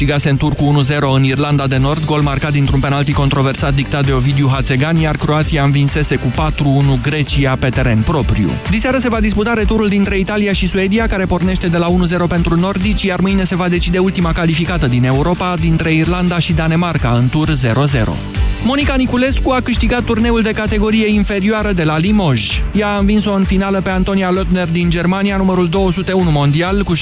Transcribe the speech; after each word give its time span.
câștigase 0.00 0.30
în 0.30 0.36
tur 0.36 0.54
cu 0.54 0.82
1-0 0.84 1.16
în 1.16 1.24
Irlanda 1.24 1.66
de 1.66 1.76
Nord, 1.76 2.04
gol 2.04 2.20
marcat 2.20 2.52
dintr-un 2.52 2.80
penalti 2.80 3.12
controversat 3.12 3.74
dictat 3.74 4.04
de 4.06 4.12
Ovidiu 4.12 4.48
Hațegan, 4.52 4.96
iar 4.96 5.16
Croația 5.16 5.64
învinsese 5.64 6.16
cu 6.16 6.32
4-1 6.98 7.00
Grecia 7.02 7.56
pe 7.56 7.68
teren 7.68 8.02
propriu. 8.02 8.50
Diseară 8.70 8.98
se 8.98 9.08
va 9.08 9.20
disputa 9.20 9.52
returul 9.52 9.88
dintre 9.88 10.18
Italia 10.18 10.52
și 10.52 10.68
Suedia, 10.68 11.06
care 11.06 11.24
pornește 11.24 11.68
de 11.68 11.76
la 11.76 11.86
1-0 11.88 12.28
pentru 12.28 12.56
nordici, 12.56 13.02
iar 13.02 13.20
mâine 13.20 13.44
se 13.44 13.56
va 13.56 13.68
decide 13.68 13.98
ultima 13.98 14.32
calificată 14.32 14.86
din 14.86 15.04
Europa 15.04 15.54
dintre 15.54 15.92
Irlanda 15.92 16.38
și 16.38 16.52
Danemarca 16.52 17.10
în 17.10 17.28
tur 17.28 17.48
0-0. 17.50 17.56
Monica 18.64 18.94
Niculescu 18.96 19.50
a 19.50 19.60
câștigat 19.60 20.02
turneul 20.02 20.42
de 20.42 20.52
categorie 20.52 21.08
inferioară 21.08 21.72
de 21.72 21.84
la 21.84 21.98
Limoges. 21.98 22.60
Ea 22.72 22.88
a 22.88 22.98
învins-o 22.98 23.32
în 23.32 23.44
finală 23.44 23.80
pe 23.80 23.90
Antonia 23.90 24.30
Lötner 24.30 24.68
din 24.72 24.90
Germania, 24.90 25.36
numărul 25.36 25.68
201 25.68 26.30
mondial, 26.30 26.82
cu 26.82 26.92
6-4-6-2. 26.94 26.98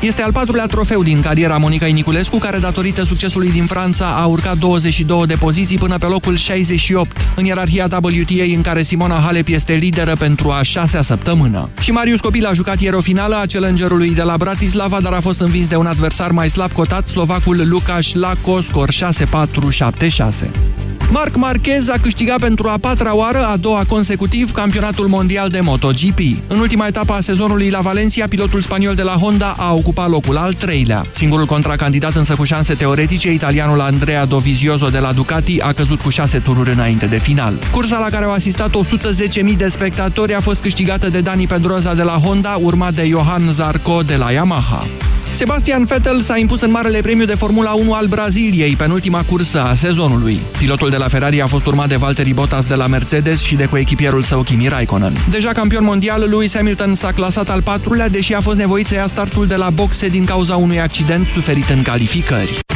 Este 0.00 0.22
al 0.22 0.32
patrulea 0.32 0.66
trofeu 0.66 1.02
din 1.02 1.20
cariera 1.20 1.56
Monica 1.64 1.86
Niculescu, 1.86 2.38
care 2.38 2.58
datorită 2.58 3.04
succesului 3.04 3.50
din 3.50 3.66
Franța 3.66 4.06
a 4.06 4.24
urcat 4.26 4.58
22 4.58 5.26
de 5.26 5.34
poziții 5.34 5.78
până 5.78 5.98
pe 5.98 6.06
locul 6.06 6.36
68, 6.36 7.16
în 7.36 7.44
ierarhia 7.44 7.88
WTA 7.90 8.42
în 8.54 8.62
care 8.62 8.82
Simona 8.82 9.20
Halep 9.20 9.48
este 9.48 9.74
lideră 9.74 10.12
pentru 10.18 10.50
a 10.50 10.62
șasea 10.62 11.02
săptămână. 11.02 11.68
Și 11.80 11.90
Marius 11.90 12.20
Copil 12.20 12.46
a 12.46 12.52
jucat 12.52 12.80
ieri 12.80 12.96
o 12.96 13.00
finală 13.00 13.34
a 13.34 13.46
challengerului 13.46 14.14
de 14.14 14.22
la 14.22 14.36
Bratislava, 14.36 15.00
dar 15.00 15.12
a 15.12 15.20
fost 15.20 15.40
învins 15.40 15.68
de 15.68 15.76
un 15.76 15.86
adversar 15.86 16.30
mai 16.30 16.50
slab 16.50 16.72
cotat, 16.72 17.08
slovacul 17.08 17.68
Lukas 17.68 18.12
Lako, 18.12 18.60
scor 18.60 18.88
6-4-7-6. 18.92 20.08
6. 20.08 20.50
Marc 21.10 21.36
Marquez 21.36 21.88
a 21.88 21.96
câștigat 22.02 22.40
pentru 22.40 22.68
a 22.68 22.78
patra 22.78 23.16
oară, 23.16 23.46
a 23.46 23.56
doua 23.56 23.84
consecutiv, 23.88 24.52
campionatul 24.52 25.06
mondial 25.06 25.48
de 25.48 25.60
MotoGP. 25.60 26.18
În 26.46 26.58
ultima 26.58 26.86
etapă 26.86 27.12
a 27.12 27.20
sezonului 27.20 27.70
la 27.70 27.80
Valencia, 27.80 28.28
pilotul 28.28 28.60
spaniol 28.60 28.94
de 28.94 29.02
la 29.02 29.12
Honda 29.12 29.54
a 29.58 29.74
ocupat 29.74 30.08
locul 30.08 30.36
al 30.36 30.52
treilea. 30.52 31.02
Singurul 31.10 31.46
contracandidat 31.54 32.14
însă 32.14 32.34
cu 32.34 32.44
șanse 32.44 32.74
teoretice, 32.74 33.32
italianul 33.32 33.80
Andrea 33.80 34.24
Dovizioso 34.24 34.88
de 34.88 34.98
la 34.98 35.12
Ducati, 35.12 35.60
a 35.60 35.72
căzut 35.72 36.00
cu 36.00 36.08
șase 36.08 36.38
tururi 36.38 36.70
înainte 36.70 37.06
de 37.06 37.18
final. 37.18 37.54
Cursa 37.70 37.98
la 37.98 38.08
care 38.08 38.24
au 38.24 38.32
asistat 38.32 38.70
110.000 39.50 39.56
de 39.56 39.68
spectatori 39.68 40.34
a 40.34 40.40
fost 40.40 40.60
câștigată 40.60 41.08
de 41.08 41.20
Dani 41.20 41.46
Pedroza 41.46 41.94
de 41.94 42.02
la 42.02 42.12
Honda, 42.24 42.58
urmat 42.60 42.94
de 42.94 43.08
Johan 43.08 43.48
Zarco 43.50 44.02
de 44.02 44.16
la 44.16 44.30
Yamaha. 44.30 44.86
Sebastian 45.34 45.84
Vettel 45.84 46.20
s-a 46.20 46.38
impus 46.38 46.60
în 46.60 46.70
Marele 46.70 47.00
Premiu 47.00 47.24
de 47.24 47.34
Formula 47.34 47.72
1 47.72 47.92
al 47.92 48.06
Braziliei, 48.06 48.76
penultima 48.76 49.22
cursă 49.22 49.62
a 49.62 49.74
sezonului. 49.74 50.40
Pilotul 50.58 50.90
de 50.90 50.96
la 50.96 51.08
Ferrari 51.08 51.40
a 51.40 51.46
fost 51.46 51.66
urmat 51.66 51.88
de 51.88 51.96
Valtteri 51.96 52.32
Bottas 52.32 52.66
de 52.66 52.74
la 52.74 52.86
Mercedes 52.86 53.42
și 53.42 53.54
de 53.54 53.64
coechipierul 53.64 54.22
său 54.22 54.42
Kimi 54.42 54.68
Raikkonen. 54.68 55.16
Deja 55.30 55.52
campion 55.52 55.84
mondial, 55.84 56.28
Lewis 56.28 56.54
Hamilton 56.54 56.94
s-a 56.94 57.12
clasat 57.12 57.50
al 57.50 57.62
patrulea, 57.62 58.08
deși 58.08 58.34
a 58.34 58.40
fost 58.40 58.56
nevoit 58.56 58.86
să 58.86 58.94
ia 58.94 59.06
startul 59.06 59.46
de 59.46 59.56
la 59.56 59.70
boxe 59.70 60.08
din 60.08 60.24
cauza 60.24 60.56
unui 60.56 60.80
accident 60.80 61.26
suferit 61.44 61.68
în 61.68 61.82
calificări. 61.82 62.73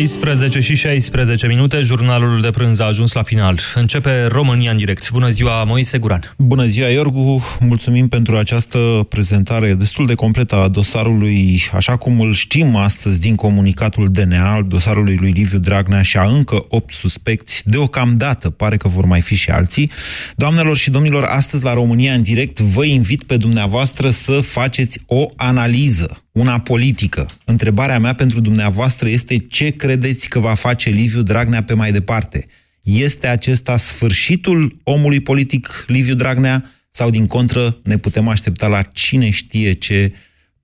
13 0.00 0.60
și 0.60 0.74
16 0.74 1.46
minute, 1.46 1.80
jurnalul 1.80 2.40
de 2.40 2.50
prânz 2.50 2.80
a 2.80 2.84
ajuns 2.84 3.12
la 3.12 3.22
final. 3.22 3.58
Începe 3.74 4.26
România 4.26 4.70
în 4.70 4.76
direct. 4.76 5.10
Bună 5.10 5.28
ziua, 5.28 5.64
Moise 5.64 5.98
Guran. 5.98 6.34
Bună 6.36 6.66
ziua, 6.66 6.88
Iorgu. 6.88 7.44
Mulțumim 7.60 8.08
pentru 8.08 8.36
această 8.36 9.06
prezentare 9.08 9.74
destul 9.74 10.06
de 10.06 10.14
completă 10.14 10.56
a 10.56 10.68
dosarului, 10.68 11.62
așa 11.74 11.96
cum 11.96 12.20
îl 12.20 12.32
știm 12.32 12.76
astăzi 12.76 13.20
din 13.20 13.34
comunicatul 13.34 14.08
DNA 14.08 14.54
al 14.54 14.64
dosarului 14.64 15.16
lui 15.20 15.30
Liviu 15.30 15.58
Dragnea 15.58 16.02
și 16.02 16.16
a 16.16 16.24
încă 16.24 16.64
8 16.68 16.92
suspecți. 16.92 17.62
Deocamdată 17.64 18.50
pare 18.50 18.76
că 18.76 18.88
vor 18.88 19.04
mai 19.04 19.20
fi 19.20 19.34
și 19.34 19.50
alții. 19.50 19.90
Doamnelor 20.36 20.76
și 20.76 20.90
domnilor, 20.90 21.24
astăzi 21.24 21.62
la 21.62 21.74
România 21.74 22.12
în 22.12 22.22
direct 22.22 22.60
vă 22.60 22.84
invit 22.84 23.22
pe 23.22 23.36
dumneavoastră 23.36 24.10
să 24.10 24.40
faceți 24.40 25.00
o 25.06 25.28
analiză 25.36 26.24
una 26.32 26.60
politică. 26.60 27.30
Întrebarea 27.44 27.98
mea 27.98 28.14
pentru 28.14 28.40
dumneavoastră 28.40 29.08
este 29.08 29.38
ce 29.38 29.70
credeți 29.70 30.28
că 30.28 30.38
va 30.38 30.54
face 30.54 30.90
Liviu 30.90 31.22
Dragnea 31.22 31.62
pe 31.62 31.74
mai 31.74 31.92
departe? 31.92 32.46
Este 32.82 33.26
acesta 33.26 33.76
sfârșitul 33.76 34.80
omului 34.82 35.20
politic 35.20 35.84
Liviu 35.86 36.14
Dragnea 36.14 36.70
sau 36.90 37.10
din 37.10 37.26
contră 37.26 37.78
ne 37.82 37.96
putem 37.96 38.28
aștepta 38.28 38.66
la 38.66 38.82
cine 38.82 39.30
știe 39.30 39.72
ce 39.72 40.12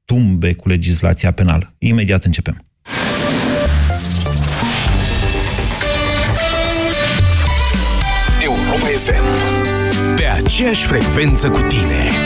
tumbe 0.05 0.53
cu 0.53 0.69
legislația 0.69 1.31
penală? 1.31 1.75
Imediat 1.79 2.25
începem. 2.25 2.65
Europa 8.43 8.87
FM. 8.87 9.25
Pe 10.17 10.25
aceeași 10.25 10.87
frecvență 10.87 11.51
cu 11.51 11.61
tine. 11.61 12.26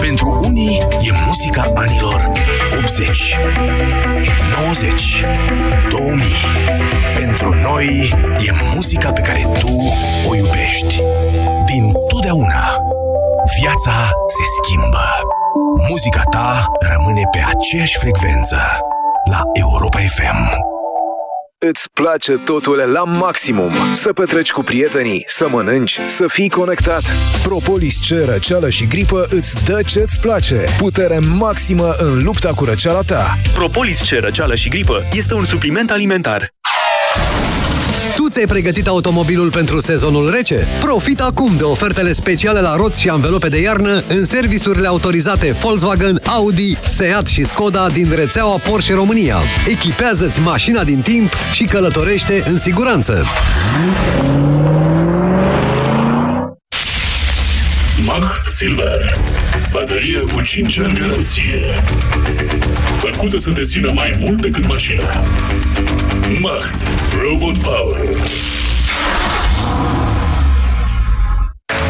Pentru 0.00 0.36
unii 0.40 0.80
e 1.00 1.10
muzica 1.26 1.72
anilor 1.74 2.32
80, 2.78 3.38
90, 4.66 5.24
2000. 5.88 6.24
Pentru 7.12 7.54
noi 7.54 8.14
e 8.46 8.50
muzica 8.74 9.10
pe 9.12 9.20
care 9.20 9.48
tu 9.58 9.92
o 10.28 10.34
iubești. 10.34 11.02
Din 11.66 11.92
totdeauna, 12.08 12.76
viața 13.60 14.10
se 14.26 14.42
schimbă. 14.62 15.04
Muzica 15.88 16.22
ta 16.30 16.66
rămâne 16.78 17.22
pe 17.30 17.44
aceeași 17.56 17.98
frecvență 17.98 18.56
la 19.30 19.42
Europa 19.52 19.98
FM. 19.98 20.73
Îți 21.68 21.90
place 21.92 22.32
totul 22.32 22.76
la 22.92 23.04
maximum. 23.04 23.70
Să 23.92 24.12
petreci 24.12 24.50
cu 24.50 24.62
prietenii, 24.62 25.24
să 25.26 25.48
mănânci, 25.48 25.98
să 26.06 26.26
fii 26.28 26.48
conectat. 26.48 27.02
Propolis 27.42 27.96
C, 28.08 28.24
răceală 28.24 28.70
și 28.70 28.86
gripă 28.86 29.26
îți 29.30 29.64
dă 29.64 29.80
ce-ți 29.86 30.20
place. 30.20 30.64
Putere 30.78 31.18
maximă 31.18 31.94
în 31.98 32.22
lupta 32.22 32.50
cu 32.54 32.64
răceala 32.64 33.00
ta. 33.00 33.34
Propolis 33.54 34.10
C, 34.10 34.20
răceală 34.20 34.54
și 34.54 34.68
gripă 34.68 35.02
este 35.12 35.34
un 35.34 35.44
supliment 35.44 35.90
alimentar. 35.90 36.53
Tu 38.34 38.40
ți-ai 38.40 38.52
pregătit 38.52 38.86
automobilul 38.86 39.50
pentru 39.50 39.80
sezonul 39.80 40.30
rece? 40.30 40.66
Profit 40.80 41.20
acum 41.20 41.56
de 41.56 41.62
ofertele 41.62 42.12
speciale 42.12 42.60
la 42.60 42.76
roți 42.76 43.00
și 43.00 43.08
anvelope 43.08 43.48
de 43.48 43.60
iarnă 43.60 44.02
în 44.08 44.24
serviciurile 44.24 44.86
autorizate 44.86 45.50
Volkswagen, 45.50 46.20
Audi, 46.24 46.76
Seat 46.86 47.26
și 47.26 47.44
Skoda 47.44 47.88
din 47.88 48.12
rețeaua 48.14 48.56
Porsche 48.56 48.94
România. 48.94 49.38
Echipează-ți 49.68 50.40
mașina 50.40 50.84
din 50.84 51.00
timp 51.00 51.32
și 51.52 51.64
călătorește 51.64 52.42
în 52.46 52.58
siguranță. 52.58 53.24
Macht 58.06 58.44
Silver 58.44 59.20
Baterie 59.72 60.18
cu 60.32 60.40
5 60.40 60.78
ani 60.78 60.94
garanție 60.94 61.82
Făcută 63.12 63.38
să 63.38 63.50
te 63.50 63.62
țină 63.62 63.92
mai 63.92 64.16
mult 64.20 64.40
decât 64.40 64.66
mașina. 64.66 65.24
Macht 66.40 66.82
Robot 67.22 67.58
Power 67.58 68.43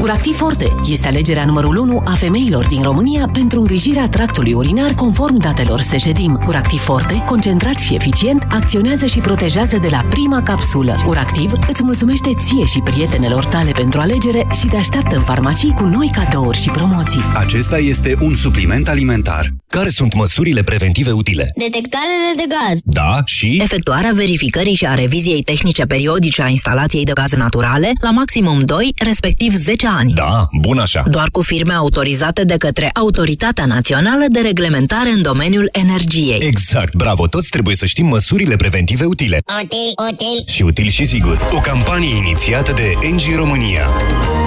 Uractiv 0.00 0.36
Forte 0.36 0.72
este 0.86 1.06
alegerea 1.06 1.44
numărul 1.44 1.76
1 1.76 2.02
a 2.04 2.12
femeilor 2.12 2.66
din 2.66 2.82
România 2.82 3.28
pentru 3.32 3.58
îngrijirea 3.58 4.08
tractului 4.08 4.52
urinar 4.52 4.94
conform 4.94 5.36
datelor 5.36 5.80
Sejedim. 5.80 6.44
Uractiv 6.46 6.80
Forte, 6.80 7.22
concentrat 7.26 7.78
și 7.78 7.94
eficient, 7.94 8.46
acționează 8.50 9.06
și 9.06 9.18
protejează 9.18 9.76
de 9.76 9.88
la 9.90 10.04
prima 10.10 10.42
capsulă. 10.42 11.04
Uractiv 11.06 11.52
îți 11.68 11.82
mulțumește 11.82 12.30
ție 12.44 12.64
și 12.64 12.78
prietenelor 12.78 13.44
tale 13.44 13.70
pentru 13.70 14.00
alegere 14.00 14.46
și 14.60 14.66
te 14.66 14.76
așteaptă 14.76 15.16
în 15.16 15.22
farmacii 15.22 15.74
cu 15.74 15.84
noi 15.84 16.10
cadouri 16.12 16.60
și 16.60 16.70
promoții. 16.70 17.22
Acesta 17.34 17.78
este 17.78 18.16
un 18.20 18.34
supliment 18.34 18.88
alimentar. 18.88 19.48
Care 19.66 19.88
sunt 19.88 20.14
măsurile 20.14 20.62
preventive 20.62 21.10
utile? 21.10 21.50
Detectarele 21.54 22.30
de 22.36 22.44
gaz. 22.48 22.78
Da, 22.84 23.20
și? 23.24 23.58
Efectuarea 23.62 24.10
verificării 24.14 24.74
și 24.74 24.86
a 24.86 24.94
reviziei 24.94 25.42
tehnice 25.42 25.84
periodice 25.84 26.42
a 26.42 26.48
instalației 26.48 27.04
de 27.04 27.12
gaze 27.14 27.36
naturale 27.36 27.92
la 28.00 28.10
maximum 28.10 28.58
2, 28.58 28.92
respectiv 29.04 29.54
10 29.54 29.86
ani. 29.98 30.12
Da, 30.12 30.48
bun 30.60 30.78
așa. 30.78 31.04
Doar 31.10 31.28
cu 31.32 31.42
firme 31.42 31.72
autorizate 31.72 32.44
de 32.44 32.54
către 32.58 32.90
Autoritatea 32.92 33.66
Națională 33.66 34.24
de 34.28 34.40
Reglementare 34.40 35.10
în 35.10 35.22
domeniul 35.22 35.68
energiei. 35.72 36.38
Exact, 36.40 36.94
bravo, 36.94 37.26
toți 37.26 37.48
trebuie 37.48 37.74
să 37.74 37.86
știm 37.86 38.06
măsurile 38.06 38.56
preventive 38.56 39.04
utile. 39.04 39.42
Util, 39.62 40.08
util. 40.10 40.44
Și 40.54 40.62
util 40.62 40.88
și 40.88 41.04
sigur. 41.04 41.48
O 41.52 41.60
campanie 41.60 42.16
inițiată 42.16 42.72
de 42.72 42.92
NG 43.12 43.36
România. 43.36 43.86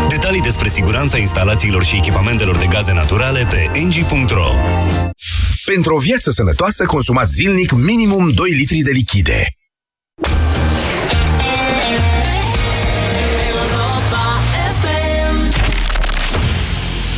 Detalii 0.10 0.42
despre 0.42 0.68
siguranța 0.68 1.18
instalațiilor 1.18 1.84
și 1.84 1.96
echipamentelor 1.96 2.58
de 2.58 2.66
gaze 2.70 2.94
naturale 2.94 3.48
pe 3.50 3.72
ng.ro 3.80 4.48
Pentru 5.66 5.96
o 5.96 6.00
viață 6.00 6.32
sănătoasă, 6.32 6.86
consumați 6.86 7.34
zilnic 7.34 7.72
minimum 7.72 8.32
2 8.32 8.50
litri 8.52 8.78
de 8.78 8.92
lichide. 8.92 9.48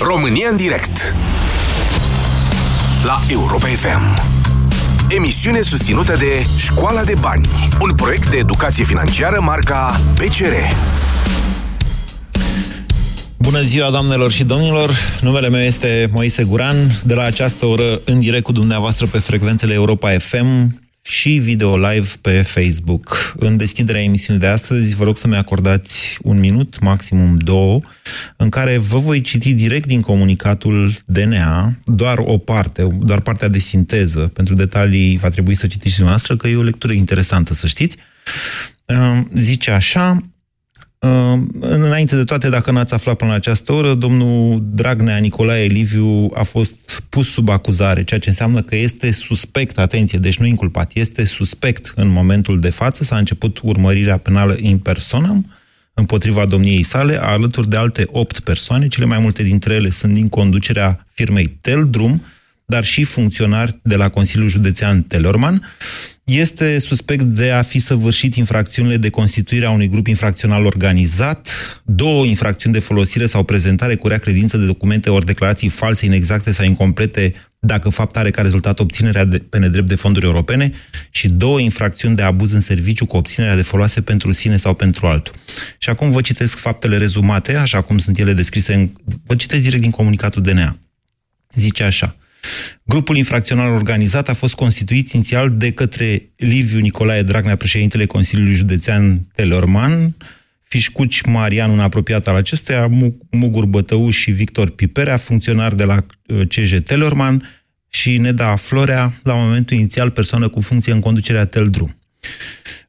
România 0.08 0.50
în 0.50 0.58
direct 0.58 1.16
La 3.04 3.22
Europa 3.30 3.68
FM 3.68 4.22
Emisiune 5.10 5.62
susținută 5.62 6.16
de 6.16 6.46
Școala 6.58 7.04
de 7.04 7.14
Bani 7.20 7.50
Un 7.82 7.96
proiect 7.96 8.30
de 8.30 8.38
educație 8.38 8.84
financiară 8.84 9.40
marca 9.42 10.00
PCR 10.14 10.54
Bună 13.38 13.62
ziua, 13.62 13.90
doamnelor 13.90 14.32
și 14.32 14.44
domnilor! 14.44 14.90
Numele 15.22 15.50
meu 15.50 15.62
este 15.62 16.10
Moise 16.12 16.44
Guran. 16.44 16.76
De 17.04 17.14
la 17.14 17.24
această 17.24 17.66
oră, 17.66 18.02
în 18.06 18.20
direct 18.20 18.44
cu 18.44 18.52
dumneavoastră 18.52 19.06
pe 19.06 19.20
frecvențele 19.20 19.74
Europa 19.74 20.18
FM 20.18 20.85
și 21.08 21.30
video 21.30 21.78
live 21.78 22.08
pe 22.22 22.42
Facebook. 22.42 23.36
În 23.38 23.58
deschiderea 23.58 24.02
emisiunii 24.02 24.42
de 24.42 24.48
astăzi, 24.48 24.96
vă 24.96 25.04
rog 25.04 25.18
să-mi 25.18 25.36
acordați 25.36 26.18
un 26.22 26.40
minut, 26.40 26.80
maximum 26.80 27.38
două, 27.38 27.80
în 28.38 28.50
care 28.50 28.78
vă 28.78 28.98
voi 28.98 29.22
citi 29.22 29.54
direct 29.54 29.88
din 29.88 30.02
comunicatul 30.02 30.94
DNA 31.06 31.76
doar 31.86 32.18
o 32.18 32.38
parte, 32.38 32.88
doar 33.00 33.20
partea 33.20 33.48
de 33.48 33.60
sinteză. 33.60 34.20
Pentru 34.34 34.56
detalii 34.56 35.18
va 35.18 35.30
trebui 35.30 35.56
să 35.56 35.68
citiți 35.68 35.96
dumneavoastră, 35.96 36.38
că 36.38 36.48
e 36.48 36.56
o 36.56 36.62
lectură 36.62 36.94
interesantă, 36.94 37.54
să 37.54 37.68
știți. 37.68 37.98
Zice 39.34 39.72
așa, 39.72 40.24
Înainte 41.60 42.16
de 42.16 42.24
toate, 42.24 42.50
dacă 42.50 42.72
n-ați 42.72 42.94
aflat 42.94 43.16
până 43.16 43.30
la 43.30 43.36
această 43.36 43.74
oră, 43.74 43.94
domnul 43.94 44.64
Dragnea 44.72 45.18
Nicolae 45.18 45.66
Liviu 45.66 46.32
a 46.34 46.44
fost 46.44 47.04
pus 47.10 47.32
sub 47.32 47.50
acuzare, 47.50 48.04
ceea 48.04 48.20
ce 48.20 48.30
înseamnă 48.30 48.62
că 48.62 48.76
este 48.76 49.12
suspect, 49.12 49.78
atenție, 49.78 50.20
deci 50.20 50.38
nu 50.38 50.46
inculpat, 50.46 50.92
este 50.94 51.24
suspect 51.24 51.94
în 51.96 52.08
momentul 52.08 52.60
de 52.60 52.70
față, 52.70 53.04
s-a 53.04 53.18
început 53.18 53.60
urmărirea 53.64 54.18
penală 54.18 54.56
in 54.60 54.78
personam 54.78 55.46
împotriva 55.98 56.46
domniei 56.46 56.84
sale, 56.84 57.22
alături 57.22 57.70
de 57.70 57.76
alte 57.76 58.08
opt 58.12 58.40
persoane, 58.40 58.88
cele 58.88 59.06
mai 59.06 59.20
multe 59.20 59.44
dintre 59.44 59.74
ele 59.74 59.90
sunt 59.90 60.14
din 60.14 60.30
conducerea 60.30 61.06
firmei 61.14 61.58
Teldrum, 61.62 62.22
dar 62.66 62.84
și 62.84 63.04
funcționari 63.04 63.80
de 63.82 63.96
la 63.96 64.10
Consiliul 64.10 64.50
Județean 64.50 65.02
Telorman 65.02 65.62
este 66.26 66.80
suspect 66.80 67.24
de 67.24 67.52
a 67.52 67.62
fi 67.62 67.80
săvârșit 67.80 68.36
infracțiunile 68.36 68.98
de 68.98 69.10
constituire 69.10 69.66
a 69.66 69.72
unui 69.72 69.88
grup 69.88 70.08
infracțional 70.08 70.66
organizat, 70.66 71.50
două 71.84 72.26
infracțiuni 72.26 72.74
de 72.76 72.82
folosire 72.82 73.26
sau 73.26 73.44
prezentare 73.44 73.96
cu 73.96 74.08
rea 74.08 74.18
credință 74.18 74.58
de 74.58 74.66
documente 74.66 75.10
ori 75.10 75.26
declarații 75.26 75.70
false, 75.70 76.06
inexacte 76.06 76.52
sau 76.52 76.66
incomplete, 76.66 77.34
dacă 77.60 77.90
fapt 77.90 78.18
are 78.18 78.32
ca 78.32 78.42
rezultat 78.42 78.80
obținerea 78.80 79.26
de, 79.26 79.40
pe 79.40 79.58
nedrept 79.58 79.88
de 79.88 79.96
fonduri 79.96 80.26
europene 80.26 80.72
și 81.10 81.30
două 81.30 81.60
infracțiuni 81.60 82.16
de 82.16 82.22
abuz 82.22 82.52
în 82.52 82.62
serviciu 82.62 83.06
cu 83.06 83.18
obținerea 83.18 83.56
de 83.56 83.62
foloase 83.62 84.02
pentru 84.02 84.32
sine 84.32 84.58
sau 84.58 84.74
pentru 84.74 85.08
altul. 85.08 85.34
Și 85.78 85.90
acum 85.90 86.12
vă 86.12 86.22
citesc 86.22 86.58
faptele 86.58 86.98
rezumate, 86.98 87.56
așa 87.56 87.82
cum 87.82 87.98
sunt 87.98 88.20
ele 88.20 88.34
descrise, 88.34 88.74
în, 88.74 88.90
vă 89.26 89.36
citesc 89.36 89.64
direct 89.64 89.82
din 89.82 89.92
comunicatul 89.92 90.42
DNA. 90.42 90.78
Zice 91.54 91.84
așa. 91.84 92.16
Grupul 92.84 93.18
infracțional 93.18 93.74
organizat 93.74 94.30
a 94.30 94.34
fost 94.34 94.56
constituit 94.56 95.12
inițial 95.12 95.52
de 95.58 95.72
către 95.72 96.30
Liviu 96.36 96.80
Nicolae 96.80 97.22
Dragnea, 97.22 97.56
președintele 97.56 98.06
Consiliului 98.06 98.54
Județean 98.54 99.28
Telorman, 99.36 100.16
Fișcuci 100.64 101.22
Marian, 101.22 101.70
un 101.70 101.80
apropiat 101.80 102.28
al 102.28 102.36
acestuia, 102.36 102.90
Mugur 103.32 103.66
Bătău 103.66 104.10
și 104.10 104.32
Victor 104.32 104.70
Piperea, 104.70 105.18
funcționar 105.18 105.74
de 105.74 105.84
la 105.84 106.06
uh, 106.28 106.48
CJ 106.48 106.80
Telorman, 106.84 107.64
și 107.96 108.18
Neda 108.18 108.56
Florea, 108.56 109.20
la 109.24 109.34
momentul 109.34 109.78
inițial 109.78 110.10
persoană 110.10 110.48
cu 110.48 110.62
funcție 110.62 110.94
în 110.94 111.00
conducerea 111.00 111.46
Teldrum. 111.46 111.96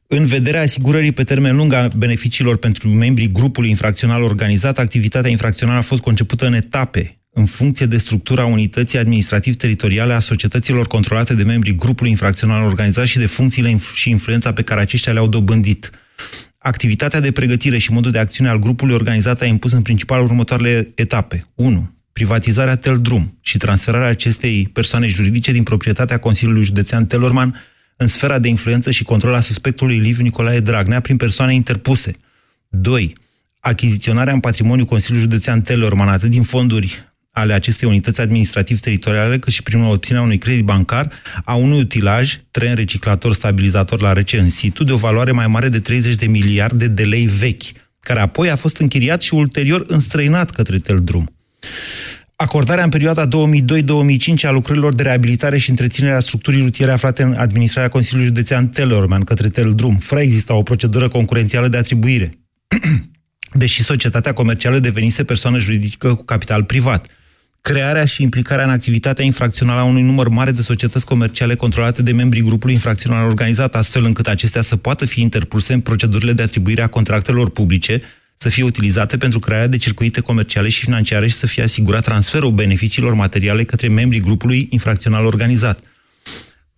În 0.07 0.25
vederea 0.25 0.61
asigurării 0.61 1.11
pe 1.11 1.23
termen 1.23 1.55
lung 1.55 1.73
a 1.73 1.87
beneficiilor 1.95 2.57
pentru 2.57 2.87
membrii 2.87 3.31
grupului 3.31 3.69
infracțional 3.69 4.21
organizat, 4.21 4.79
activitatea 4.79 5.29
infracțională 5.29 5.77
a 5.77 5.81
fost 5.81 6.01
concepută 6.01 6.45
în 6.45 6.53
etape, 6.53 7.16
în 7.37 7.45
funcție 7.45 7.85
de 7.85 7.97
structura 7.97 8.45
unității 8.45 8.97
administrativ-teritoriale 8.97 10.13
a 10.13 10.19
societăților 10.19 10.87
controlate 10.87 11.33
de 11.33 11.43
membrii 11.43 11.75
grupului 11.75 12.11
infracțional 12.11 12.63
organizat 12.63 13.05
și 13.05 13.17
de 13.17 13.25
funcțiile 13.25 13.77
și 13.93 14.09
influența 14.09 14.53
pe 14.53 14.61
care 14.61 14.81
aceștia 14.81 15.13
le-au 15.13 15.27
dobândit. 15.27 15.91
Activitatea 16.57 17.19
de 17.19 17.31
pregătire 17.31 17.77
și 17.77 17.91
modul 17.91 18.11
de 18.11 18.19
acțiune 18.19 18.49
al 18.49 18.59
grupului 18.59 18.93
organizat 18.93 19.41
a 19.41 19.45
impus 19.45 19.71
în 19.71 19.81
principal 19.81 20.23
următoarele 20.23 20.87
etape. 20.95 21.47
1. 21.55 21.93
Privatizarea 22.13 22.75
Teldrum 22.75 23.37
și 23.41 23.57
transferarea 23.57 24.07
acestei 24.07 24.69
persoane 24.73 25.07
juridice 25.07 25.51
din 25.51 25.63
proprietatea 25.63 26.17
Consiliului 26.17 26.63
Județean 26.63 27.05
Telorman 27.05 27.61
în 27.97 28.07
sfera 28.07 28.39
de 28.39 28.47
influență 28.47 28.91
și 28.91 29.03
control 29.03 29.33
a 29.33 29.39
suspectului 29.39 29.97
Liviu 29.97 30.23
Nicolae 30.23 30.59
Dragnea 30.59 30.99
prin 30.99 31.17
persoane 31.17 31.53
interpuse. 31.53 32.15
2. 32.69 33.15
Achiziționarea 33.59 34.33
în 34.33 34.39
patrimoniu 34.39 34.85
Consiliului 34.85 35.29
Județean 35.29 35.61
Telorman 35.61 36.07
atât 36.07 36.29
din 36.29 36.43
fonduri 36.43 37.07
ale 37.37 37.53
acestei 37.53 37.87
unități 37.87 38.21
administrativ-teritoriale, 38.21 39.39
cât 39.39 39.53
și 39.53 39.63
prin 39.63 39.81
obținerea 39.81 40.25
unui 40.25 40.37
credit 40.37 40.63
bancar 40.63 41.09
a 41.43 41.55
unui 41.55 41.79
utilaj, 41.79 42.39
tren 42.51 42.75
reciclator 42.75 43.33
stabilizator 43.33 44.01
la 44.01 44.13
rece 44.13 44.39
în 44.39 44.49
situ, 44.49 44.83
de 44.83 44.91
o 44.91 44.95
valoare 44.95 45.31
mai 45.31 45.47
mare 45.47 45.69
de 45.69 45.79
30 45.79 46.15
de 46.15 46.25
miliarde 46.25 46.87
de 46.87 47.03
lei 47.03 47.25
vechi, 47.25 47.63
care 47.99 48.19
apoi 48.19 48.49
a 48.49 48.55
fost 48.55 48.77
închiriat 48.77 49.21
și 49.21 49.33
ulterior 49.33 49.83
înstrăinat 49.87 50.49
către 50.51 50.79
Teldrum. 50.79 51.35
Acordarea 52.35 52.83
în 52.83 52.89
perioada 52.89 53.27
2002-2005 53.27 53.29
a 54.41 54.51
lucrărilor 54.51 54.95
de 54.95 55.03
reabilitare 55.03 55.57
și 55.57 55.69
întreținere 55.69 56.15
a 56.15 56.19
structurii 56.19 56.61
rutiere 56.61 56.91
aflate 56.91 57.23
în 57.23 57.33
administrarea 57.33 57.89
Consiliului 57.89 58.27
Județean 58.27 58.67
Telorman 58.67 59.23
către 59.23 59.49
Teldrum, 59.49 59.97
fără 59.97 60.21
exista 60.21 60.53
o 60.53 60.63
procedură 60.63 61.07
concurențială 61.07 61.67
de 61.67 61.77
atribuire. 61.77 62.31
Deși 63.53 63.83
societatea 63.83 64.33
comercială 64.33 64.79
devenise 64.79 65.23
persoană 65.23 65.59
juridică 65.59 66.13
cu 66.13 66.23
capital 66.23 66.63
privat 66.63 67.07
crearea 67.67 68.05
și 68.05 68.21
implicarea 68.21 68.65
în 68.65 68.69
activitatea 68.69 69.25
infracțională 69.25 69.79
a 69.79 69.83
unui 69.83 70.01
număr 70.01 70.27
mare 70.27 70.51
de 70.51 70.61
societăți 70.61 71.05
comerciale 71.05 71.55
controlate 71.55 72.01
de 72.01 72.11
membrii 72.11 72.41
grupului 72.41 72.73
infracțional 72.73 73.27
organizat, 73.27 73.75
astfel 73.75 74.05
încât 74.05 74.27
acestea 74.27 74.61
să 74.61 74.75
poată 74.75 75.05
fi 75.05 75.21
interpuse 75.21 75.73
în 75.73 75.79
procedurile 75.79 76.33
de 76.33 76.41
atribuire 76.41 76.81
a 76.81 76.87
contractelor 76.87 77.49
publice, 77.49 78.01
să 78.37 78.49
fie 78.49 78.63
utilizate 78.63 79.17
pentru 79.17 79.39
crearea 79.39 79.67
de 79.67 79.77
circuite 79.77 80.21
comerciale 80.21 80.69
și 80.69 80.83
financiare 80.83 81.27
și 81.27 81.35
să 81.35 81.47
fie 81.47 81.63
asigurat 81.63 82.03
transferul 82.03 82.51
beneficiilor 82.51 83.13
materiale 83.13 83.63
către 83.63 83.87
membrii 83.87 84.21
grupului 84.21 84.67
infracțional 84.69 85.25
organizat. 85.25 85.79
4-5, 85.79 85.83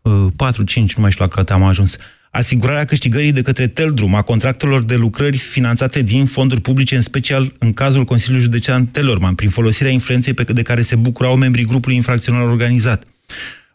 uh, 0.07 0.95
nu 0.95 1.01
mai 1.01 1.11
știu 1.11 1.23
la 1.23 1.27
cât 1.27 1.51
am 1.51 1.63
ajuns 1.63 1.97
asigurarea 2.31 2.85
câștigării 2.85 3.31
de 3.31 3.41
către 3.41 3.67
Teldrum 3.67 4.15
a 4.15 4.21
contractelor 4.21 4.83
de 4.83 4.95
lucrări 4.95 5.37
finanțate 5.37 6.01
din 6.01 6.25
fonduri 6.25 6.61
publice, 6.61 6.95
în 6.95 7.01
special 7.01 7.53
în 7.57 7.73
cazul 7.73 8.03
Consiliului 8.03 8.45
Județean 8.45 8.85
Telorman, 8.85 9.35
prin 9.35 9.49
folosirea 9.49 9.91
influenței 9.91 10.33
pe 10.33 10.43
de 10.43 10.61
care 10.61 10.81
se 10.81 10.95
bucurau 10.95 11.35
membrii 11.35 11.65
grupului 11.65 11.95
infracțional 11.95 12.49
organizat. 12.49 13.03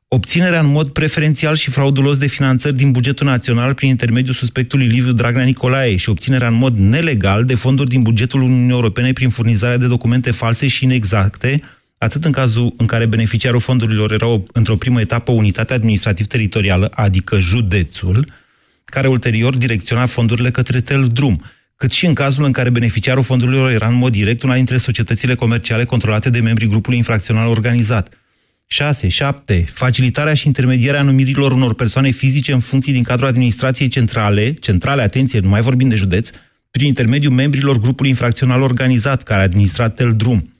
Obținerea 0.08 0.60
în 0.60 0.66
mod 0.66 0.88
preferențial 0.88 1.54
și 1.54 1.70
fraudulos 1.70 2.16
de 2.16 2.26
finanțări 2.26 2.76
din 2.76 2.90
bugetul 2.90 3.26
național 3.26 3.74
prin 3.74 3.88
intermediul 3.88 4.34
suspectului 4.34 4.86
Liviu 4.86 5.12
Dragnea 5.12 5.44
Nicolae 5.44 5.96
și 5.96 6.08
obținerea 6.08 6.48
în 6.48 6.54
mod 6.54 6.76
nelegal 6.76 7.44
de 7.44 7.54
fonduri 7.54 7.88
din 7.88 8.02
bugetul 8.02 8.42
Uniunii 8.42 8.70
Europene 8.70 9.12
prin 9.12 9.28
furnizarea 9.28 9.76
de 9.76 9.86
documente 9.86 10.30
false 10.30 10.66
și 10.66 10.84
inexacte, 10.84 11.62
atât 11.98 12.24
în 12.24 12.32
cazul 12.32 12.74
în 12.76 12.86
care 12.86 13.06
beneficiarul 13.06 13.60
fondurilor 13.60 14.12
era 14.12 14.42
într-o 14.52 14.76
primă 14.76 15.00
etapă 15.00 15.32
unitate 15.32 15.74
administrativ-teritorială, 15.74 16.90
adică 16.94 17.38
județul, 17.40 18.26
care 18.94 19.08
ulterior 19.08 19.56
direcționa 19.56 20.06
fondurile 20.06 20.50
către 20.50 20.80
Teldrum, 20.80 21.42
cât 21.76 21.92
și 21.92 22.06
în 22.06 22.14
cazul 22.14 22.44
în 22.44 22.52
care 22.52 22.70
beneficiarul 22.70 23.22
fondurilor 23.22 23.70
era 23.70 23.88
în 23.88 23.94
mod 23.94 24.12
direct 24.12 24.42
una 24.42 24.54
dintre 24.54 24.76
societățile 24.76 25.34
comerciale 25.34 25.84
controlate 25.84 26.30
de 26.30 26.40
membrii 26.40 26.68
grupului 26.68 26.98
infracțional 26.98 27.48
organizat. 27.48 28.18
6. 28.66 29.08
7. 29.08 29.64
Facilitarea 29.72 30.34
și 30.34 30.46
intermedierea 30.46 31.02
numirilor 31.02 31.52
unor 31.52 31.74
persoane 31.74 32.10
fizice 32.10 32.52
în 32.52 32.60
funcții 32.60 32.92
din 32.92 33.02
cadrul 33.02 33.28
administrației 33.28 33.88
centrale, 33.88 34.52
centrale, 34.52 35.02
atenție, 35.02 35.40
nu 35.40 35.48
mai 35.48 35.60
vorbim 35.60 35.88
de 35.88 35.94
județ, 35.94 36.30
prin 36.70 36.86
intermediul 36.86 37.32
membrilor 37.32 37.78
grupului 37.78 38.10
infracțional 38.10 38.60
organizat 38.60 39.22
care 39.22 39.40
a 39.40 39.44
administrat 39.44 39.94
Teldrum. 39.94 40.52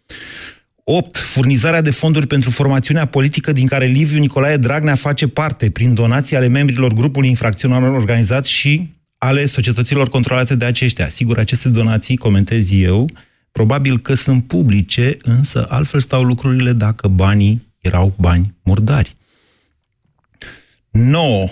8. 0.84 1.16
Furnizarea 1.16 1.80
de 1.80 1.90
fonduri 1.90 2.26
pentru 2.26 2.50
formațiunea 2.50 3.04
politică 3.04 3.52
din 3.52 3.66
care 3.66 3.86
Liviu 3.86 4.18
Nicolae 4.18 4.56
Dragnea 4.56 4.94
face 4.94 5.28
parte 5.28 5.70
prin 5.70 5.94
donații 5.94 6.36
ale 6.36 6.46
membrilor 6.46 6.92
grupului 6.92 7.28
infracțional 7.28 7.94
organizat 7.94 8.44
și 8.44 8.92
ale 9.18 9.46
societăților 9.46 10.08
controlate 10.08 10.54
de 10.54 10.64
aceștia. 10.64 11.08
Sigur, 11.08 11.38
aceste 11.38 11.68
donații, 11.68 12.16
comentez 12.16 12.72
eu, 12.72 13.08
probabil 13.52 14.00
că 14.00 14.14
sunt 14.14 14.44
publice, 14.46 15.16
însă 15.22 15.66
altfel 15.68 16.00
stau 16.00 16.22
lucrurile 16.22 16.72
dacă 16.72 17.08
banii 17.08 17.72
erau 17.78 18.14
bani 18.18 18.54
murdari. 18.62 19.16
9 20.90 21.48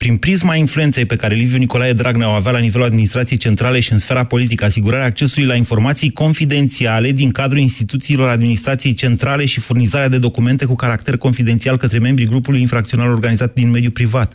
prin 0.00 0.16
prisma 0.16 0.54
influenței 0.54 1.04
pe 1.04 1.16
care 1.16 1.34
Liviu 1.34 1.58
Nicolae 1.58 1.92
Dragnea 1.92 2.28
o 2.28 2.32
avea 2.32 2.52
la 2.52 2.58
nivelul 2.58 2.86
administrației 2.86 3.38
centrale 3.38 3.80
și 3.80 3.92
în 3.92 3.98
sfera 3.98 4.24
politică, 4.24 4.64
asigurarea 4.64 5.06
accesului 5.06 5.48
la 5.48 5.54
informații 5.54 6.10
confidențiale 6.10 7.12
din 7.12 7.30
cadrul 7.30 7.60
instituțiilor 7.60 8.28
administrației 8.28 8.94
centrale 8.94 9.44
și 9.44 9.60
furnizarea 9.60 10.08
de 10.08 10.18
documente 10.18 10.64
cu 10.64 10.74
caracter 10.74 11.16
confidențial 11.16 11.76
către 11.76 11.98
membrii 11.98 12.26
grupului 12.26 12.60
infracțional 12.60 13.10
organizat 13.10 13.54
din 13.54 13.70
mediul 13.70 13.92
privat. 13.92 14.34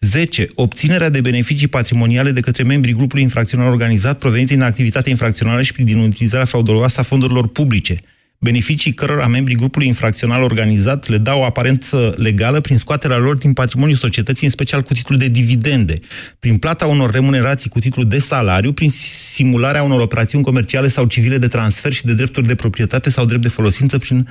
10. 0.00 0.48
Obținerea 0.54 1.08
de 1.08 1.20
beneficii 1.20 1.68
patrimoniale 1.68 2.30
de 2.30 2.40
către 2.40 2.62
membrii 2.62 2.94
grupului 2.94 3.22
infracțional 3.22 3.70
organizat 3.70 4.18
provenite 4.18 4.54
din 4.54 4.62
activitate 4.62 5.10
infracțională 5.10 5.62
și 5.62 5.72
din 5.72 5.98
utilizarea 5.98 6.44
frauduloasă 6.44 7.00
a 7.00 7.02
fondurilor 7.02 7.48
publice 7.48 7.96
beneficii 8.38 8.92
cărora 8.92 9.26
membrii 9.26 9.56
grupului 9.56 9.86
infracțional 9.86 10.42
organizat 10.42 11.08
le 11.08 11.18
dau 11.18 11.40
o 11.40 11.44
aparență 11.44 12.14
legală 12.16 12.60
prin 12.60 12.78
scoaterea 12.78 13.16
lor 13.16 13.36
din 13.36 13.52
patrimoniul 13.52 13.96
societății, 13.96 14.46
în 14.46 14.52
special 14.52 14.82
cu 14.82 14.92
titlul 14.92 15.18
de 15.18 15.28
dividende, 15.28 15.98
prin 16.38 16.56
plata 16.56 16.86
unor 16.86 17.10
remunerații 17.10 17.70
cu 17.70 17.78
titlul 17.78 18.08
de 18.08 18.18
salariu, 18.18 18.72
prin 18.72 18.90
simularea 18.90 19.82
unor 19.82 20.00
operațiuni 20.00 20.44
comerciale 20.44 20.88
sau 20.88 21.06
civile 21.06 21.38
de 21.38 21.48
transfer 21.48 21.92
și 21.92 22.04
de 22.04 22.14
drepturi 22.14 22.46
de 22.46 22.54
proprietate 22.54 23.10
sau 23.10 23.24
drept 23.24 23.42
de 23.42 23.48
folosință 23.48 23.98
prin 23.98 24.28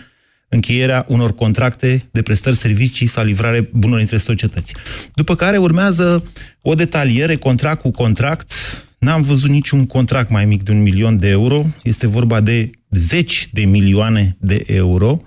încheierea 0.50 1.06
unor 1.08 1.36
contracte 1.36 2.08
de 2.12 2.22
prestări 2.22 2.56
servicii 2.56 3.08
sau 3.08 3.24
livrare 3.24 3.62
bunurilor 3.72 4.00
între 4.00 4.18
societăți. 4.18 4.76
După 5.14 5.36
care 5.36 5.58
urmează 5.58 6.24
o 6.62 6.74
detaliere, 6.74 7.36
contract 7.36 7.82
cu 7.82 7.92
contract. 7.92 8.54
N-am 8.98 9.22
văzut 9.22 9.50
niciun 9.50 9.86
contract 9.86 10.30
mai 10.30 10.46
mic 10.46 10.64
de 10.64 10.72
un 10.72 10.82
milion 10.82 11.20
de 11.20 11.28
euro. 11.28 11.62
Este 11.84 12.08
vorba 12.08 12.40
de 12.42 12.70
zeci 12.96 13.50
de 13.54 13.66
milioane 13.66 14.38
de 14.40 14.64
euro, 14.68 15.22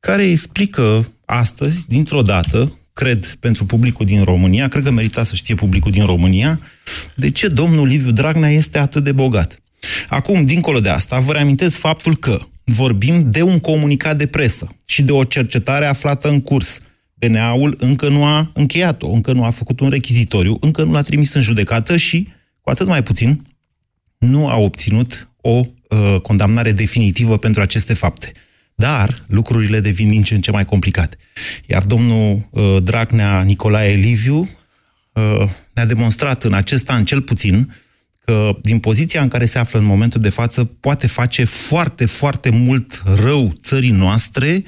care 0.00 0.24
explică 0.24 1.12
astăzi, 1.24 1.88
dintr-o 1.88 2.22
dată, 2.22 2.78
cred, 2.92 3.36
pentru 3.40 3.64
publicul 3.64 4.06
din 4.06 4.22
România, 4.22 4.68
cred 4.68 4.84
că 4.84 4.90
merita 4.90 5.24
să 5.24 5.34
știe 5.34 5.54
publicul 5.54 5.90
din 5.90 6.04
România, 6.04 6.60
de 7.16 7.30
ce 7.30 7.48
domnul 7.48 7.86
Liviu 7.86 8.10
Dragnea 8.10 8.50
este 8.50 8.78
atât 8.78 9.04
de 9.04 9.12
bogat. 9.12 9.58
Acum, 10.08 10.44
dincolo 10.44 10.80
de 10.80 10.88
asta, 10.88 11.18
vă 11.18 11.32
reamintesc 11.32 11.78
faptul 11.78 12.16
că 12.16 12.38
vorbim 12.64 13.30
de 13.30 13.42
un 13.42 13.58
comunicat 13.58 14.16
de 14.16 14.26
presă 14.26 14.76
și 14.84 15.02
de 15.02 15.12
o 15.12 15.24
cercetare 15.24 15.86
aflată 15.86 16.28
în 16.28 16.40
curs. 16.40 16.80
DNA-ul 17.14 17.76
încă 17.78 18.08
nu 18.08 18.24
a 18.24 18.50
încheiat-o, 18.54 19.10
încă 19.10 19.32
nu 19.32 19.44
a 19.44 19.50
făcut 19.50 19.80
un 19.80 19.88
rechizitoriu, 19.88 20.56
încă 20.60 20.82
nu 20.82 20.92
l-a 20.92 21.02
trimis 21.02 21.34
în 21.34 21.40
judecată 21.40 21.96
și, 21.96 22.28
cu 22.60 22.70
atât 22.70 22.86
mai 22.86 23.02
puțin, 23.02 23.46
nu 24.18 24.48
a 24.48 24.56
obținut 24.56 25.30
o 25.40 25.64
uh, 25.94 26.20
condamnare 26.20 26.72
definitivă 26.72 27.38
pentru 27.38 27.60
aceste 27.60 27.94
fapte. 27.94 28.32
Dar 28.74 29.24
lucrurile 29.26 29.80
devin 29.80 30.10
din 30.10 30.22
ce 30.22 30.34
în 30.34 30.40
ce 30.40 30.50
mai 30.50 30.64
complicate. 30.64 31.16
Iar 31.66 31.82
domnul 31.82 32.48
uh, 32.50 32.76
Dragnea 32.82 33.42
Nicolae 33.42 33.94
Liviu 33.94 34.48
uh, 35.12 35.48
ne-a 35.72 35.86
demonstrat 35.86 36.44
în 36.44 36.52
acest 36.52 36.90
an 36.90 37.04
cel 37.04 37.22
puțin 37.22 37.74
că 38.24 38.56
din 38.62 38.78
poziția 38.78 39.22
în 39.22 39.28
care 39.28 39.44
se 39.44 39.58
află 39.58 39.78
în 39.78 39.84
momentul 39.84 40.20
de 40.20 40.28
față 40.28 40.64
poate 40.64 41.06
face 41.06 41.44
foarte, 41.44 42.06
foarte 42.06 42.50
mult 42.50 43.02
rău 43.22 43.52
țării 43.60 43.90
noastre 43.90 44.62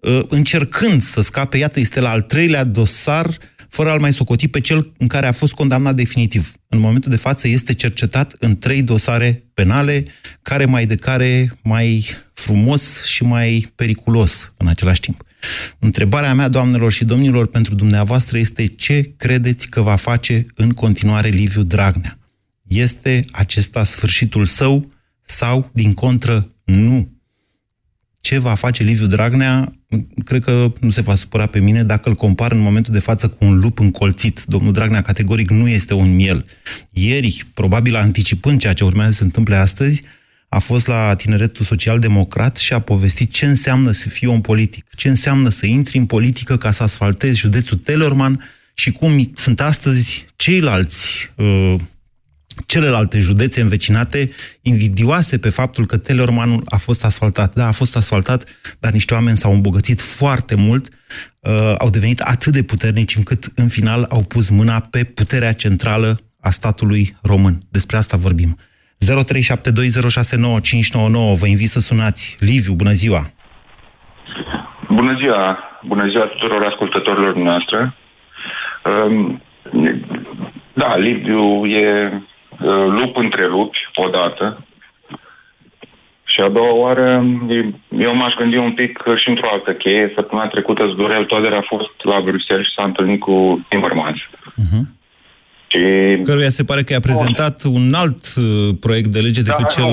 uh, 0.00 0.20
încercând 0.28 1.02
să 1.02 1.20
scape, 1.20 1.56
iată, 1.56 1.80
este 1.80 2.00
la 2.00 2.10
al 2.10 2.22
treilea 2.22 2.64
dosar 2.64 3.28
fără 3.68 3.90
a-l 3.90 4.00
mai 4.00 4.12
socoti 4.12 4.48
pe 4.48 4.60
cel 4.60 4.92
în 4.98 5.06
care 5.06 5.26
a 5.26 5.32
fost 5.32 5.54
condamnat 5.54 5.94
definitiv. 5.94 6.52
În 6.72 6.78
momentul 6.78 7.10
de 7.10 7.16
față 7.16 7.48
este 7.48 7.74
cercetat 7.74 8.36
în 8.38 8.58
trei 8.58 8.82
dosare 8.82 9.44
penale, 9.54 10.04
care 10.42 10.64
mai 10.64 10.86
de 10.86 10.96
care 10.96 11.58
mai 11.62 12.06
frumos 12.32 13.04
și 13.04 13.22
mai 13.22 13.66
periculos 13.74 14.52
în 14.56 14.66
același 14.66 15.00
timp. 15.00 15.24
Întrebarea 15.78 16.34
mea, 16.34 16.48
doamnelor 16.48 16.92
și 16.92 17.04
domnilor, 17.04 17.46
pentru 17.46 17.74
dumneavoastră 17.74 18.38
este 18.38 18.66
ce 18.66 19.14
credeți 19.16 19.68
că 19.68 19.80
va 19.80 19.96
face 19.96 20.46
în 20.54 20.70
continuare 20.70 21.28
Liviu 21.28 21.62
Dragnea? 21.62 22.18
Este 22.68 23.24
acesta 23.30 23.84
sfârșitul 23.84 24.46
său 24.46 24.92
sau, 25.22 25.70
din 25.72 25.94
contră, 25.94 26.48
nu? 26.64 27.20
ce 28.20 28.38
va 28.38 28.54
face 28.54 28.82
Liviu 28.82 29.06
Dragnea, 29.06 29.72
cred 30.24 30.44
că 30.44 30.72
nu 30.80 30.90
se 30.90 31.00
va 31.00 31.14
supăra 31.14 31.46
pe 31.46 31.58
mine 31.58 31.84
dacă 31.84 32.08
îl 32.08 32.14
compar 32.14 32.52
în 32.52 32.58
momentul 32.58 32.92
de 32.92 32.98
față 32.98 33.28
cu 33.28 33.44
un 33.44 33.58
lup 33.58 33.78
încolțit. 33.78 34.42
Domnul 34.46 34.72
Dragnea 34.72 35.02
categoric 35.02 35.50
nu 35.50 35.68
este 35.68 35.94
un 35.94 36.14
miel. 36.14 36.46
Ieri, 36.90 37.44
probabil 37.54 37.96
anticipând 37.96 38.60
ceea 38.60 38.72
ce 38.72 38.84
urmează 38.84 39.10
să 39.10 39.16
se 39.16 39.24
întâmple 39.24 39.54
astăzi, 39.54 40.02
a 40.48 40.58
fost 40.58 40.86
la 40.86 41.14
Tineretul 41.14 41.64
Social-Democrat 41.64 42.56
și 42.56 42.72
a 42.72 42.78
povestit 42.78 43.32
ce 43.32 43.46
înseamnă 43.46 43.90
să 43.90 44.08
fii 44.08 44.28
un 44.28 44.40
politic, 44.40 44.86
ce 44.94 45.08
înseamnă 45.08 45.48
să 45.48 45.66
intri 45.66 45.98
în 45.98 46.06
politică 46.06 46.56
ca 46.56 46.70
să 46.70 46.82
asfaltezi 46.82 47.38
județul 47.38 47.78
Telorman 47.78 48.44
și 48.74 48.92
cum 48.92 49.32
sunt 49.34 49.60
astăzi 49.60 50.24
ceilalți 50.36 51.30
uh, 51.36 51.74
celelalte 52.66 53.18
județe 53.18 53.60
învecinate 53.60 54.30
invidioase 54.62 55.38
pe 55.38 55.50
faptul 55.50 55.86
că 55.86 55.98
Teleormanul 55.98 56.62
a 56.68 56.76
fost 56.76 57.04
asfaltat. 57.04 57.54
Da, 57.54 57.66
a 57.66 57.72
fost 57.72 57.96
asfaltat, 57.96 58.44
dar 58.80 58.92
niște 58.92 59.14
oameni 59.14 59.36
s-au 59.36 59.52
îmbogățit 59.52 60.00
foarte 60.00 60.54
mult, 60.56 60.88
uh, 60.88 61.74
au 61.78 61.90
devenit 61.90 62.20
atât 62.20 62.52
de 62.52 62.62
puternici 62.62 63.16
încât 63.16 63.44
în 63.56 63.68
final 63.68 64.06
au 64.10 64.24
pus 64.28 64.50
mâna 64.50 64.80
pe 64.90 65.04
puterea 65.04 65.52
centrală 65.52 66.18
a 66.40 66.50
statului 66.50 67.16
român. 67.22 67.60
Despre 67.70 67.96
asta 67.96 68.16
vorbim. 68.16 68.56
0372069599, 68.56 68.58
vă 71.40 71.46
invit 71.46 71.68
să 71.68 71.80
sunați. 71.80 72.36
Liviu, 72.40 72.74
bună 72.74 72.92
ziua! 72.92 73.20
Bună 74.88 75.16
ziua! 75.18 75.58
Bună 75.86 76.08
ziua 76.08 76.26
tuturor 76.26 76.64
ascultătorilor 76.64 77.36
noastre! 77.36 77.94
Um, 78.84 79.42
da, 80.72 80.96
Liviu 80.96 81.66
e 81.66 82.12
Uh, 82.12 82.29
lup 82.98 83.16
între 83.16 83.48
lupi, 83.48 83.78
odată. 83.94 84.64
Și 86.24 86.40
a 86.40 86.48
doua 86.48 86.74
oară, 86.74 87.24
eu 87.98 88.14
m-aș 88.14 88.34
gândi 88.34 88.56
un 88.56 88.72
pic 88.72 89.02
și 89.16 89.28
într-o 89.28 89.48
altă 89.52 89.72
cheie. 89.72 90.12
Săptămâna 90.14 90.48
trecută, 90.48 90.90
Zdorel 90.92 91.24
Toader 91.24 91.52
a 91.52 91.64
fost 91.68 91.90
la 92.02 92.20
Bruxelles 92.20 92.66
și 92.66 92.72
s-a 92.76 92.84
întâlnit 92.84 93.20
cu 93.20 93.66
Timmermans. 93.68 94.18
Uh-huh. 94.18 94.82
Și... 95.72 95.82
Căruia 96.22 96.48
se 96.48 96.64
pare 96.64 96.82
că 96.82 96.92
i-a 96.92 97.00
prezentat 97.00 97.56
oh. 97.64 97.72
un 97.74 97.94
alt 97.94 98.22
uh, 98.36 98.68
proiect 98.80 99.08
de 99.08 99.20
lege 99.20 99.42
decât 99.42 99.66
da, 99.68 99.74
cel... 99.74 99.84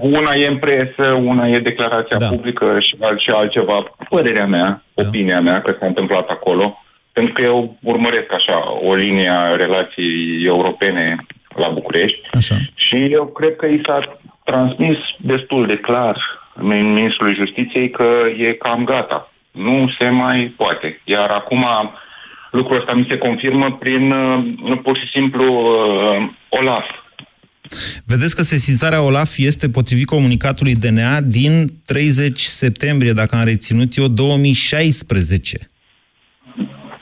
Una 0.00 0.32
e 0.34 0.46
în 0.46 0.58
presă, 0.58 1.12
una 1.12 1.48
e 1.48 1.58
declarația 1.58 2.18
da. 2.18 2.26
publică 2.26 2.76
și, 2.80 2.96
alt, 3.00 3.20
și 3.20 3.30
altceva. 3.30 3.96
Părerea 4.08 4.46
mea, 4.46 4.82
da. 4.94 5.02
opinia 5.06 5.40
mea, 5.40 5.62
că 5.62 5.76
s-a 5.78 5.86
întâmplat 5.86 6.28
acolo. 6.28 6.82
Pentru 7.12 7.32
că 7.32 7.42
eu 7.42 7.76
urmăresc 7.82 8.32
așa 8.32 8.56
o 8.82 8.94
linie 8.94 9.30
a 9.30 9.56
relației 9.56 10.44
europene 10.44 11.26
la 11.58 11.68
București. 11.68 12.20
Așa. 12.32 12.56
Și 12.74 12.96
eu 13.10 13.26
cred 13.26 13.56
că 13.56 13.66
i 13.66 13.80
s-a 13.86 14.18
transmis 14.44 14.98
destul 15.18 15.66
de 15.66 15.76
clar 15.76 16.16
Ministrului 16.60 17.34
Justiției 17.34 17.90
că 17.90 18.08
e 18.38 18.52
cam 18.52 18.84
gata. 18.84 19.32
Nu 19.50 19.90
se 19.98 20.08
mai 20.08 20.54
poate. 20.56 21.00
Iar 21.04 21.30
acum 21.30 21.64
lucrul 22.50 22.78
ăsta 22.78 22.92
mi 22.92 23.06
se 23.08 23.18
confirmă 23.18 23.76
prin 23.80 24.10
uh, 24.12 24.78
pur 24.82 24.96
și 24.96 25.08
simplu 25.12 25.44
uh, 25.44 26.28
OLAF. 26.48 26.86
Vedeți 28.06 28.36
că 28.36 28.42
sesizarea 28.42 29.02
OLAF 29.02 29.36
este 29.36 29.68
potrivit 29.68 30.06
comunicatului 30.06 30.74
DNA 30.74 31.20
din 31.20 31.66
30 31.84 32.40
septembrie, 32.40 33.12
dacă 33.12 33.36
am 33.36 33.44
reținut 33.44 33.96
eu, 33.96 34.08
2016. 34.08 35.58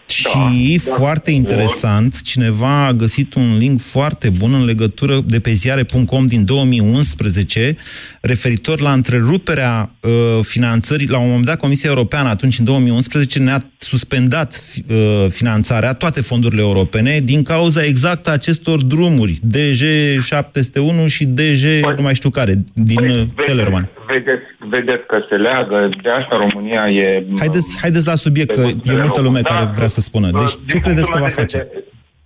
Și 0.07 0.81
da, 0.85 0.93
foarte 0.95 1.31
da, 1.31 1.37
interesant, 1.37 2.23
cineva 2.23 2.87
a 2.87 2.93
găsit 2.93 3.35
un 3.35 3.57
link 3.59 3.81
foarte 3.81 4.31
bun 4.31 4.55
în 4.55 4.65
legătură 4.65 5.21
de 5.27 5.41
pe 5.41 5.53
ziare.com 5.53 6.27
din 6.27 6.45
2011 6.45 7.77
referitor 8.21 8.81
la 8.81 8.93
întreruperea 8.93 9.91
uh, 10.01 10.11
finanțării. 10.43 11.07
La 11.07 11.19
un 11.19 11.27
moment 11.27 11.45
dat, 11.45 11.59
Comisia 11.59 11.89
Europeană, 11.89 12.29
atunci 12.29 12.59
în 12.59 12.65
2011, 12.65 13.39
ne-a 13.39 13.71
suspendat 13.85 14.63
uh, 14.91 15.27
finanțarea, 15.29 15.95
toate 15.95 16.21
fondurile 16.21 16.63
europene, 16.63 17.19
din 17.19 17.43
cauza 17.43 17.85
exact 17.85 18.29
acestor 18.29 18.83
drumuri, 18.83 19.39
DG 19.43 19.83
701 20.21 21.07
și 21.07 21.25
DG, 21.25 21.63
păi, 21.81 21.95
nu 21.97 22.03
mai 22.03 22.15
știu 22.15 22.31
care, 22.31 22.55
din 22.73 22.95
păi, 22.95 23.21
uh, 23.21 23.45
Tellerman. 23.45 23.89
Vedeți, 24.07 24.45
vedeți 24.59 25.07
că 25.07 25.17
se 25.29 25.35
leagă, 25.35 25.91
de 26.03 26.11
asta 26.11 26.47
România 26.49 26.91
e... 26.91 27.25
Haideți, 27.39 27.79
haideți 27.81 28.07
la 28.07 28.15
subiect, 28.15 28.55
că 28.55 28.61
e 28.61 28.93
multă 28.93 29.21
lume 29.21 29.41
da, 29.41 29.55
care 29.55 29.71
vrea 29.75 29.87
să 29.87 30.01
spună. 30.01 30.31
Deci, 30.31 30.57
ce 30.69 30.79
credeți 30.79 31.11
că 31.11 31.19
va 31.19 31.29
face? 31.29 31.69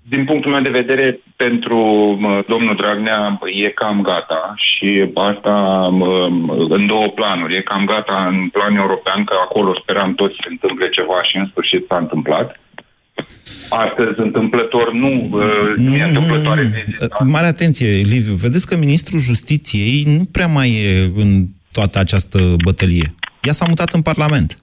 Din 0.08 0.24
punctul 0.24 0.50
meu 0.50 0.62
de 0.62 0.78
vedere, 0.80 1.20
pentru 1.36 1.78
mă, 2.20 2.44
domnul 2.48 2.76
Dragnea 2.76 3.38
e 3.64 3.68
cam 3.68 4.02
gata 4.02 4.54
și 4.56 5.10
asta 5.14 5.54
mă, 6.00 6.28
în 6.68 6.86
două 6.86 7.08
planuri. 7.08 7.56
E 7.56 7.60
cam 7.60 7.84
gata 7.84 8.26
în 8.26 8.48
plan 8.48 8.76
european, 8.76 9.24
că 9.24 9.34
acolo 9.42 9.78
speram 9.82 10.14
toți 10.14 10.34
să 10.34 10.40
se 10.42 10.48
întâmple 10.50 10.88
ceva 10.88 11.22
și 11.22 11.36
în 11.36 11.46
sfârșit 11.50 11.84
s-a 11.88 11.96
întâmplat. 11.96 12.60
Astăzi, 13.70 14.20
întâmplător, 14.20 14.92
nu, 14.92 15.28
uh, 15.32 15.72
nu 15.76 15.94
e 15.94 16.02
întâmplătoare. 16.02 16.84
Mare 17.24 17.46
atenție, 17.46 17.88
Liviu. 17.88 18.34
Vedeți 18.34 18.66
că 18.66 18.76
ministrul 18.76 19.20
justiției 19.20 20.02
nu 20.06 20.24
prea 20.32 20.46
mai 20.46 20.68
e 20.70 21.10
în 21.22 21.44
toată 21.72 21.98
această 21.98 22.38
bătălie. 22.64 23.14
Ea 23.42 23.52
s-a 23.52 23.64
mutat 23.68 23.92
în 23.92 24.02
Parlament. 24.02 24.58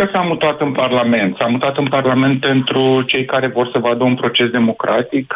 Sigur 0.00 0.12
că 0.12 0.18
s-a 0.18 0.28
mutat 0.28 0.60
în 0.60 0.72
Parlament. 0.72 1.36
S-a 1.36 1.46
mutat 1.46 1.76
în 1.76 1.88
Parlament 1.88 2.40
pentru 2.40 3.02
cei 3.02 3.24
care 3.24 3.46
vor 3.46 3.68
să 3.72 3.78
vadă 3.78 4.04
un 4.04 4.14
proces 4.14 4.50
democratic 4.50 5.34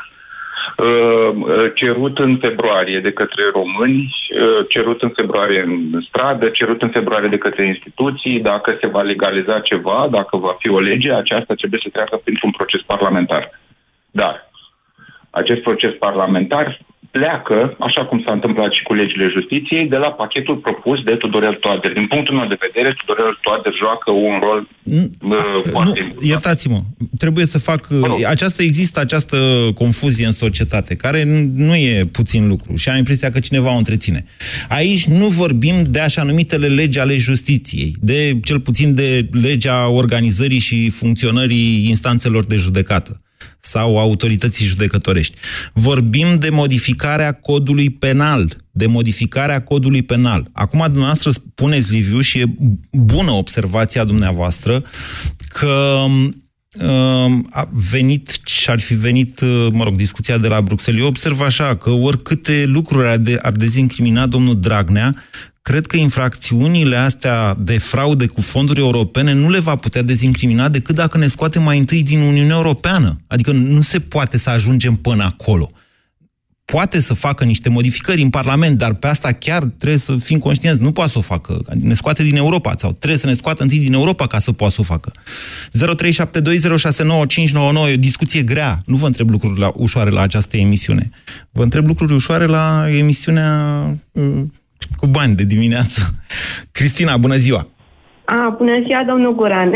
uh, 0.76 0.85
uh, 0.87 1.73
cerut 1.75 2.18
în 2.18 2.37
februarie 2.37 3.00
de 3.00 3.12
către 3.12 3.42
români, 3.52 4.14
uh, 4.30 4.66
cerut 4.68 5.02
în 5.02 5.09
februarie 5.09 5.61
în 5.61 6.00
stradă, 6.09 6.49
cerut 6.49 6.83
în 6.83 6.88
februarie 6.88 7.28
de 7.28 7.38
către 7.38 7.66
instituții, 7.66 8.40
dacă 8.40 8.76
se 8.80 8.87
va 8.87 9.02
legaliza 9.02 9.61
ceva, 9.61 10.09
dacă 10.11 10.37
va 10.37 10.56
fi 10.59 10.68
o 10.68 10.80
lege, 10.80 11.12
aceasta 11.12 11.54
trebuie 11.54 11.80
să 11.83 11.88
treacă 11.92 12.21
printr-un 12.25 12.50
proces 12.50 12.80
parlamentar. 12.83 13.61
Dar 14.11 14.50
acest 15.30 15.61
proces 15.61 15.92
parlamentar 15.99 16.78
pleacă, 17.16 17.76
așa 17.88 18.02
cum 18.09 18.18
s-a 18.25 18.33
întâmplat 18.33 18.71
și 18.73 18.83
cu 18.83 18.92
legile 18.94 19.26
justiției, 19.37 19.88
de 19.94 19.97
la 19.97 20.11
pachetul 20.23 20.56
propus 20.56 20.99
de 21.09 21.14
Tudorel 21.14 21.54
Toader. 21.54 21.92
Din 21.92 22.06
punctul 22.06 22.35
meu 22.35 22.49
de 22.49 22.62
vedere, 22.66 22.94
Tudorel 22.99 23.38
Toader 23.42 23.73
joacă 23.83 24.11
un 24.11 24.37
rol 24.47 24.61
uh, 24.62 25.61
foarte 25.71 26.00
nu, 26.00 26.26
Iertați-mă, 26.33 26.80
trebuie 27.18 27.47
să 27.47 27.59
fac... 27.59 27.80
Această, 28.28 28.62
există 28.62 29.00
această 29.00 29.37
confuzie 29.75 30.26
în 30.26 30.33
societate, 30.33 30.97
care 30.97 31.25
nu 31.68 31.75
e 31.75 32.04
puțin 32.12 32.49
lucru 32.49 32.76
și 32.76 32.88
am 32.88 32.97
impresia 32.97 33.30
că 33.30 33.40
cineva 33.40 33.75
o 33.75 33.83
întreține. 33.83 34.25
Aici 34.68 35.04
nu 35.06 35.26
vorbim 35.26 35.75
de 35.88 36.00
așa 36.00 36.23
numitele 36.23 36.66
legi 36.66 36.99
ale 36.99 37.16
justiției, 37.16 37.94
de 38.00 38.40
cel 38.44 38.61
puțin 38.61 38.94
de 38.94 39.28
legea 39.42 39.88
organizării 39.88 40.59
și 40.59 40.90
funcționării 40.90 41.87
instanțelor 41.88 42.44
de 42.44 42.56
judecată 42.56 43.18
sau 43.64 43.99
autorității 43.99 44.66
judecătorești. 44.66 45.37
Vorbim 45.73 46.35
de 46.37 46.49
modificarea 46.49 47.33
codului 47.33 47.90
penal, 47.90 48.56
de 48.71 48.87
modificarea 48.87 49.62
codului 49.62 50.02
penal. 50.02 50.49
Acum 50.52 50.80
dumneavoastră 50.85 51.30
spuneți, 51.30 51.90
Liviu, 51.90 52.21
și 52.21 52.38
e 52.38 52.54
bună 52.92 53.30
observația 53.30 54.04
dumneavoastră, 54.04 54.85
că 55.49 56.04
um, 56.85 57.47
a 57.50 57.68
venit 57.90 58.38
și 58.44 58.71
ar 58.71 58.80
fi 58.80 58.94
venit, 58.94 59.40
uh, 59.40 59.68
mă 59.73 59.85
rog, 59.85 59.97
discuția 59.97 60.38
de 60.38 60.49
la 60.49 60.61
Bruxelles. 60.61 61.02
Eu 61.02 61.09
observ 61.09 61.40
așa 61.40 61.76
că 61.76 61.90
oricâte 61.90 62.64
lucruri 62.66 63.09
ar, 63.09 63.16
de, 63.16 63.38
ar 63.42 63.52
dezincrimina 63.52 64.26
domnul 64.26 64.61
Dragnea, 64.61 65.14
cred 65.64 65.87
că 65.87 65.97
infracțiunile 65.97 66.97
astea 66.97 67.56
de 67.59 67.78
fraude 67.78 68.26
cu 68.26 68.40
fonduri 68.40 68.80
europene 68.80 69.33
nu 69.33 69.50
le 69.50 69.59
va 69.59 69.76
putea 69.76 70.02
dezincrimina 70.02 70.68
decât 70.68 70.94
dacă 70.94 71.18
ne 71.18 71.26
scoatem 71.26 71.62
mai 71.62 71.78
întâi 71.78 72.02
din 72.02 72.21
Uniunea 72.21 72.56
Europeană. 72.56 73.16
Adică 73.26 73.52
nu 73.52 73.80
se 73.80 74.00
poate 74.00 74.38
să 74.38 74.50
ajungem 74.50 74.94
până 74.94 75.25
acolo. 75.25 75.71
Poate 76.64 77.00
să 77.00 77.14
facă 77.14 77.44
niște 77.44 77.68
modificări 77.68 78.23
în 78.23 78.30
Parlament, 78.30 78.78
dar 78.78 78.94
pe 78.94 79.06
asta 79.06 79.33
chiar 79.33 79.62
trebuie 79.62 79.99
să 79.99 80.16
fim 80.16 80.38
conștienți. 80.38 80.83
Nu 80.83 80.92
poate 80.92 81.11
să 81.11 81.18
o 81.18 81.21
facă. 81.21 81.61
Ne 81.80 81.94
scoate 81.94 82.23
din 82.23 82.37
Europa 82.37 82.75
sau 82.76 82.92
trebuie 82.92 83.18
să 83.18 83.26
ne 83.26 83.35
scoată 83.35 83.62
întâi 83.62 83.78
din 83.78 83.92
Europa 83.92 84.26
ca 84.26 84.38
să 84.38 84.52
poată 84.52 84.75
să 84.75 84.80
o 84.80 84.85
facă. 84.85 85.12
0372069599 85.12 85.16
e 87.88 87.92
o 87.92 87.97
discuție 87.97 88.42
grea. 88.42 88.83
Nu 88.87 88.97
vă 88.97 89.06
întreb 89.06 89.30
lucruri 89.30 89.59
la, 89.59 89.73
ușoare 89.75 90.11
la 90.11 90.21
această 90.21 90.56
emisiune. 90.56 91.11
Vă 91.50 91.62
întreb 91.62 91.87
lucruri 91.87 92.12
ușoare 92.12 92.47
la 92.47 92.87
emisiunea 92.90 93.87
uh, 94.12 94.42
cu 94.97 95.07
bani 95.07 95.35
de 95.35 95.45
dimineață. 95.45 96.00
Cristina, 96.73 97.17
bună 97.17 97.35
ziua! 97.35 97.69
A, 98.25 98.55
bună 98.59 98.83
ziua, 98.87 99.05
domnul 99.07 99.35
Guran. 99.35 99.71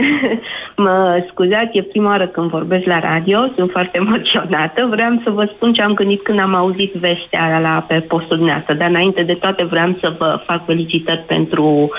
mă 0.78 1.25
scuzați, 1.30 1.76
e 1.76 1.82
prima 1.82 2.08
oară 2.08 2.26
când 2.26 2.50
vorbesc 2.50 2.85
la 2.85 2.99
radio, 2.99 3.38
sunt 3.56 3.70
foarte 3.70 3.97
emoționată. 4.04 4.87
Vreau 4.90 5.21
să 5.25 5.30
vă 5.30 5.50
spun 5.54 5.73
ce 5.73 5.82
am 5.82 5.95
gândit 5.95 6.23
când 6.23 6.38
am 6.38 6.54
auzit 6.54 6.93
vestea 6.93 7.58
la, 7.58 7.84
pe 7.88 7.95
postul 7.95 8.36
dumneavoastră, 8.36 8.75
dar 8.75 8.88
înainte 8.88 9.23
de 9.23 9.34
toate 9.34 9.64
vreau 9.64 9.97
să 10.00 10.14
vă 10.19 10.41
fac 10.47 10.64
felicitări 10.64 11.25
pentru 11.26 11.91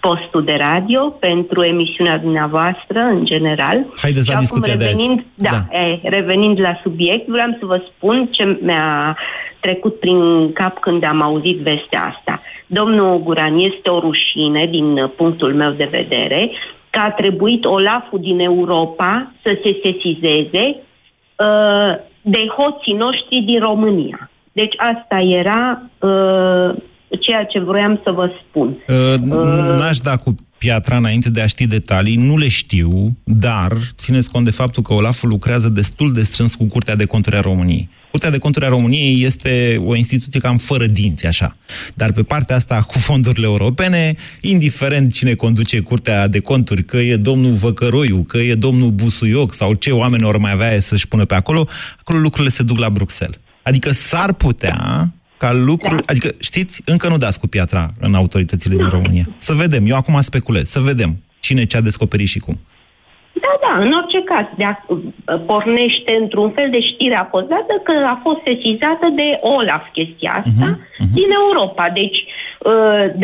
postul 0.00 0.44
de 0.44 0.56
radio, 0.58 1.00
pentru 1.08 1.62
emisiunea 1.62 2.18
dumneavoastră 2.18 3.00
în 3.00 3.24
general. 3.24 3.86
Haideți 4.02 4.32
la 4.32 4.38
discuția 4.38 4.74
revenind, 4.74 5.24
de 5.34 5.48
azi. 5.48 5.68
Da, 5.68 5.78
da. 5.78 5.78
E, 5.78 6.00
revenind 6.02 6.60
la 6.60 6.78
subiect, 6.82 7.28
vreau 7.28 7.56
să 7.58 7.66
vă 7.66 7.82
spun 7.88 8.28
ce 8.30 8.58
mi-a 8.62 9.16
trecut 9.60 9.98
prin 10.00 10.52
cap 10.52 10.78
când 10.78 11.04
am 11.04 11.22
auzit 11.22 11.58
vestea 11.58 12.14
asta. 12.16 12.42
Domnul 12.66 13.22
Guran, 13.22 13.58
este 13.58 13.88
o 13.88 13.98
rușine 14.00 14.66
din 14.70 15.12
punctul 15.16 15.54
meu 15.54 15.70
de 15.70 15.88
vedere 15.90 16.50
că 16.98 17.04
a 17.04 17.10
trebuit 17.10 17.64
Olaful 17.64 18.20
din 18.20 18.38
Europa 18.38 19.32
să 19.42 19.50
se 19.62 19.72
sesizeze 19.84 20.64
uh, 20.66 21.92
de 22.20 22.42
hoții 22.56 23.00
noștri 23.04 23.42
din 23.46 23.60
România. 23.60 24.30
Deci 24.52 24.74
asta 24.92 25.18
era 25.40 25.82
uh, 25.98 26.76
ceea 27.20 27.44
ce 27.44 27.58
vroiam 27.60 28.00
să 28.04 28.10
vă 28.10 28.30
spun. 28.42 28.68
Uh, 28.88 29.14
uh, 29.22 29.78
n-aș 29.78 29.98
da 29.98 30.16
cu 30.16 30.34
piatra 30.58 30.96
înainte 30.96 31.30
de 31.30 31.40
a 31.40 31.46
ști 31.46 31.66
detalii, 31.66 32.16
nu 32.16 32.36
le 32.36 32.48
știu, 32.48 32.90
dar 33.24 33.72
țineți 33.96 34.30
cont 34.30 34.44
de 34.44 34.50
faptul 34.50 34.82
că 34.82 34.94
Olaful 34.94 35.28
lucrează 35.28 35.68
destul 35.68 36.12
de 36.12 36.22
strâns 36.22 36.54
cu 36.54 36.64
Curtea 36.64 36.96
de 36.96 37.04
Conturi 37.04 37.36
a 37.36 37.40
României. 37.40 37.88
Curtea 38.10 38.30
de 38.30 38.38
Conturi 38.38 38.64
a 38.64 38.68
României 38.68 39.22
este 39.24 39.82
o 39.84 39.96
instituție 39.96 40.40
cam 40.40 40.58
fără 40.58 40.86
dinți, 40.86 41.26
așa. 41.26 41.56
Dar 41.94 42.12
pe 42.12 42.22
partea 42.22 42.56
asta, 42.56 42.80
cu 42.80 42.98
fondurile 42.98 43.46
europene, 43.46 44.14
indiferent 44.40 45.12
cine 45.12 45.34
conduce 45.34 45.80
Curtea 45.80 46.26
de 46.26 46.38
Conturi, 46.38 46.84
că 46.84 46.96
e 46.96 47.16
domnul 47.16 47.52
Văcăroiu, 47.52 48.22
că 48.22 48.38
e 48.38 48.54
domnul 48.54 48.90
Busuioc 48.90 49.54
sau 49.54 49.74
ce 49.74 49.90
oameni 49.90 50.24
ori 50.24 50.38
mai 50.38 50.52
avea 50.52 50.80
să-și 50.80 51.08
pună 51.08 51.24
pe 51.24 51.34
acolo, 51.34 51.68
acolo 52.00 52.18
lucrurile 52.18 52.50
se 52.50 52.62
duc 52.62 52.78
la 52.78 52.90
Bruxelles. 52.90 53.38
Adică 53.62 53.92
s-ar 53.92 54.32
putea 54.32 55.12
ca 55.38 55.52
lucruri... 55.52 55.94
Da. 55.94 56.12
Adică, 56.12 56.30
știți, 56.40 56.82
încă 56.84 57.08
nu 57.08 57.18
dați 57.18 57.40
cu 57.40 57.46
piatra 57.46 57.92
în 58.00 58.14
autoritățile 58.14 58.76
din 58.76 58.88
România. 58.88 59.28
Să 59.38 59.52
vedem. 59.52 59.86
Eu 59.86 59.96
acum 59.96 60.20
speculez. 60.20 60.68
Să 60.68 60.80
vedem 60.80 61.22
cine 61.40 61.64
ce 61.64 61.76
a 61.76 61.80
descoperit 61.80 62.28
și 62.28 62.38
cum. 62.38 62.60
Da, 63.48 63.54
da, 63.66 63.72
în 63.84 63.92
orice 64.00 64.20
caz, 64.30 64.46
de 64.60 64.66
a, 64.72 64.74
pornește 65.50 66.12
într-un 66.22 66.50
fel 66.56 66.68
de 66.76 66.80
știre 66.90 67.16
apozată 67.16 67.74
că 67.86 67.94
a 68.14 68.16
fost 68.26 68.40
sesizată 68.50 69.06
de 69.20 69.28
Olaf 69.56 69.84
chestia 69.98 70.32
asta 70.40 70.68
uh-huh, 70.70 70.78
uh-huh. 70.78 71.12
din 71.18 71.30
Europa. 71.42 71.84
Deci, 72.00 72.18
ă, 72.64 72.74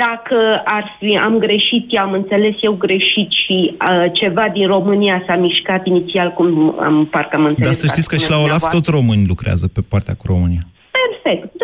dacă 0.05 0.39
ar 0.77 0.85
fi, 0.99 1.11
am 1.27 1.35
greșit, 1.47 1.85
am 2.07 2.13
înțeles 2.21 2.55
eu 2.61 2.75
greșit 2.87 3.31
și 3.43 3.57
uh, 3.73 4.07
ceva 4.21 4.47
din 4.57 4.67
România 4.77 5.17
s-a 5.27 5.37
mișcat 5.47 5.87
inițial, 5.87 6.29
cum 6.39 6.49
am, 6.87 6.97
parcă 7.15 7.37
am 7.37 7.45
înțeles. 7.45 7.69
Dar 7.69 7.81
să 7.83 7.87
știți 7.87 8.09
că 8.09 8.17
și 8.17 8.31
la 8.31 8.39
Olaf 8.47 8.65
tot 8.75 8.87
români 8.87 9.31
lucrează 9.33 9.67
pe 9.77 9.83
partea 9.89 10.15
cu 10.21 10.25
România. 10.27 10.65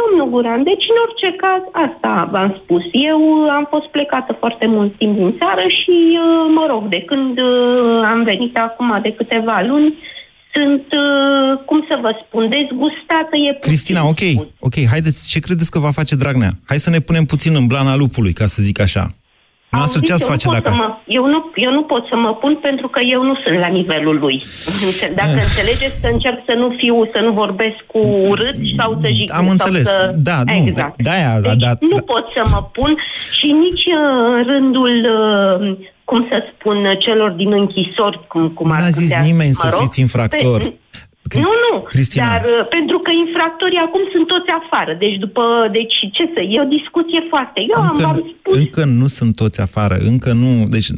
Perfect. 0.00 0.10
Domnul 0.10 0.26
Guran, 0.32 0.62
deci 0.70 0.86
în 0.92 0.98
orice 1.06 1.30
caz, 1.44 1.62
asta 1.86 2.12
v-am 2.32 2.50
spus. 2.60 2.84
Eu 3.10 3.18
am 3.58 3.66
fost 3.74 3.88
plecată 3.96 4.32
foarte 4.42 4.66
mult 4.76 4.92
timp 5.00 5.14
din 5.20 5.30
țară 5.40 5.64
și, 5.80 5.96
uh, 6.16 6.44
mă 6.58 6.64
rog, 6.72 6.82
de 6.94 7.00
când 7.10 7.34
uh, 7.38 8.12
am 8.12 8.20
venit 8.30 8.54
acum 8.66 8.88
de 9.06 9.12
câteva 9.18 9.58
luni, 9.70 9.90
sunt, 10.54 10.86
uh, 11.04 11.50
cum 11.68 11.80
să 11.88 11.94
vă 12.04 12.10
spun, 12.22 12.44
dezgustată. 12.56 13.34
E 13.36 13.58
Cristina, 13.68 14.02
ok, 14.12 14.22
ok, 14.68 14.76
haideți, 14.92 15.28
ce 15.32 15.38
credeți 15.46 15.70
că 15.70 15.78
va 15.86 15.90
face 16.00 16.14
Dragnea? 16.22 16.52
Hai 16.70 16.78
să 16.86 16.90
ne 16.90 17.00
punem 17.08 17.24
puțin 17.32 17.52
în 17.60 17.66
blana 17.66 17.94
lupului, 18.02 18.32
ca 18.32 18.46
să 18.46 18.62
zic 18.62 18.80
așa. 18.80 19.04
Noastră 19.70 20.00
ce 20.04 20.12
ați 20.12 20.24
face 20.24 20.48
dacă... 20.50 20.70
Mă, 20.70 20.96
eu, 21.06 21.26
nu, 21.26 21.50
eu 21.54 21.72
nu 21.72 21.82
pot 21.82 22.06
să 22.10 22.16
mă 22.16 22.34
pun 22.34 22.58
pentru 22.62 22.88
că 22.88 23.00
eu 23.14 23.22
nu 23.22 23.34
sunt 23.44 23.58
la 23.58 23.66
nivelul 23.66 24.18
lui. 24.18 24.42
Dacă 25.14 25.36
eh. 25.36 25.46
înțelegeți 25.48 26.00
să 26.00 26.08
încerc 26.12 26.38
să 26.46 26.54
nu 26.62 26.74
fiu, 26.80 27.08
să 27.12 27.18
nu 27.26 27.32
vorbesc 27.32 27.78
cu 27.86 27.98
urât 28.32 28.56
sau 28.76 28.98
să 29.00 29.08
jignesc. 29.08 29.38
Am 29.40 29.48
înțeles, 29.48 29.82
să... 29.82 30.12
da, 30.16 30.38
nu, 30.44 30.52
exact. 30.66 30.94
da, 31.02 31.10
aia, 31.10 31.40
deci 31.40 31.62
da, 31.62 31.70
nu 31.80 31.96
da. 31.96 32.02
pot 32.12 32.24
să 32.34 32.42
mă 32.52 32.60
pun 32.72 32.90
și 33.38 33.46
nici 33.64 33.84
uh, 33.84 34.36
în 34.36 34.42
rândul 34.50 34.94
uh, 35.20 35.88
cum 36.10 36.26
să 36.30 36.36
spun, 36.54 36.96
celor 36.98 37.30
din 37.30 37.52
închisori, 37.52 38.26
cum, 38.28 38.48
cum 38.48 38.70
ar 38.70 38.80
N-a 38.80 38.88
zis 38.88 39.08
putea, 39.08 39.20
nimeni 39.20 39.48
mă 39.48 39.60
să 39.62 39.68
rog, 39.70 39.80
fiți 39.80 40.00
infractor. 40.00 40.60
Pe, 40.60 40.74
nu, 41.38 41.52
nu, 41.66 41.74
Cristina. 41.92 42.26
dar 42.26 42.42
uh, 42.44 42.68
pentru 42.76 42.98
că 42.98 43.10
infractorii 43.24 43.84
acum 43.86 44.02
sunt 44.12 44.26
toți 44.26 44.50
afară. 44.60 44.92
Deci 44.98 45.16
după, 45.24 45.44
deci 45.72 45.96
ce 46.16 46.24
să, 46.34 46.40
e 46.40 46.66
o 46.66 46.72
discuție 46.78 47.20
foarte. 47.32 47.58
Eu 47.72 47.82
încă, 47.88 48.04
am, 48.04 48.10
am 48.10 48.34
spus... 48.38 48.56
încă 48.56 48.84
nu 48.84 49.06
sunt 49.06 49.36
toți 49.36 49.60
afară, 49.60 49.96
încă 50.12 50.32
nu. 50.32 50.52
Deci, 50.68 50.88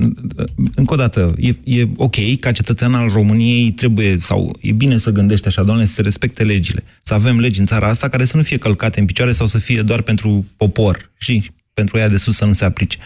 încă 0.81 0.93
o 0.95 0.97
dată, 0.97 1.21
e, 1.49 1.51
e 1.79 1.83
ok 1.97 2.17
ca 2.41 2.53
cetățean 2.53 2.95
al 2.95 3.09
României 3.19 3.71
trebuie, 3.71 4.13
sau 4.19 4.41
e 4.61 4.73
bine 4.73 4.97
să 4.99 5.11
gândești 5.11 5.47
așa, 5.47 5.63
doamne, 5.63 5.85
să 5.85 5.95
se 5.95 6.03
respecte 6.03 6.43
legile. 6.45 6.85
Să 7.03 7.15
avem 7.15 7.41
legi 7.41 7.61
în 7.61 7.67
țara 7.67 7.89
asta 7.89 8.09
care 8.09 8.25
să 8.25 8.37
nu 8.37 8.43
fie 8.43 8.57
călcate 8.57 9.01
în 9.01 9.07
picioare 9.07 9.33
sau 9.33 9.47
să 9.47 9.59
fie 9.59 9.83
doar 9.83 10.01
pentru 10.03 10.45
popor 10.57 11.11
și 11.19 11.51
pentru 11.75 11.99
ea 11.99 12.09
de 12.09 12.17
sus 12.17 12.37
să 12.37 12.45
nu 12.45 12.53
se 12.53 12.65
aplice. 12.65 12.99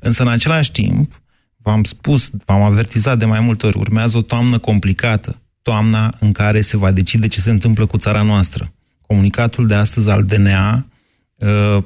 Însă, 0.00 0.22
în 0.22 0.28
același 0.28 0.72
timp, 0.72 1.10
v-am 1.62 1.84
spus, 1.84 2.30
v-am 2.44 2.62
avertizat 2.62 3.18
de 3.18 3.24
mai 3.24 3.40
multe 3.40 3.66
ori, 3.66 3.78
urmează 3.78 4.18
o 4.18 4.22
toamnă 4.22 4.58
complicată 4.58 5.41
toamna 5.62 6.10
în 6.20 6.32
care 6.32 6.60
se 6.60 6.76
va 6.76 6.90
decide 6.90 7.28
ce 7.28 7.38
se 7.38 7.50
întâmplă 7.50 7.86
cu 7.86 7.96
țara 7.96 8.22
noastră. 8.22 8.64
Comunicatul 9.06 9.66
de 9.66 9.74
astăzi 9.74 10.10
al 10.10 10.22
DNA, 10.22 10.84
uh, 11.36 11.82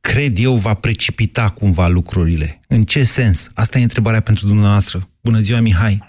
cred 0.00 0.32
eu, 0.36 0.54
va 0.54 0.74
precipita 0.74 1.54
cumva 1.58 1.88
lucrurile. 1.88 2.60
În 2.68 2.82
ce 2.82 3.02
sens? 3.02 3.50
Asta 3.54 3.78
e 3.78 3.82
întrebarea 3.82 4.20
pentru 4.20 4.46
dumneavoastră. 4.46 4.98
Bună 5.22 5.38
ziua, 5.38 5.60
Mihai! 5.60 6.08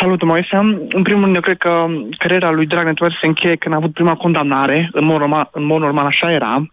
Salut, 0.00 0.22
Moise. 0.22 0.56
În 0.88 1.02
primul 1.02 1.22
rând, 1.22 1.34
eu 1.34 1.40
cred 1.40 1.56
că 1.56 1.86
cariera 2.18 2.50
lui 2.50 2.66
Dragnea 2.66 2.92
trebuie 2.92 3.10
să 3.10 3.18
se 3.20 3.26
încheie 3.26 3.56
când 3.56 3.74
a 3.74 3.76
avut 3.76 3.92
prima 3.92 4.14
condamnare. 4.14 4.90
În 4.92 5.04
mod 5.04 5.18
normal, 5.18 5.48
în 5.52 5.64
mod 5.64 5.80
normal 5.80 6.06
așa 6.06 6.32
era. 6.32 6.66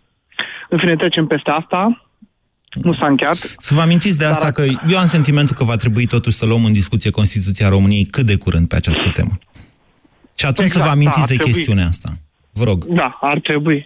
În 0.69 0.77
fine, 0.77 0.95
trecem 0.95 1.27
peste 1.27 1.49
asta. 1.49 2.06
Nu 2.73 2.93
s-a 2.93 3.07
încheiat. 3.07 3.35
Să 3.35 3.73
vă 3.73 3.81
amintiți 3.81 4.17
de 4.17 4.25
asta 4.25 4.43
Dar... 4.43 4.51
că 4.51 4.63
eu 4.87 4.97
am 4.97 5.05
sentimentul 5.05 5.55
că 5.55 5.63
va 5.63 5.75
trebui 5.75 6.05
totuși 6.05 6.37
să 6.37 6.45
luăm 6.45 6.65
în 6.65 6.73
discuție 6.73 7.11
Constituția 7.11 7.69
României 7.69 8.05
cât 8.05 8.25
de 8.25 8.35
curând 8.35 8.67
pe 8.67 8.75
această 8.75 9.09
temă. 9.13 9.37
Și 10.35 10.45
atunci 10.45 10.67
exact, 10.67 10.83
să 10.83 10.89
vă 10.89 10.95
amintiți 10.95 11.19
da, 11.19 11.25
de 11.25 11.33
trebui. 11.33 11.51
chestiunea 11.51 11.85
asta. 11.85 12.09
Vă 12.53 12.63
rog. 12.63 12.85
Da, 12.85 13.17
ar 13.21 13.39
trebui. 13.39 13.85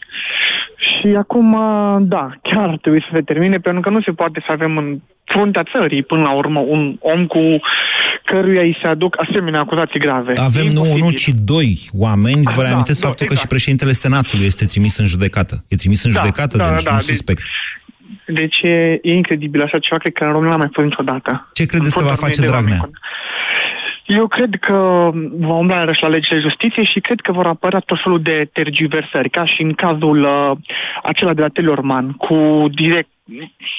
Și 0.78 1.08
acum, 1.18 1.58
da, 2.08 2.30
chiar 2.42 2.70
ar 2.70 2.78
trebui 2.82 3.02
să 3.02 3.10
se 3.14 3.22
termine, 3.22 3.58
pentru 3.58 3.82
că 3.82 3.90
nu 3.90 4.02
se 4.02 4.12
poate 4.12 4.44
să 4.46 4.52
avem 4.52 4.78
în 4.78 5.02
fruntea 5.26 5.64
țării, 5.72 6.04
până 6.04 6.22
la 6.22 6.32
urmă, 6.32 6.60
un 6.60 6.96
om 7.00 7.28
cu 7.28 7.60
căruia 8.26 8.62
îi 8.62 8.78
se 8.82 8.88
aduc 8.88 9.16
asemenea 9.20 9.60
acuzații 9.60 10.00
grave. 10.00 10.34
Avem 10.36 10.68
nu 10.68 10.82
unul, 10.82 11.12
ci 11.12 11.28
doi 11.28 11.90
oameni. 11.94 12.44
Vă 12.44 12.62
da, 12.62 12.68
reamintesc 12.68 13.02
da, 13.02 13.08
faptul 13.08 13.26
exact. 13.26 13.42
că 13.42 13.46
și 13.46 13.48
președintele 13.48 13.92
Senatului 13.92 14.46
este 14.46 14.66
trimis 14.66 14.98
în 14.98 15.06
judecată. 15.06 15.64
E 15.68 15.76
trimis 15.76 16.04
în 16.04 16.12
da, 16.12 16.20
judecată, 16.20 16.58
da, 16.58 16.70
deci 16.70 16.84
da, 16.84 16.92
un 16.92 16.98
deci- 16.98 17.06
suspect. 17.06 17.40
Deci 17.40 17.50
e, 18.62 19.00
e 19.02 19.14
incredibil 19.14 19.62
așa 19.62 19.80
ceva, 19.80 20.00
cred 20.00 20.14
că 20.14 20.24
în 20.24 20.32
România 20.32 20.52
n-a 20.52 20.58
mai 20.58 20.70
fost 20.74 20.88
niciodată. 20.88 21.50
Ce 21.54 21.66
credeți 21.66 21.98
că 21.98 22.04
va 22.04 22.26
face 22.26 22.42
Dragnea? 22.42 22.90
Eu 24.06 24.28
cred 24.28 24.56
că 24.60 25.10
va 25.40 25.54
umbla 25.54 25.76
iarăși 25.76 26.02
la 26.02 26.08
legile 26.08 26.40
justiției 26.40 26.86
și 26.86 27.00
cred 27.00 27.20
că 27.20 27.32
vor 27.32 27.46
apărea 27.46 27.80
tot 27.80 28.02
felul 28.04 28.22
de 28.22 28.50
tergiversări, 28.54 29.30
ca 29.30 29.46
și 29.46 29.62
în 29.62 29.74
cazul 29.74 30.24
uh, 30.24 30.52
acela 31.04 31.34
de 31.34 31.42
la 31.42 31.48
Teleorman, 31.48 32.12
cu 32.12 32.66
direct, 32.72 33.10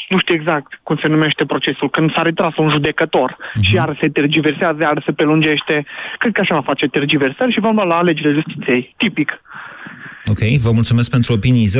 nu 0.09 0.18
știu 0.18 0.35
exact 0.35 0.81
cum 0.83 0.97
se 0.97 1.09
numește 1.09 1.45
procesul, 1.45 1.90
când 1.90 2.12
s-a 2.12 2.23
retras 2.23 2.57
un 2.57 2.71
judecător 2.71 3.37
uh-huh. 3.37 3.61
și 3.61 3.75
iar 3.75 3.97
se 4.01 4.09
tergiversează, 4.09 4.79
iar 4.81 5.03
se 5.05 5.12
prelungește. 5.12 5.85
Cred 6.18 6.33
că 6.33 6.40
așa 6.40 6.55
va 6.55 6.61
face 6.61 6.87
tergiversări 6.87 7.53
și 7.53 7.61
vom 7.61 7.75
lua 7.75 7.85
la 7.85 8.03
legile 8.03 8.33
justiției. 8.33 8.95
Tipic. 8.97 9.40
Ok, 10.30 10.38
vă 10.38 10.70
mulțumesc 10.72 11.11
pentru 11.11 11.32
opinii. 11.32 11.66
0372069599. 11.66 11.70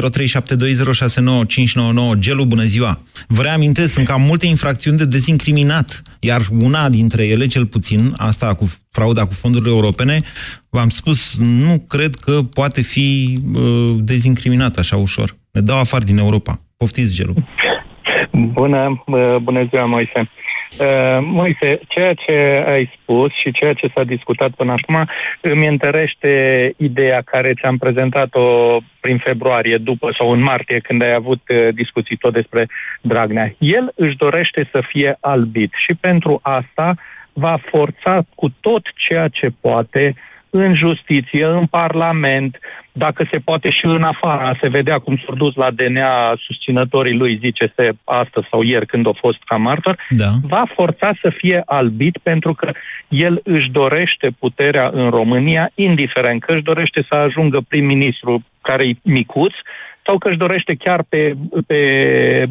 Gelu, 2.19 2.45
bună 2.45 2.63
ziua! 2.63 2.99
Vă 3.29 3.43
reamintesc, 3.43 3.93
sunt 3.93 4.07
cam 4.07 4.23
multe 4.23 4.47
infracțiuni 4.47 4.99
de 4.99 5.07
dezincriminat, 5.07 6.03
iar 6.21 6.41
una 6.61 6.89
dintre 6.89 7.27
ele, 7.27 7.47
cel 7.47 7.67
puțin, 7.67 8.15
asta 8.17 8.55
cu 8.55 8.73
frauda 8.91 9.27
cu 9.27 9.33
fondurile 9.33 9.71
europene, 9.71 10.21
v-am 10.71 10.89
spus, 10.89 11.37
nu 11.39 11.85
cred 11.89 12.15
că 12.15 12.33
poate 12.55 12.83
fi 12.83 13.39
uh, 13.55 13.95
dezincriminat 13.99 14.77
așa 14.77 14.97
ușor. 14.97 15.37
Ne 15.53 15.61
dau 15.61 15.79
afară 15.79 16.05
din 16.05 16.19
Europa. 16.19 16.61
Poftiți, 16.77 17.15
Gelu! 17.15 17.35
Bună, 18.33 19.05
bună 19.43 19.67
ziua, 19.71 19.85
Moise! 19.85 20.31
Uh, 20.81 21.19
Moise, 21.21 21.81
ceea 21.89 22.15
ce 22.15 22.65
ai 22.67 22.93
spus 23.01 23.33
și 23.33 23.53
ceea 23.53 23.73
ce 23.73 23.91
s-a 23.95 24.05
discutat 24.05 24.51
până 24.51 24.73
acum 24.73 25.09
îmi 25.41 25.67
întărește 25.67 26.73
ideea 26.77 27.23
care 27.25 27.55
ți-am 27.61 27.77
prezentat-o 27.77 28.79
prin 29.01 29.19
februarie, 29.19 29.77
după 29.77 30.15
sau 30.19 30.31
în 30.31 30.43
martie, 30.43 30.79
când 30.79 31.03
ai 31.03 31.13
avut 31.13 31.41
uh, 31.49 31.69
discuții 31.75 32.17
tot 32.17 32.33
despre 32.33 32.69
Dragnea. 33.01 33.55
El 33.59 33.93
își 33.95 34.17
dorește 34.17 34.69
să 34.71 34.83
fie 34.89 35.17
albit 35.21 35.73
și 35.87 35.95
pentru 36.01 36.41
asta 36.43 36.95
va 37.33 37.59
forța 37.71 38.23
cu 38.35 38.53
tot 38.61 38.83
ceea 38.95 39.29
ce 39.29 39.49
poate 39.61 40.15
în 40.51 40.75
justiție, 40.75 41.45
în 41.45 41.67
Parlament, 41.67 42.59
dacă 42.93 43.29
se 43.31 43.39
poate 43.39 43.71
și 43.71 43.85
în 43.85 44.03
afara, 44.03 44.57
se 44.61 44.69
vedea 44.69 44.99
cum 44.99 45.23
s-au 45.25 45.35
dus 45.35 45.55
la 45.55 45.71
DNA 45.71 46.35
susținătorii 46.47 47.17
lui, 47.17 47.39
zice 47.41 47.73
se 47.77 47.93
astăzi 48.05 48.47
sau 48.51 48.63
ieri 48.63 48.87
când 48.87 49.07
a 49.07 49.13
fost 49.13 49.39
ca 49.45 49.57
martor, 49.57 49.99
da. 50.09 50.29
va 50.43 50.65
forța 50.75 51.13
să 51.21 51.31
fie 51.37 51.63
albit 51.67 52.19
pentru 52.23 52.55
că 52.55 52.73
el 53.09 53.41
își 53.45 53.71
dorește 53.71 54.31
puterea 54.39 54.91
în 54.93 55.11
România, 55.11 55.71
indiferent 55.75 56.45
că 56.45 56.53
își 56.53 56.63
dorește 56.63 57.05
să 57.09 57.15
ajungă 57.15 57.61
prim-ministru 57.69 58.45
care 58.61 58.87
e 58.89 58.95
micuț, 59.03 59.53
sau 60.05 60.19
că 60.19 60.29
își 60.29 60.39
dorește 60.39 60.75
chiar 60.75 61.05
pe, 61.09 61.35
pe 61.67 61.79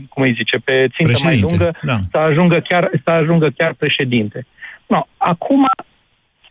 cum 0.10 0.24
îi 0.24 0.34
zice, 0.34 0.58
pe 0.58 0.88
țintă 0.96 1.12
președinte, 1.12 1.26
mai 1.26 1.40
lungă, 1.40 1.78
da. 1.82 1.98
să, 2.12 2.18
ajungă 2.18 2.60
chiar, 2.60 2.90
să 3.04 3.10
ajungă 3.10 3.50
chiar 3.58 3.74
președinte. 3.74 4.46
No, 4.88 5.02
acum, 5.18 5.66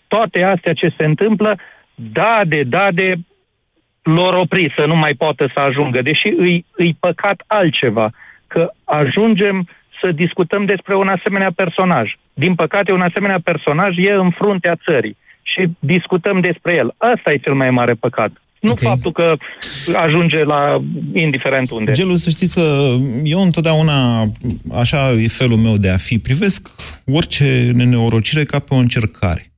toate 0.08 0.42
astea 0.42 0.72
ce 0.72 0.94
se 0.96 1.04
întâmplă, 1.04 1.58
da 1.94 2.40
de, 2.46 2.62
da 2.62 2.88
de, 2.92 3.14
lor 4.02 4.34
opri 4.34 4.72
să 4.76 4.84
nu 4.86 4.96
mai 4.96 5.14
poată 5.14 5.50
să 5.54 5.60
ajungă, 5.60 6.02
deși 6.02 6.26
îi, 6.36 6.64
îi 6.76 6.96
păcat 7.00 7.42
altceva, 7.46 8.10
că 8.46 8.70
ajungem 8.84 9.68
să 10.00 10.12
discutăm 10.12 10.64
despre 10.64 10.96
un 10.96 11.08
asemenea 11.08 11.52
personaj. 11.56 12.12
Din 12.34 12.54
păcate, 12.54 12.92
un 12.92 13.00
asemenea 13.00 13.40
personaj 13.44 13.96
e 13.96 14.12
în 14.12 14.30
fruntea 14.30 14.76
țării 14.84 15.16
și 15.42 15.68
discutăm 15.78 16.40
despre 16.40 16.74
el. 16.74 16.94
Asta 16.96 17.32
e 17.32 17.36
cel 17.36 17.54
mai 17.54 17.70
mare 17.70 17.94
păcat. 17.94 18.30
Nu 18.60 18.70
okay. 18.70 18.88
faptul 18.88 19.12
că 19.12 19.36
ajunge 19.94 20.44
la 20.44 20.82
indiferent 21.12 21.70
unde. 21.70 21.92
Gelu, 21.92 22.14
să 22.14 22.30
știți 22.30 22.54
că 22.54 22.96
eu 23.24 23.40
întotdeauna, 23.40 24.22
așa 24.74 25.10
e 25.10 25.28
felul 25.28 25.56
meu 25.56 25.76
de 25.76 25.90
a 25.90 25.96
fi, 25.96 26.18
privesc 26.18 26.68
orice 27.06 27.70
nenorocire 27.74 28.44
ca 28.44 28.58
pe 28.58 28.74
o 28.74 28.76
încercare 28.76 29.49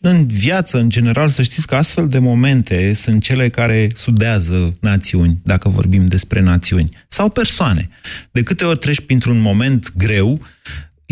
în 0.00 0.26
viață, 0.26 0.78
în 0.78 0.88
general, 0.88 1.28
să 1.28 1.42
știți 1.42 1.66
că 1.66 1.76
astfel 1.76 2.08
de 2.08 2.18
momente 2.18 2.92
sunt 2.94 3.22
cele 3.22 3.48
care 3.48 3.90
sudează 3.94 4.76
națiuni, 4.80 5.40
dacă 5.42 5.68
vorbim 5.68 6.06
despre 6.06 6.40
națiuni, 6.40 6.96
sau 7.08 7.28
persoane. 7.28 7.88
De 8.30 8.42
câte 8.42 8.64
ori 8.64 8.78
treci 8.78 9.00
printr-un 9.00 9.38
moment 9.38 9.92
greu, 9.96 10.40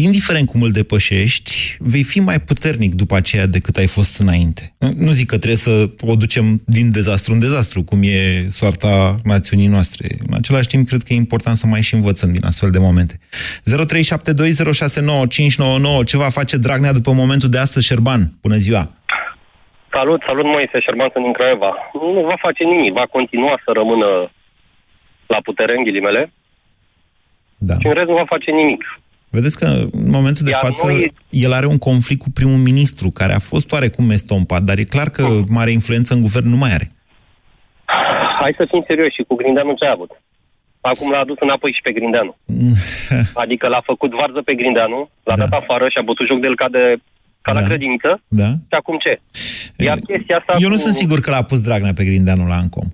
indiferent 0.02 0.48
cum 0.48 0.62
îl 0.62 0.70
depășești, 0.70 1.76
vei 1.78 2.02
fi 2.02 2.20
mai 2.20 2.40
puternic 2.40 2.94
după 2.94 3.16
aceea 3.16 3.46
decât 3.46 3.76
ai 3.76 3.86
fost 3.86 4.20
înainte. 4.20 4.74
Nu 4.78 5.10
zic 5.10 5.26
că 5.26 5.36
trebuie 5.36 5.56
să 5.56 5.90
o 6.00 6.14
ducem 6.14 6.62
din 6.66 6.92
dezastru 6.92 7.32
în 7.32 7.38
dezastru, 7.38 7.82
cum 7.82 8.02
e 8.02 8.46
soarta 8.48 9.14
națiunii 9.24 9.66
noastre. 9.66 10.08
În 10.26 10.34
același 10.34 10.68
timp, 10.68 10.88
cred 10.88 11.02
că 11.02 11.12
e 11.12 11.16
important 11.16 11.56
să 11.56 11.66
mai 11.66 11.82
și 11.82 11.94
învățăm 11.94 12.32
din 12.32 12.44
astfel 12.44 12.70
de 12.70 12.78
momente. 12.78 13.18
0372069599. 13.20 13.24
Ce 16.04 16.16
va 16.16 16.28
face 16.28 16.56
Dragnea 16.56 16.92
după 16.92 17.12
momentul 17.12 17.48
de 17.48 17.58
astăzi, 17.58 17.86
Șerban? 17.86 18.30
Bună 18.42 18.56
ziua! 18.56 18.90
Salut, 19.92 20.22
salut 20.26 20.44
Moise, 20.44 20.80
Șerban 20.80 21.10
sunt 21.12 21.24
din 21.24 21.32
Craiova. 21.32 21.72
Nu 22.14 22.20
va 22.30 22.36
face 22.38 22.64
nimic, 22.64 22.92
va 22.92 23.06
continua 23.10 23.60
să 23.64 23.70
rămână 23.74 24.30
la 25.26 25.38
putere, 25.42 25.74
în 25.76 25.82
ghilimele, 25.82 26.32
da. 27.58 27.74
și 27.80 27.86
în 27.86 27.92
rest 27.92 28.08
nu 28.08 28.14
va 28.14 28.24
face 28.24 28.50
nimic. 28.50 28.82
Vedeți 29.30 29.58
că 29.58 29.64
în 29.92 30.10
momentul 30.10 30.44
de 30.44 30.50
Iar 30.50 30.60
față 30.60 30.86
noi... 30.86 31.12
el 31.30 31.52
are 31.52 31.66
un 31.66 31.78
conflict 31.78 32.20
cu 32.20 32.30
primul 32.30 32.56
ministru, 32.56 33.10
care 33.10 33.32
a 33.32 33.38
fost 33.38 33.72
oarecum 33.72 34.10
estompat, 34.10 34.62
dar 34.62 34.78
e 34.78 34.84
clar 34.84 35.08
că 35.10 35.22
mare 35.48 35.70
influență 35.70 36.14
în 36.14 36.20
guvern 36.20 36.48
nu 36.48 36.56
mai 36.56 36.72
are. 36.72 36.92
Hai 38.40 38.54
să 38.56 38.66
fim 38.70 38.84
serioși, 38.86 39.22
cu 39.28 39.34
Grindeanu 39.34 39.74
ce 39.74 39.84
a 39.84 39.90
avut? 39.90 40.10
Acum 40.80 41.10
l-a 41.10 41.18
adus 41.18 41.36
înapoi 41.40 41.72
și 41.72 41.80
pe 41.82 41.92
Grindeanu. 41.92 42.36
adică 43.42 43.66
l-a 43.68 43.82
făcut 43.84 44.10
varză 44.10 44.40
pe 44.44 44.54
Grindeanu, 44.54 45.10
l-a 45.22 45.34
da. 45.36 45.46
dat 45.46 45.52
afară 45.60 45.88
și 45.88 45.98
a 45.98 46.02
bătut 46.02 46.26
joc 46.26 46.40
de 46.40 46.46
el 46.46 46.56
ca, 46.56 46.68
de, 46.68 46.96
ca 47.42 47.52
da. 47.52 47.60
la 47.60 47.66
credință. 47.66 48.22
Da. 48.28 48.48
Și 48.48 48.76
acum 48.80 48.96
ce? 49.04 49.20
Iar 49.76 49.98
chestia 49.98 50.36
asta 50.36 50.52
Eu 50.58 50.68
cu... 50.68 50.74
nu 50.74 50.80
sunt 50.84 50.94
sigur 50.94 51.20
că 51.20 51.30
l-a 51.30 51.42
pus 51.42 51.60
Dragnea 51.60 51.92
pe 51.92 52.04
Grindeanu 52.04 52.46
la 52.46 52.54
Ancom. 52.54 52.88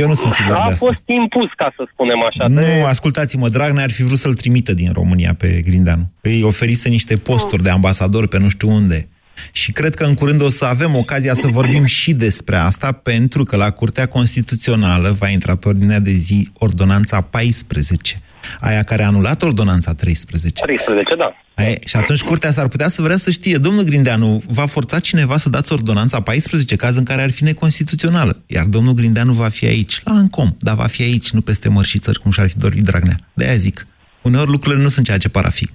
Eu 0.00 0.06
nu 0.06 0.14
sunt 0.14 0.32
sigur 0.32 0.52
a 0.52 0.54
de 0.54 0.60
asta. 0.60 0.86
A 0.86 0.88
fost 0.88 1.02
impus, 1.06 1.50
ca 1.56 1.72
să 1.76 1.88
spunem 1.92 2.22
așa. 2.28 2.46
Nu, 2.48 2.60
de... 2.60 2.84
ascultați-mă, 2.86 3.48
Dragnea 3.48 3.82
ar 3.82 3.90
fi 3.90 4.02
vrut 4.02 4.18
să-l 4.18 4.34
trimită 4.34 4.72
din 4.74 4.90
România 4.92 5.34
pe 5.34 5.62
Grindeanu. 5.64 6.10
Îi 6.20 6.42
oferise 6.42 6.88
niște 6.88 7.16
posturi 7.16 7.62
de 7.62 7.70
ambasador 7.70 8.26
pe 8.26 8.38
nu 8.38 8.48
știu 8.48 8.68
unde. 8.68 9.08
Și 9.52 9.72
cred 9.72 9.94
că 9.94 10.04
în 10.04 10.14
curând 10.14 10.42
o 10.42 10.48
să 10.48 10.64
avem 10.64 10.96
ocazia 10.96 11.34
să 11.34 11.46
vorbim 11.46 11.84
și 11.84 12.12
despre 12.14 12.56
asta, 12.56 12.92
pentru 12.92 13.44
că 13.44 13.56
la 13.56 13.70
Curtea 13.70 14.06
Constituțională 14.06 15.16
va 15.18 15.28
intra 15.28 15.56
pe 15.56 15.68
ordinea 15.68 15.98
de 15.98 16.10
zi 16.10 16.48
ordonanța 16.58 17.20
14 17.20 18.20
aia 18.60 18.82
care 18.82 19.02
a 19.02 19.06
anulat 19.06 19.42
ordonanța 19.42 19.94
13. 19.94 20.62
13, 20.62 21.14
da. 21.14 21.34
Aia, 21.54 21.74
și 21.86 21.96
atunci 21.96 22.22
curtea 22.22 22.50
s-ar 22.50 22.68
putea 22.68 22.88
să 22.88 23.02
vrea 23.02 23.16
să 23.16 23.30
știe, 23.30 23.56
domnul 23.56 23.84
Grindeanu, 23.84 24.42
va 24.48 24.66
forța 24.66 24.98
cineva 24.98 25.36
să 25.36 25.48
dați 25.48 25.72
ordonanța 25.72 26.20
14, 26.20 26.76
caz 26.76 26.96
în 26.96 27.04
care 27.04 27.22
ar 27.22 27.30
fi 27.30 27.44
neconstituțională. 27.44 28.42
Iar 28.46 28.64
domnul 28.64 28.92
Grindeanu 28.92 29.32
va 29.32 29.48
fi 29.48 29.66
aici, 29.66 30.00
la 30.04 30.12
Ancom, 30.12 30.48
dar 30.58 30.74
va 30.74 30.86
fi 30.86 31.02
aici, 31.02 31.30
nu 31.30 31.40
peste 31.40 31.68
mări 31.68 31.88
și 31.88 31.98
țări, 31.98 32.18
cum 32.18 32.30
și-ar 32.30 32.48
fi 32.48 32.58
dorit 32.58 32.82
Dragnea. 32.82 33.16
De-aia 33.34 33.56
zic, 33.56 33.86
uneori 34.22 34.50
lucrurile 34.50 34.82
nu 34.82 34.88
sunt 34.88 35.06
ceea 35.06 35.18
ce 35.18 35.28
par 35.28 35.44
a 35.44 35.48
fi. 35.48 35.68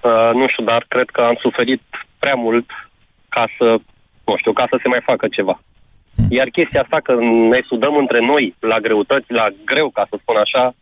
Uh, 0.00 0.30
nu 0.34 0.48
știu, 0.48 0.64
dar 0.64 0.84
cred 0.88 1.08
că 1.10 1.20
am 1.20 1.38
suferit 1.40 1.82
prea 2.18 2.34
mult 2.34 2.68
ca 3.28 3.44
să, 3.58 3.76
nu 4.24 4.34
știu, 4.36 4.52
ca 4.52 4.66
să 4.70 4.76
se 4.82 4.88
mai 4.88 5.00
facă 5.04 5.26
ceva. 5.36 5.62
Hmm. 6.16 6.26
Iar 6.30 6.48
chestia 6.48 6.80
asta 6.82 7.00
că 7.00 7.12
ne 7.52 7.60
sudăm 7.66 7.94
între 7.96 8.20
noi 8.20 8.54
la 8.58 8.78
greutăți, 8.80 9.32
la 9.32 9.46
greu, 9.64 9.90
ca 9.90 10.06
să 10.10 10.16
spun 10.20 10.36
așa, 10.36 10.74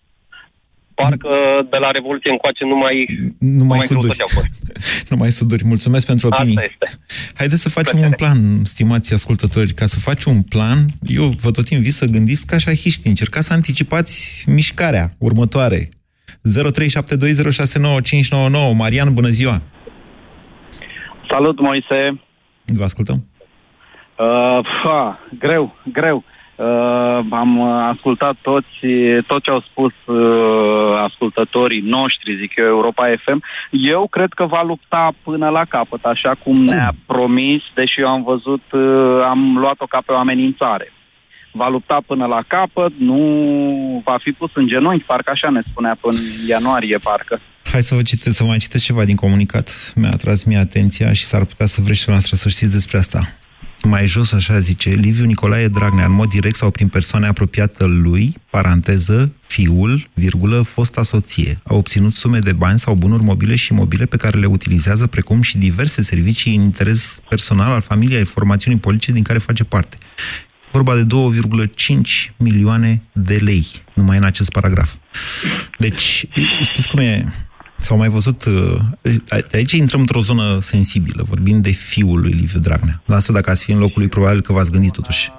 Parcă 1.01 1.29
de 1.71 1.77
la 1.77 1.91
Revoluție 1.91 2.31
încoace 2.31 2.65
nu 2.65 2.77
mai, 2.77 3.07
Nu 3.39 3.65
mai 3.65 3.79
suduri. 3.79 3.99
greutăți 4.07 4.21
au 4.21 4.27
fost. 4.29 4.63
Nu 5.11 5.17
mai 5.17 5.33
suduri. 5.33 5.65
Mulțumesc 5.65 6.07
pentru 6.07 6.27
opinii. 6.27 6.57
Asta 6.57 6.69
este. 6.73 6.87
Haideți 7.35 7.63
să 7.63 7.69
facem 7.69 7.99
un 7.99 8.11
plan, 8.17 8.65
stimați 8.65 9.13
ascultători. 9.15 9.73
Ca 9.73 9.87
să 9.87 9.99
faci 9.99 10.25
un 10.25 10.43
plan, 10.43 10.79
eu 11.07 11.25
vă 11.43 11.51
tot 11.51 11.69
invit 11.69 11.93
să 11.93 12.05
gândiți 12.07 12.47
ca 12.47 12.59
șahiști. 12.59 13.09
Încercați 13.09 13.47
să 13.47 13.53
anticipați 13.53 14.45
mișcarea 14.49 15.09
următoare. 15.19 15.89
0372069599. 15.91 15.93
Marian, 18.77 19.15
bună 19.15 19.29
ziua! 19.29 19.63
Salut, 21.31 21.61
Moise! 21.61 22.21
Vă 22.65 22.85
ascultăm. 22.85 23.27
Uh, 24.19 24.59
fa, 24.83 25.19
greu, 25.39 25.75
greu. 25.93 26.25
Uh, 26.61 26.66
am 27.31 27.62
ascultat 27.62 28.35
toți, 28.42 28.77
tot 29.27 29.42
ce 29.42 29.51
au 29.51 29.64
spus 29.70 29.92
uh, 30.07 31.03
ascultătorii 31.07 31.81
noștri, 31.81 32.37
zic 32.40 32.53
eu, 32.57 32.66
Europa 32.66 33.05
FM. 33.25 33.42
Eu 33.70 34.07
cred 34.11 34.33
că 34.33 34.44
va 34.46 34.62
lupta 34.62 35.12
până 35.23 35.49
la 35.49 35.64
capăt, 35.64 36.05
așa 36.05 36.35
cum 36.44 36.57
ne-a 36.57 36.92
promis, 37.07 37.62
deși 37.75 38.01
eu 38.01 38.09
am 38.09 38.23
văzut, 38.23 38.62
uh, 38.73 39.27
am 39.29 39.57
luat-o 39.59 39.87
ca 39.87 40.03
pe 40.07 40.12
o 40.12 40.16
amenințare. 40.16 40.92
Va 41.53 41.68
lupta 41.68 41.99
până 42.07 42.27
la 42.27 42.42
capăt, 42.46 42.92
nu 42.99 43.23
va 44.05 44.16
fi 44.23 44.31
pus 44.31 44.51
în 44.55 44.66
genunchi, 44.66 45.05
parcă 45.05 45.31
așa 45.31 45.51
ne 45.51 45.61
spunea 45.70 45.96
până 46.01 46.16
în 46.16 46.49
ianuarie, 46.49 46.99
parcă. 46.99 47.40
Hai 47.73 47.81
să 47.81 47.94
vă 47.94 48.03
citesc, 48.03 48.37
să 48.37 48.42
vă 48.42 48.49
mai 48.49 48.59
citesc 48.59 48.85
ceva 48.85 49.05
din 49.05 49.16
comunicat. 49.16 49.92
Mi-a 49.94 50.11
atras 50.12 50.44
mie 50.44 50.59
atenția 50.59 51.12
și 51.12 51.25
s-ar 51.25 51.44
putea 51.44 51.66
să 51.66 51.81
vreți 51.81 52.01
și 52.01 52.11
noastră 52.11 52.37
să 52.37 52.49
știți 52.49 52.73
despre 52.73 52.99
asta. 52.99 53.20
Mai 53.85 54.07
jos, 54.07 54.33
așa 54.33 54.59
zice, 54.59 54.90
Liviu 54.90 55.25
Nicolae 55.25 55.69
Dragnea, 55.69 56.05
în 56.05 56.12
mod 56.12 56.29
direct 56.29 56.57
sau 56.57 56.71
prin 56.71 56.88
persoane 56.88 57.27
apropiată 57.27 57.85
lui, 57.85 58.35
paranteză, 58.51 59.33
fiul, 59.47 60.09
virgulă, 60.14 60.62
fosta 60.62 61.03
soție, 61.03 61.59
a 61.64 61.75
obținut 61.75 62.12
sume 62.12 62.38
de 62.38 62.53
bani 62.53 62.79
sau 62.79 62.95
bunuri 62.95 63.23
mobile 63.23 63.55
și 63.55 63.73
imobile 63.73 64.07
pe 64.07 64.16
care 64.16 64.38
le 64.38 64.47
utilizează, 64.47 65.07
precum 65.07 65.43
și 65.43 65.59
diverse 65.59 66.03
servicii 66.03 66.57
în 66.57 66.62
interes 66.62 67.21
personal 67.29 67.71
al 67.71 67.81
familiei, 67.81 68.19
ai 68.19 68.25
formațiunii 68.25 68.81
politice 68.81 69.12
din 69.12 69.23
care 69.23 69.38
face 69.38 69.64
parte. 69.64 69.97
Vorba 70.73 70.95
de 70.95 71.07
2,5 71.07 72.33
milioane 72.37 73.03
de 73.12 73.37
lei, 73.37 73.66
numai 73.95 74.16
în 74.16 74.25
acest 74.25 74.51
paragraf. 74.51 74.95
Deci, 75.79 76.27
știți 76.62 76.88
cum 76.88 76.99
e? 76.99 77.33
S-au 77.81 77.97
mai 77.97 78.09
văzut... 78.09 78.45
uh, 78.45 79.12
Aici 79.53 79.73
intrăm 79.73 80.01
într-o 80.01 80.21
zonă 80.21 80.43
sensibilă, 80.59 81.23
vorbim 81.29 81.61
de 81.61 81.71
fiul 81.71 82.21
lui 82.21 82.31
Liviu 82.31 82.61
Dragnea. 82.61 83.03
La 83.07 83.14
asta, 83.14 83.33
dacă 83.33 83.51
ați 83.51 83.64
fi 83.64 83.73
în 83.73 83.79
locul 83.79 84.01
lui, 84.03 84.09
probabil 84.09 84.40
că 84.40 84.53
v-ați 84.53 84.71
gândit 84.73 84.93
totuși. 84.93 85.31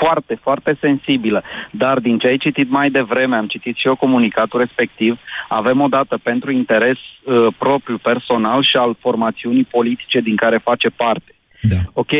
Foarte, 0.00 0.38
foarte 0.42 0.76
sensibilă. 0.80 1.42
Dar 1.70 1.98
din 1.98 2.18
ce 2.18 2.26
ai 2.26 2.36
citit 2.36 2.70
mai 2.70 2.90
devreme, 2.90 3.36
am 3.36 3.46
citit 3.46 3.76
și 3.76 3.86
eu 3.86 3.96
comunicatul 3.96 4.58
respectiv, 4.60 5.18
avem 5.48 5.80
o 5.80 5.86
dată 5.86 6.18
pentru 6.22 6.50
interes 6.50 6.96
uh, 7.24 7.46
propriu, 7.58 7.98
personal 7.98 8.62
și 8.62 8.76
al 8.76 8.96
formațiunii 9.00 9.64
politice 9.64 10.20
din 10.20 10.36
care 10.36 10.58
face 10.64 10.88
parte. 10.88 11.32
Da. 11.62 11.76
Ok, 11.92 12.10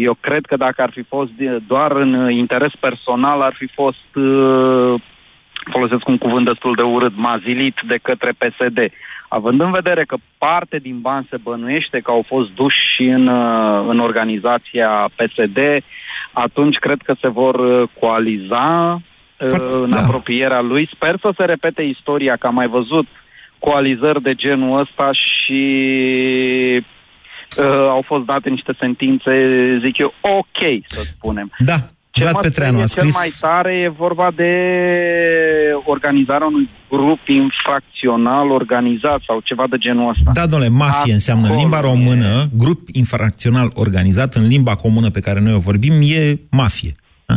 eu 0.00 0.16
cred 0.20 0.44
că 0.46 0.56
dacă 0.56 0.82
ar 0.82 0.90
fi 0.92 1.02
fost 1.02 1.30
de- 1.30 1.58
doar 1.66 1.92
în 1.92 2.14
uh, 2.14 2.34
interes 2.34 2.72
personal, 2.80 3.40
ar 3.40 3.54
fi 3.58 3.66
fost, 3.74 4.08
uh, 4.14 5.00
folosesc 5.70 6.08
un 6.08 6.18
cuvânt 6.18 6.44
destul 6.44 6.74
de 6.74 6.82
urât, 6.82 7.12
mazilit 7.16 7.76
de 7.86 7.98
către 8.02 8.32
PSD. 8.38 8.78
Având 9.28 9.60
în 9.60 9.70
vedere 9.70 10.04
că 10.04 10.16
parte 10.38 10.78
din 10.78 11.00
bani 11.00 11.26
se 11.30 11.36
bănuiește 11.36 12.00
că 12.00 12.10
au 12.10 12.24
fost 12.26 12.50
duși 12.50 12.76
și 12.94 13.02
în, 13.02 13.26
uh, 13.26 13.86
în 13.88 13.98
organizația 13.98 15.10
PSD, 15.16 15.58
atunci 16.32 16.76
cred 16.76 17.00
că 17.04 17.14
se 17.20 17.28
vor 17.28 17.54
uh, 17.54 17.88
coaliza 18.00 19.00
uh, 19.40 19.56
în 19.70 19.92
apropierea 19.92 20.60
lui. 20.60 20.86
Sper 20.86 21.18
să 21.20 21.32
se 21.36 21.44
repete 21.44 21.82
istoria, 21.82 22.36
că 22.36 22.46
am 22.46 22.54
mai 22.54 22.68
văzut 22.68 23.06
coalizări 23.58 24.22
de 24.22 24.34
genul 24.34 24.80
ăsta 24.80 25.10
și 25.12 25.62
uh, 27.58 27.88
au 27.88 28.02
fost 28.06 28.24
date 28.24 28.48
niște 28.48 28.72
sentințe, 28.78 29.32
zic 29.82 29.98
eu, 29.98 30.14
ok, 30.20 30.82
să 30.86 31.00
spunem. 31.00 31.50
Da, 31.58 31.74
Ce 32.16 32.22
Vlad 32.22 32.34
mă 32.34 32.40
Petreanu 32.40 32.80
a 32.80 32.84
sperie 32.84 33.10
cel 33.10 33.20
scris... 33.20 33.40
mai 33.42 33.50
tare 33.50 33.72
e 33.84 33.88
vorba 33.88 34.28
de 34.36 34.52
organizarea 35.84 36.46
unui 36.46 36.68
grup 36.88 37.28
infracțional 37.28 38.50
organizat 38.50 39.20
sau 39.26 39.40
ceva 39.44 39.64
de 39.70 39.76
genul 39.76 40.08
ăsta. 40.08 40.30
Da, 40.32 40.46
domnule, 40.46 40.70
mafie 40.70 41.12
înseamnă 41.12 41.48
în 41.48 41.56
limba 41.56 41.80
română, 41.80 42.30
grup 42.58 42.80
infracțional 42.92 43.68
organizat 43.74 44.34
în 44.34 44.46
limba 44.46 44.74
comună 44.74 45.10
pe 45.10 45.20
care 45.20 45.40
noi 45.40 45.54
o 45.54 45.58
vorbim, 45.58 45.92
e 46.02 46.40
mafie. 46.50 46.92
Da? 47.26 47.34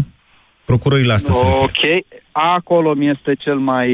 Procurorii 0.66 1.06
la 1.06 1.14
asta 1.14 1.32
se 1.32 1.44
referă. 1.44 1.64
Ok, 1.64 2.06
acolo 2.32 2.94
mi 2.94 3.10
este 3.10 3.36
cel 3.40 3.58
mai, 3.58 3.88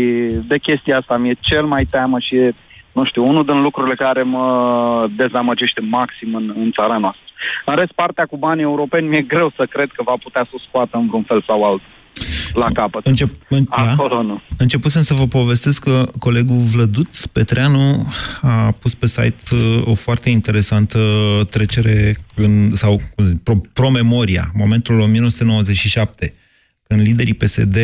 de 0.48 0.58
chestia 0.58 0.98
asta 0.98 1.17
mi-e 1.17 1.36
cel 1.39 1.65
mai 1.65 1.86
teamă 1.86 2.19
și 2.19 2.36
e, 2.36 2.56
nu 2.91 3.06
știu, 3.06 3.28
unul 3.28 3.45
din 3.45 3.62
lucrurile 3.62 3.95
care 3.95 4.24
mă 4.24 4.48
dezamăgește 5.17 5.82
maxim 5.82 6.36
în, 6.36 6.54
în 6.58 6.71
țara 6.71 6.98
noastră. 6.98 7.25
În 7.65 7.75
rest, 7.75 7.91
partea 7.91 8.25
cu 8.25 8.38
banii 8.38 8.63
europeni 8.63 9.08
mi-e 9.08 9.21
greu 9.21 9.53
să 9.55 9.65
cred 9.69 9.89
că 9.95 10.03
va 10.03 10.15
putea 10.23 10.43
să 10.43 10.51
o 10.53 10.63
scoată 10.67 10.97
în 10.97 11.08
vreun 11.08 11.23
fel 11.23 11.43
sau 11.47 11.63
altul 11.63 11.93
la 12.53 12.71
capăt. 12.73 13.08
Încep, 13.08 13.29
în, 13.49 13.65
Acolo 13.69 14.21
nu. 14.21 14.41
Începusem 14.58 15.01
să 15.01 15.13
vă 15.13 15.27
povestesc 15.27 15.84
că 15.84 16.03
colegul 16.19 16.58
Vlăduț 16.58 17.25
Petreanu 17.25 18.13
a 18.41 18.75
pus 18.79 18.95
pe 18.95 19.08
site 19.08 19.43
uh, 19.51 19.81
o 19.86 19.93
foarte 19.93 20.29
interesantă 20.29 20.99
trecere 21.49 22.15
în, 22.36 22.75
sau 22.75 22.95
cum 23.15 23.23
zic, 23.25 23.43
pro, 23.43 23.55
promemoria, 23.73 24.51
momentul 24.53 24.99
1997, 24.99 26.34
când 26.88 27.01
liderii 27.01 27.34
PSD, 27.34 27.77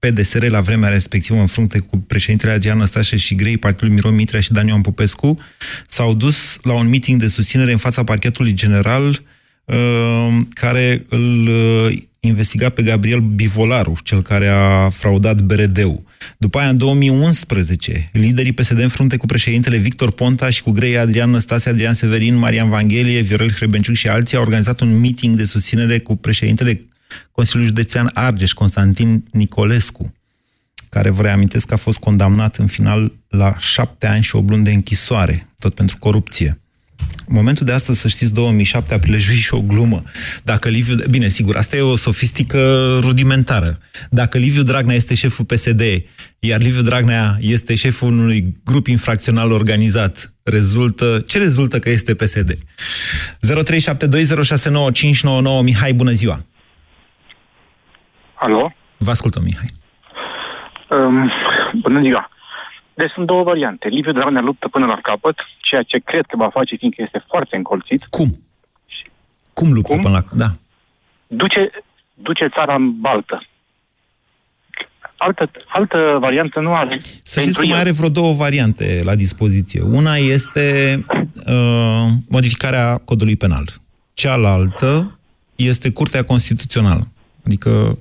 PDSR 0.00 0.46
la 0.46 0.60
vremea 0.60 0.88
respectivă, 0.88 1.38
în 1.38 1.46
frunte 1.46 1.78
cu 1.78 1.98
președintele 1.98 2.52
Adrian 2.52 2.78
Năstase 2.78 3.16
și 3.16 3.34
grei 3.34 3.56
Partidului 3.56 3.94
Miron 3.94 4.14
Mitrea 4.14 4.40
și 4.40 4.52
Daniel 4.52 4.80
Popescu, 4.80 5.38
s-au 5.86 6.14
dus 6.14 6.58
la 6.62 6.72
un 6.72 6.88
meeting 6.88 7.20
de 7.20 7.28
susținere 7.28 7.72
în 7.72 7.78
fața 7.78 8.04
parchetului 8.04 8.52
general 8.52 9.22
uh, 9.64 10.38
care 10.54 11.04
îl 11.08 11.48
uh, 11.48 11.96
investiga 12.20 12.68
pe 12.68 12.82
Gabriel 12.82 13.20
Bivolaru, 13.20 13.96
cel 14.02 14.22
care 14.22 14.46
a 14.46 14.88
fraudat 14.88 15.40
BRD-ul. 15.40 16.02
După 16.36 16.58
aia, 16.58 16.68
în 16.68 16.76
2011, 16.76 18.10
liderii 18.12 18.52
PSD 18.52 18.78
în 18.78 18.88
frunte 18.88 19.16
cu 19.16 19.26
președintele 19.26 19.76
Victor 19.76 20.10
Ponta 20.12 20.50
și 20.50 20.62
cu 20.62 20.70
grei 20.70 20.98
Adrian 20.98 21.30
Năstase, 21.30 21.68
Adrian 21.68 21.94
Severin, 21.94 22.36
Marian 22.36 22.68
Vanghelie, 22.68 23.20
Viorel 23.20 23.52
Hrebenciuc 23.52 23.94
și 23.94 24.08
alții 24.08 24.36
au 24.36 24.42
organizat 24.42 24.80
un 24.80 25.00
meeting 25.00 25.36
de 25.36 25.44
susținere 25.44 25.98
cu 25.98 26.16
președintele 26.16 26.84
Consiliului 27.30 27.68
Județean 27.68 28.10
Argeș, 28.14 28.52
Constantin 28.52 29.24
Nicolescu, 29.30 30.14
care 30.88 31.10
vă 31.10 31.22
reamintesc 31.22 31.66
că 31.66 31.74
a 31.74 31.76
fost 31.76 31.98
condamnat 31.98 32.56
în 32.56 32.66
final 32.66 33.12
la 33.28 33.56
șapte 33.58 34.06
ani 34.06 34.22
și 34.22 34.36
o 34.36 34.44
luni 34.48 34.64
de 34.64 34.70
închisoare, 34.70 35.46
tot 35.58 35.74
pentru 35.74 35.96
corupție. 35.98 36.58
În 37.26 37.36
momentul 37.36 37.66
de 37.66 37.72
astăzi, 37.72 38.00
să 38.00 38.08
știți, 38.08 38.32
2007 38.32 38.94
a 38.94 38.98
prilejuit 38.98 39.38
și 39.38 39.54
o 39.54 39.60
glumă. 39.60 40.02
Dacă 40.42 40.68
Liviu... 40.68 40.94
Bine, 41.10 41.28
sigur, 41.28 41.56
asta 41.56 41.76
e 41.76 41.80
o 41.80 41.96
sofistică 41.96 42.98
rudimentară. 43.00 43.78
Dacă 44.10 44.38
Liviu 44.38 44.62
Dragnea 44.62 44.96
este 44.96 45.14
șeful 45.14 45.44
PSD, 45.44 45.82
iar 46.38 46.60
Liviu 46.60 46.82
Dragnea 46.82 47.38
este 47.40 47.74
șeful 47.74 48.18
unui 48.18 48.56
grup 48.64 48.86
infracțional 48.86 49.50
organizat, 49.50 50.34
rezultă... 50.42 51.24
Ce 51.26 51.38
rezultă 51.38 51.78
că 51.78 51.90
este 51.90 52.14
PSD? 52.14 52.54
0372069599 52.54 52.58
Mihai, 55.62 55.92
bună 55.92 56.10
ziua! 56.10 56.46
Alo? 58.40 58.72
Vă 58.96 59.10
ascultăm, 59.10 59.42
Mihai. 59.42 59.70
Um, 60.88 61.30
bună 61.80 62.00
ziua. 62.00 62.30
Deci 62.94 63.10
sunt 63.10 63.26
două 63.26 63.42
variante. 63.42 63.88
Liviu 63.88 64.12
Dragnea 64.12 64.40
luptă 64.40 64.68
până 64.68 64.86
la 64.86 64.98
capăt, 65.02 65.36
ceea 65.58 65.82
ce 65.82 65.98
cred 65.98 66.24
că 66.26 66.36
va 66.36 66.50
face, 66.50 66.76
fiindcă 66.76 67.02
este 67.02 67.24
foarte 67.28 67.56
încolțit. 67.56 68.04
Cum? 68.04 68.30
Cum 69.52 69.72
luptă 69.72 69.92
Cum? 69.92 70.00
până 70.00 70.14
la... 70.14 70.36
Da. 70.36 70.50
Duce, 71.26 71.70
duce 72.14 72.48
țara 72.54 72.74
în 72.74 73.00
baltă. 73.00 73.44
Altă, 75.16 75.50
altă 75.66 76.16
variantă 76.20 76.60
nu 76.60 76.74
are. 76.74 76.98
Să 77.22 77.40
știți 77.40 77.60
că 77.60 77.66
mai 77.66 77.78
are 77.78 77.90
vreo 77.90 78.08
două 78.08 78.32
variante 78.34 79.00
la 79.04 79.14
dispoziție. 79.14 79.82
Una 79.82 80.14
este 80.14 80.98
uh, 81.46 82.06
modificarea 82.28 82.98
codului 83.04 83.36
penal. 83.36 83.64
Cealaltă 84.14 85.18
este 85.56 85.92
Curtea 85.92 86.24
Constituțională. 86.24 87.06
Adică 87.46 87.98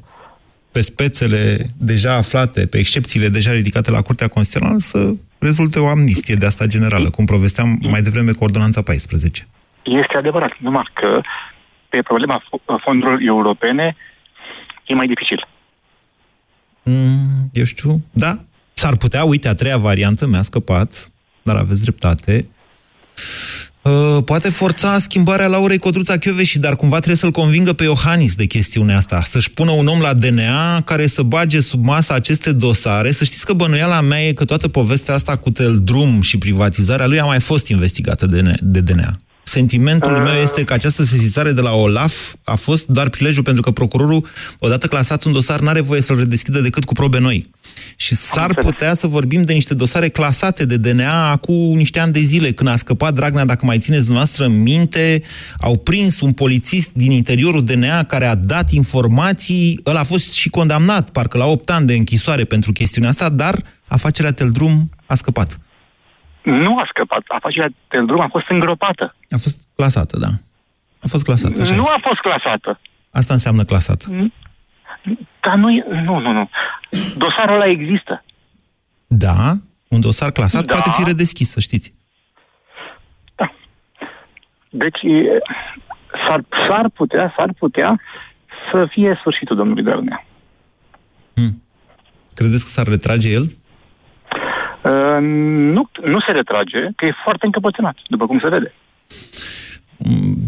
pe 0.71 0.81
spețele 0.81 1.57
deja 1.77 2.13
aflate, 2.13 2.67
pe 2.67 2.77
excepțiile 2.77 3.29
deja 3.29 3.51
ridicate 3.51 3.91
la 3.91 4.01
Curtea 4.01 4.27
Constituțională, 4.27 4.79
să 4.79 5.13
rezulte 5.39 5.79
o 5.79 5.87
amnistie 5.87 6.35
de 6.35 6.45
asta 6.45 6.65
generală, 6.65 7.09
cum 7.09 7.25
povesteam 7.25 7.77
mai 7.81 8.01
devreme 8.01 8.31
cu 8.31 8.43
Ordonanța 8.43 8.81
14. 8.81 9.47
Este 9.83 10.17
adevărat, 10.17 10.51
numai 10.59 10.83
că 10.93 11.21
pe 11.89 12.01
problema 12.01 12.41
fo- 12.41 12.83
fondurilor 12.83 13.19
europene 13.21 13.95
e 14.85 14.93
mai 14.93 15.07
dificil. 15.07 15.47
Mm, 16.83 17.49
eu 17.53 17.63
știu, 17.63 18.01
da. 18.11 18.39
S-ar 18.73 18.95
putea, 18.95 19.23
uite, 19.23 19.47
a 19.47 19.53
treia 19.53 19.77
variantă 19.77 20.27
mi-a 20.27 20.41
scăpat, 20.41 21.11
dar 21.41 21.55
aveți 21.55 21.81
dreptate. 21.81 22.47
Uh, 23.81 24.23
poate 24.25 24.49
forța 24.49 24.97
schimbarea 24.97 25.47
Laurei 25.47 25.77
Codruța 25.77 26.17
și 26.43 26.59
dar 26.59 26.75
cumva 26.75 26.95
trebuie 26.95 27.15
să-l 27.15 27.31
convingă 27.31 27.73
pe 27.73 27.83
Iohannis 27.83 28.35
de 28.35 28.45
chestiunea 28.45 28.97
asta. 28.97 29.21
Să-și 29.25 29.51
pună 29.51 29.71
un 29.71 29.87
om 29.87 29.99
la 29.99 30.13
DNA 30.13 30.81
care 30.81 31.07
să 31.07 31.21
bage 31.21 31.59
sub 31.59 31.83
masă 31.83 32.13
aceste 32.13 32.51
dosare. 32.51 33.11
Să 33.11 33.23
știți 33.23 33.45
că 33.45 33.53
bănuiala 33.53 34.01
mea 34.01 34.27
e 34.27 34.33
că 34.33 34.45
toată 34.45 34.67
povestea 34.67 35.13
asta 35.13 35.35
cu 35.35 35.49
Teldrum 35.49 36.21
și 36.21 36.37
privatizarea 36.37 37.07
lui 37.07 37.19
a 37.19 37.25
mai 37.25 37.39
fost 37.39 37.67
investigată 37.67 38.25
de, 38.25 38.53
de 38.61 38.79
DNA. 38.79 39.19
Sentimentul 39.49 40.11
meu 40.11 40.33
este 40.41 40.63
că 40.63 40.73
această 40.73 41.03
sesizare 41.03 41.51
de 41.51 41.61
la 41.61 41.71
OLAF 41.71 42.35
a 42.43 42.55
fost 42.55 42.87
doar 42.87 43.09
prilejul 43.09 43.43
pentru 43.43 43.61
că 43.61 43.71
procurorul, 43.71 44.25
odată 44.59 44.87
clasat 44.87 45.23
un 45.23 45.31
dosar, 45.31 45.59
n-are 45.59 45.81
voie 45.81 46.01
să-l 46.01 46.17
redeschidă 46.17 46.59
decât 46.59 46.83
cu 46.83 46.93
probe 46.93 47.19
noi. 47.19 47.49
Și 47.95 48.15
s-ar 48.15 48.53
putea 48.53 48.93
să 48.93 49.07
vorbim 49.07 49.43
de 49.43 49.53
niște 49.53 49.73
dosare 49.73 50.09
clasate 50.09 50.65
de 50.65 50.77
DNA 50.77 51.37
cu 51.37 51.51
niște 51.51 51.99
ani 51.99 52.11
de 52.11 52.19
zile, 52.19 52.51
când 52.51 52.69
a 52.69 52.75
scăpat 52.75 53.13
Dragnea, 53.13 53.45
dacă 53.45 53.65
mai 53.65 53.77
țineți 53.77 54.05
dumneavoastră 54.05 54.45
în 54.45 54.61
minte, 54.61 55.21
au 55.59 55.77
prins 55.77 56.19
un 56.19 56.31
polițist 56.31 56.89
din 56.93 57.11
interiorul 57.11 57.63
DNA 57.63 58.03
care 58.03 58.25
a 58.25 58.35
dat 58.35 58.71
informații, 58.71 59.79
ăla 59.85 59.99
a 59.99 60.03
fost 60.03 60.31
și 60.31 60.49
condamnat, 60.49 61.09
parcă 61.09 61.37
la 61.37 61.45
8 61.45 61.69
ani 61.69 61.87
de 61.87 61.93
închisoare 61.93 62.43
pentru 62.43 62.71
chestiunea 62.71 63.09
asta, 63.09 63.29
dar 63.29 63.63
afacerea 63.87 64.31
Teldrum 64.31 64.89
a 65.05 65.15
scăpat. 65.15 65.59
Nu 66.43 66.77
a 66.77 66.85
scăpat. 66.89 67.21
Afacerea 67.27 67.69
Teldrum 67.87 68.21
a 68.21 68.27
fost 68.31 68.45
îngropată. 68.49 69.15
A 69.29 69.37
fost 69.37 69.67
clasată, 69.75 70.17
da. 70.19 70.27
A 71.03 71.07
fost 71.07 71.23
clasată, 71.23 71.61
așa 71.61 71.73
Nu 71.75 71.81
este. 71.81 71.93
a 71.95 71.99
fost 72.07 72.19
clasată. 72.19 72.79
Asta 73.11 73.33
înseamnă 73.33 73.63
clasată. 73.63 74.31
Dar 75.41 75.55
nu, 75.55 75.71
e- 75.71 75.85
nu, 76.03 76.19
nu, 76.19 76.31
nu. 76.31 76.49
Dosarul 77.17 77.55
ăla 77.55 77.65
există. 77.65 78.23
Da, 79.07 79.53
un 79.87 80.01
dosar 80.01 80.31
clasat 80.31 80.65
Da. 80.65 80.73
poate 80.73 80.89
fi 80.97 81.03
redeschis, 81.03 81.51
să 81.51 81.59
știți. 81.59 81.97
Deci 84.69 84.99
e, 85.01 85.39
s-ar, 86.27 86.43
s-ar 86.67 86.89
putea, 86.89 87.33
s-ar 87.37 87.53
putea 87.57 87.99
să 88.71 88.85
fie 88.89 89.17
sfârșitul 89.19 89.55
domnului 89.55 89.83
Dragnea. 89.83 90.25
Credeți 92.33 92.63
că 92.63 92.69
s-ar 92.69 92.87
retrage 92.87 93.29
el? 93.29 93.45
Uh, 94.83 95.17
nu, 95.75 95.89
nu 96.03 96.19
se 96.19 96.31
retrage, 96.31 96.79
că 96.95 97.05
e 97.05 97.13
foarte 97.23 97.45
încăpățânat, 97.45 97.95
după 98.07 98.25
cum 98.25 98.39
se 98.39 98.49
vede. 98.49 98.73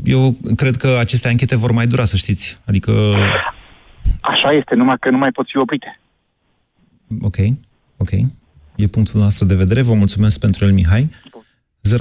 Eu 0.03 0.35
cred 0.55 0.75
că 0.75 0.97
aceste 0.99 1.27
anchete 1.27 1.55
vor 1.57 1.71
mai 1.71 1.85
dura, 1.85 2.05
să 2.05 2.17
știți. 2.17 2.59
Adică, 2.67 2.91
Așa 4.21 4.51
este, 4.51 4.75
numai 4.75 4.95
că 4.99 5.09
nu 5.09 5.17
mai 5.17 5.31
pot 5.31 5.45
fi 5.49 5.57
oprite. 5.57 5.99
ok, 7.21 7.35
ok. 7.97 8.09
E 8.75 8.87
punctul 8.87 9.21
nostru 9.21 9.45
de 9.45 9.55
vedere. 9.55 9.81
Vă 9.81 9.93
mulțumesc 9.93 10.39
pentru 10.39 10.65
el, 10.65 10.71
Mihai. 10.71 11.09
0372069599. 11.87 11.91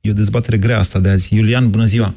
E 0.00 0.10
o 0.10 0.14
dezbatere 0.14 0.56
grea 0.56 0.78
asta 0.78 0.98
de 0.98 1.08
azi. 1.08 1.36
Iulian, 1.36 1.70
bună 1.70 1.84
ziua! 1.84 2.14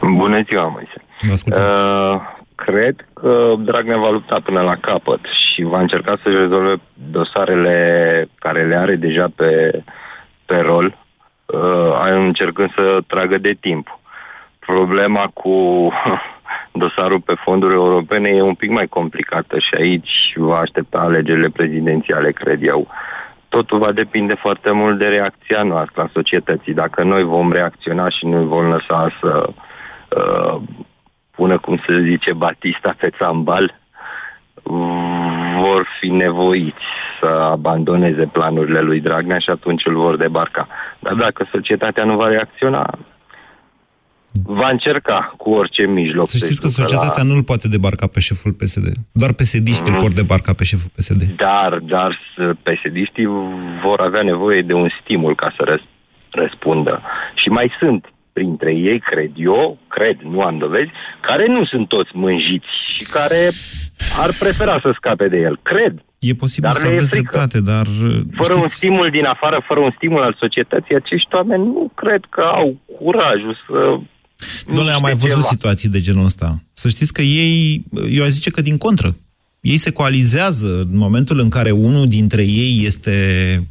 Bună 0.00 0.42
ziua, 0.42 0.68
Moise. 0.68 1.02
Vă 1.22 1.32
ascultăm. 1.32 1.62
Uh, 1.62 2.20
cred 2.68 3.06
că 3.14 3.54
Dragnea 3.58 3.96
va 3.96 4.10
lupta 4.10 4.40
până 4.44 4.60
la 4.60 4.76
capăt 4.76 5.20
și 5.52 5.62
va 5.62 5.80
încerca 5.80 6.18
să-și 6.22 6.36
rezolve 6.36 6.74
dosarele 7.10 8.28
care 8.38 8.66
le 8.66 8.76
are 8.76 8.96
deja 8.96 9.26
pe, 9.36 9.82
pe 10.46 10.56
rol, 10.56 10.96
uh, 11.46 12.00
încercând 12.02 12.72
să 12.74 12.98
tragă 13.06 13.38
de 13.38 13.56
timp. 13.60 13.98
Problema 14.58 15.30
cu 15.34 15.88
dosarul 16.82 17.20
pe 17.20 17.34
fonduri 17.34 17.74
europene 17.74 18.28
e 18.28 18.42
un 18.42 18.54
pic 18.54 18.70
mai 18.70 18.86
complicată 18.86 19.58
și 19.58 19.74
aici 19.78 20.32
va 20.36 20.58
aștepta 20.58 20.98
alegerile 20.98 21.48
prezidențiale, 21.48 22.30
cred 22.30 22.62
eu. 22.62 22.88
Totul 23.48 23.78
va 23.78 23.92
depinde 23.92 24.34
foarte 24.34 24.70
mult 24.70 24.98
de 24.98 25.06
reacția 25.06 25.62
noastră 25.62 26.02
a 26.02 26.10
societății. 26.12 26.74
Dacă 26.74 27.02
noi 27.02 27.22
vom 27.22 27.52
reacționa 27.52 28.08
și 28.08 28.26
nu 28.26 28.42
vom 28.42 28.68
lăsa 28.68 29.12
să 29.20 29.48
uh, 30.16 30.60
pună, 31.38 31.58
cum 31.58 31.76
se 31.86 32.02
zice, 32.10 32.32
Batista 32.32 32.94
pe 33.00 33.08
țambal, 33.18 33.66
vor 35.64 35.86
fi 36.00 36.08
nevoiți 36.08 36.86
să 37.20 37.26
abandoneze 37.26 38.24
planurile 38.36 38.80
lui 38.80 39.00
Dragnea 39.00 39.38
și 39.38 39.50
atunci 39.50 39.82
îl 39.86 39.96
vor 39.96 40.16
debarca. 40.16 40.68
Dar 40.98 41.14
dacă 41.14 41.48
societatea 41.52 42.04
nu 42.04 42.16
va 42.16 42.28
reacționa, 42.28 42.98
va 44.44 44.68
încerca 44.68 45.34
cu 45.36 45.50
orice 45.50 45.82
mijloc. 45.86 46.26
Să 46.26 46.36
știți 46.36 46.60
că 46.60 46.66
să-și 46.66 46.76
ducă 46.76 46.88
societatea 46.88 47.22
nu 47.22 47.34
îl 47.34 47.42
poate 47.42 47.68
debarca 47.68 48.06
pe 48.06 48.20
șeful 48.20 48.52
PSD. 48.52 48.86
Doar 49.12 49.32
psd 49.32 49.68
îl 49.88 49.96
pot 49.98 50.14
debarca 50.14 50.52
pe 50.52 50.64
șeful 50.64 50.90
PSD. 50.96 51.22
Dar, 51.36 51.78
dar 51.78 52.10
s- 52.36 52.56
pesediștii 52.62 53.26
vor 53.84 54.00
avea 54.00 54.22
nevoie 54.22 54.62
de 54.62 54.72
un 54.72 54.88
stimul 55.02 55.34
ca 55.34 55.52
să 55.56 55.62
răs- 55.64 55.88
răspundă. 56.30 57.02
Și 57.34 57.48
mai 57.48 57.72
sunt 57.80 58.06
printre 58.38 58.72
ei, 58.90 59.00
cred 59.10 59.32
eu, 59.36 59.78
cred, 59.96 60.16
nu 60.32 60.40
am 60.48 60.56
dovezi, 60.64 60.90
care 61.28 61.44
nu 61.56 61.62
sunt 61.72 61.88
toți 61.88 62.10
mânjiți 62.24 62.72
și 62.94 63.02
care 63.16 63.42
ar 64.24 64.30
prefera 64.42 64.76
să 64.84 64.90
scape 64.98 65.28
de 65.34 65.38
el. 65.48 65.56
Cred. 65.70 65.94
E 66.18 66.42
posibil 66.44 66.70
Dar 66.70 66.78
să 66.78 66.86
le 66.86 66.92
e 66.92 66.96
aveți 66.96 67.10
frică. 67.10 67.30
dreptate, 67.30 67.58
dar... 67.72 67.86
Fără 68.42 68.54
un 68.54 68.66
stimul 68.66 69.08
din 69.10 69.24
afară, 69.34 69.64
fără 69.68 69.80
un 69.80 69.92
stimul 69.96 70.22
al 70.22 70.34
societății, 70.38 70.94
acești 70.94 71.34
oameni 71.38 71.64
nu 71.64 71.90
cred 71.94 72.22
că 72.28 72.40
au 72.40 72.68
curajul 72.98 73.54
să... 73.66 73.78
Nu 74.66 74.84
le-am 74.84 75.02
mai 75.02 75.14
văzut 75.14 75.42
situații 75.42 75.88
de 75.88 76.00
genul 76.00 76.24
ăsta. 76.24 76.62
Să 76.72 76.88
știți 76.88 77.12
că 77.12 77.22
ei, 77.22 77.84
eu 78.10 78.24
aș 78.24 78.28
zice 78.28 78.50
că 78.50 78.60
din 78.60 78.78
contră, 78.78 79.16
ei 79.60 79.76
se 79.76 79.92
coalizează 79.92 80.86
în 80.90 80.98
momentul 81.06 81.38
în 81.40 81.48
care 81.48 81.70
unul 81.70 82.06
dintre 82.06 82.42
ei 82.42 82.82
este 82.84 83.16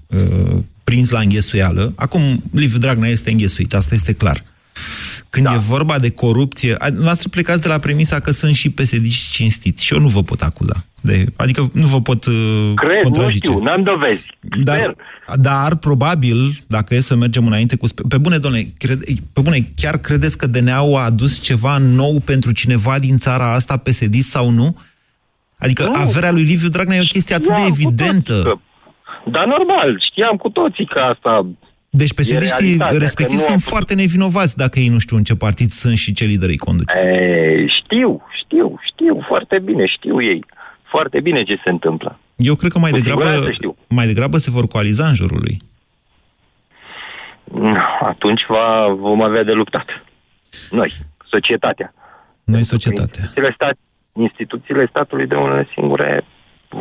uh, 0.07 0.57
prins 0.83 1.09
la 1.09 1.19
înghesuială. 1.19 1.93
Acum, 1.95 2.21
Liviu 2.51 2.77
Dragnea 2.77 3.09
este 3.09 3.31
înghesuit, 3.31 3.73
asta 3.73 3.95
este 3.95 4.13
clar. 4.13 4.43
Când 5.29 5.45
da. 5.45 5.53
e 5.53 5.57
vorba 5.57 5.99
de 5.99 6.11
corupție, 6.11 6.75
a- 6.77 6.89
noastră 6.89 7.29
plecați 7.29 7.61
de 7.61 7.67
la 7.67 7.77
premisa 7.77 8.19
că 8.19 8.31
sunt 8.31 8.55
și 8.55 8.69
psd 8.69 9.05
cinstiți 9.31 9.85
și 9.85 9.93
eu 9.93 9.99
nu 9.99 10.07
vă 10.07 10.23
pot 10.23 10.41
acuza. 10.41 10.85
De, 11.01 11.25
adică 11.35 11.69
nu 11.73 11.85
vă 11.85 12.01
pot 12.01 12.25
uh, 12.25 12.33
Cred, 12.75 12.95
nu 13.03 13.09
contrazice. 13.09 13.37
știu, 13.47 13.59
n-am 13.63 13.83
dovezi. 13.83 14.25
Dar, 14.63 14.93
dar, 15.35 15.75
probabil, 15.75 16.51
dacă 16.67 16.95
e 16.95 16.99
să 16.99 17.15
mergem 17.15 17.45
înainte 17.47 17.75
cu... 17.75 17.87
spe- 17.87 18.01
Pe 18.09 18.17
bune, 18.17 18.37
doamne, 18.37 18.61
cred, 18.77 19.01
pe 19.33 19.41
bune, 19.41 19.69
chiar 19.75 19.97
credeți 19.97 20.37
că 20.37 20.47
DNA-ul 20.47 20.95
a 20.97 20.99
adus 21.03 21.41
ceva 21.41 21.77
nou 21.77 22.19
pentru 22.25 22.51
cineva 22.51 22.99
din 22.99 23.17
țara 23.17 23.53
asta, 23.53 23.77
psd 23.77 24.13
sau 24.15 24.49
nu? 24.49 24.77
Adică 25.57 25.83
Nu. 25.83 25.99
averea 26.01 26.31
lui 26.31 26.43
Liviu 26.43 26.69
Dragnea 26.69 26.97
e 26.97 27.01
o 27.01 27.13
chestie 27.13 27.35
atât 27.35 27.47
de 27.47 27.53
Știam 27.53 27.69
cu 27.71 27.77
evidentă. 27.79 28.33
toții 28.33 28.43
că- 28.43 28.59
Dar 29.31 29.45
normal, 29.45 30.03
știam 30.11 30.35
cu 30.37 30.49
toții 30.49 30.85
că 30.85 30.99
asta... 30.99 31.47
Deci 31.97 32.09
e 32.09 32.13
psd 32.13 32.37
realitatea, 32.39 32.97
respectiv 32.97 33.37
că 33.37 33.41
nu 33.43 33.47
sunt 33.49 33.63
a- 33.65 33.69
foarte 33.69 33.95
nevinovați 33.95 34.57
dacă 34.57 34.79
ei 34.79 34.87
nu 34.87 34.99
știu 34.99 35.17
în 35.17 35.23
ce 35.23 35.35
partid 35.35 35.69
sunt 35.69 35.97
și 35.97 36.13
ce 36.13 36.25
lideri 36.25 36.51
îi 36.51 36.57
conduce. 36.57 36.97
Ei, 36.97 37.69
știu, 37.83 38.21
știu, 38.43 38.79
știu 38.91 39.23
foarte 39.27 39.59
bine, 39.59 39.85
știu 39.85 40.21
ei 40.23 40.43
foarte 40.83 41.19
bine 41.19 41.43
ce 41.43 41.59
se 41.63 41.69
întâmplă. 41.69 42.19
Eu 42.35 42.55
cred 42.55 42.71
că 42.71 42.79
mai 42.79 42.91
Cu 42.91 42.97
degrabă, 42.97 43.21
siguranță 43.23 43.51
știu. 43.51 43.75
mai 43.89 44.05
degrabă 44.05 44.37
se 44.37 44.51
vor 44.51 44.67
coaliza 44.67 45.07
în 45.07 45.15
jurul 45.15 45.39
lui. 45.41 45.57
Atunci 48.01 48.41
va, 48.47 48.87
vom 48.99 49.21
avea 49.21 49.43
de 49.43 49.51
luptat. 49.51 49.85
Noi, 50.71 50.91
societatea. 51.29 51.93
Noi, 52.43 52.63
societatea. 52.63 53.05
Instituțiile, 53.21 53.51
stat, 53.53 53.77
instituțiile 54.13 54.85
statului 54.89 55.27
de 55.27 55.35
unele 55.35 55.67
singure 55.73 56.25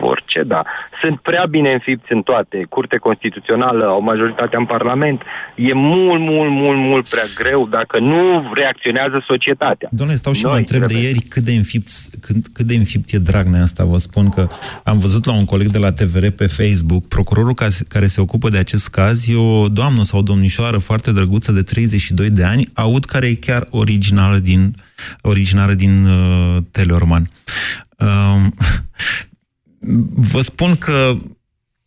vor 0.00 0.22
ceda. 0.26 0.64
Sunt 1.00 1.20
prea 1.20 1.44
bine 1.50 1.72
înfipți 1.72 2.12
în 2.12 2.22
toate. 2.22 2.66
Curte 2.68 2.96
Constituțională, 2.96 3.84
o 3.86 4.00
majoritate 4.00 4.56
în 4.56 4.66
Parlament. 4.66 5.22
E 5.56 5.72
mult, 5.72 6.20
mult, 6.20 6.50
mult, 6.50 6.78
mult 6.78 7.08
prea 7.08 7.28
greu 7.34 7.66
dacă 7.66 7.98
nu 7.98 8.50
reacționează 8.54 9.24
societatea. 9.26 9.88
Doamne, 9.90 10.14
stau 10.14 10.32
și 10.32 10.44
mă 10.44 10.50
Noi 10.50 10.58
întreb 10.58 10.80
de 10.80 10.86
trebuie. 10.86 11.08
ieri 11.08 11.20
cât 11.20 11.42
de, 11.42 11.52
înfipt, 11.52 11.88
cât, 12.20 12.36
cât 12.52 12.66
de 12.66 12.74
înfipt 12.74 13.12
e 13.12 13.18
Dragnea 13.18 13.62
asta. 13.62 13.84
Vă 13.84 13.98
spun 13.98 14.28
că 14.28 14.46
am 14.84 14.98
văzut 14.98 15.24
la 15.24 15.32
un 15.32 15.44
coleg 15.44 15.66
de 15.68 15.78
la 15.78 15.92
TVR 15.92 16.26
pe 16.26 16.46
Facebook, 16.46 17.08
procurorul 17.08 17.54
ca- 17.54 17.68
care 17.88 18.06
se 18.06 18.20
ocupă 18.20 18.48
de 18.48 18.58
acest 18.58 18.88
caz 18.90 19.28
e 19.28 19.36
o 19.36 19.68
doamnă 19.68 20.02
sau 20.02 20.18
o 20.18 20.22
domnișoară 20.22 20.78
foarte 20.78 21.12
drăguță 21.12 21.52
de 21.52 21.62
32 21.62 22.30
de 22.30 22.44
ani, 22.44 22.68
aud 22.74 23.04
care 23.04 23.26
e 23.26 23.34
chiar 23.34 23.66
originală 23.70 24.38
din, 24.38 24.74
originară 25.20 25.74
din 25.74 26.04
uh, 26.06 26.56
Teleorman. 26.72 27.30
Um, 27.98 28.54
vă 30.14 30.40
spun 30.40 30.76
că 30.76 31.16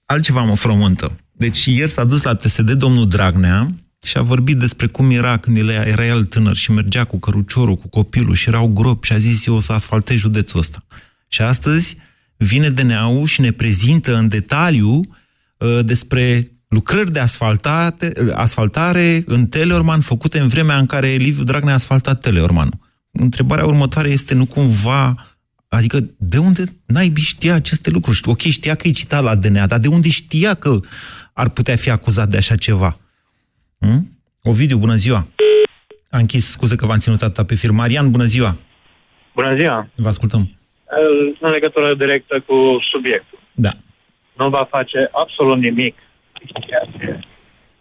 altceva 0.06 0.42
mă 0.42 0.56
frământă. 0.56 1.20
Deci 1.32 1.66
ieri 1.66 1.92
s-a 1.92 2.04
dus 2.04 2.22
la 2.24 2.36
TSD 2.36 2.72
domnul 2.72 3.08
Dragnea 3.08 3.76
și 4.04 4.18
a 4.18 4.22
vorbit 4.22 4.58
despre 4.58 4.88
cum 4.88 5.12
era 5.12 5.38
când 5.38 5.58
el 5.58 5.70
era 5.70 6.06
el 6.06 6.26
tânăr 6.26 6.56
și 6.56 6.72
mergea 6.72 7.04
cu 7.04 7.20
căruciorul, 7.20 7.76
cu 7.76 7.88
copilul 7.88 8.34
și 8.34 8.48
erau 8.48 8.68
gropi 8.68 9.08
și 9.08 9.14
a 9.14 9.18
zis 9.18 9.46
eu 9.46 9.56
o 9.56 9.60
să 9.60 9.74
asfaltez 9.74 10.18
județul 10.18 10.60
ăsta. 10.60 10.86
Și 11.28 11.42
astăzi 11.42 11.98
vine 12.38 12.70
DNA-ul 12.70 13.26
și 13.26 13.42
ne 13.42 13.52
prezintă 13.52 14.16
în 14.16 14.28
detaliu 14.28 15.00
uh, 15.00 15.80
despre 15.86 16.52
lucrări 16.68 17.12
de 17.12 17.20
asfaltate, 17.20 18.12
asfaltare 18.34 19.24
în 19.26 19.48
Teleorman 19.48 20.02
făcute 20.02 20.40
în 20.40 20.48
vremea 20.48 20.78
în 20.78 20.86
care 20.86 21.08
Liviu 21.08 21.44
Dragnea 21.44 21.72
a 21.72 21.76
asfaltat 21.76 22.20
Teleormanul. 22.20 22.80
Întrebarea 23.12 23.66
următoare 23.66 24.10
este 24.10 24.34
nu 24.34 24.46
cumva 24.46 25.16
Adică 25.70 25.98
de 26.18 26.38
unde 26.38 26.64
naibii 26.86 27.24
știa 27.24 27.54
aceste 27.54 27.90
lucruri? 27.90 28.20
Ok, 28.26 28.40
știa 28.40 28.76
că 28.76 28.88
e 28.88 28.92
citat 28.92 29.24
la 29.24 29.36
DNA, 29.36 29.68
dar 29.68 29.80
de 29.80 29.88
unde 29.88 30.10
știa 30.10 30.54
că 30.54 30.80
ar 31.34 31.50
putea 31.50 31.76
fi 31.76 31.90
acuzat 31.90 32.28
de 32.28 32.38
așa 32.38 32.56
ceva? 32.56 32.98
Hmm? 33.80 34.20
Ovidiu, 34.44 34.78
bună 34.78 34.96
ziua! 34.96 35.28
A 36.10 36.18
închis, 36.18 36.52
scuze 36.52 36.76
că 36.76 36.86
v-am 36.86 36.98
ținut 36.98 37.22
atâta 37.22 37.44
pe 37.44 37.56
fir. 37.56 37.72
Marian, 37.72 38.12
bună 38.12 38.24
ziua! 38.24 38.58
Bună 39.34 39.56
ziua! 39.56 39.88
Vă 39.96 40.08
ascultăm. 40.08 40.50
În 41.40 41.50
legătură 41.50 41.96
directă 41.96 42.44
cu 42.48 42.56
subiectul. 42.92 43.40
Da. 43.54 43.72
Nu 44.38 44.50
va 44.50 44.68
face 44.70 45.10
absolut 45.12 45.60
nimic 45.60 45.96
ceea 46.68 46.86
ce 46.98 47.20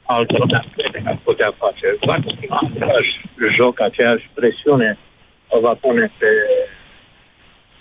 altă 0.03 0.35
lumea 0.39 0.65
crede 0.77 0.99
că 1.05 1.09
ar 1.09 1.21
putea 1.25 1.55
face. 1.59 1.87
Va 2.01 2.17
continua 2.25 2.61
același 2.71 3.13
joc, 3.57 3.81
aceeași 3.81 4.31
presiune 4.35 4.99
o 5.49 5.61
va 5.61 5.75
pune 5.85 6.13
pe 6.19 6.31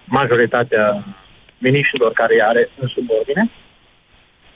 majoritatea 0.08 1.06
miniștrilor 1.58 2.12
care 2.14 2.34
îi 2.34 2.42
are 2.42 2.70
în 2.80 2.88
subordine, 2.88 3.52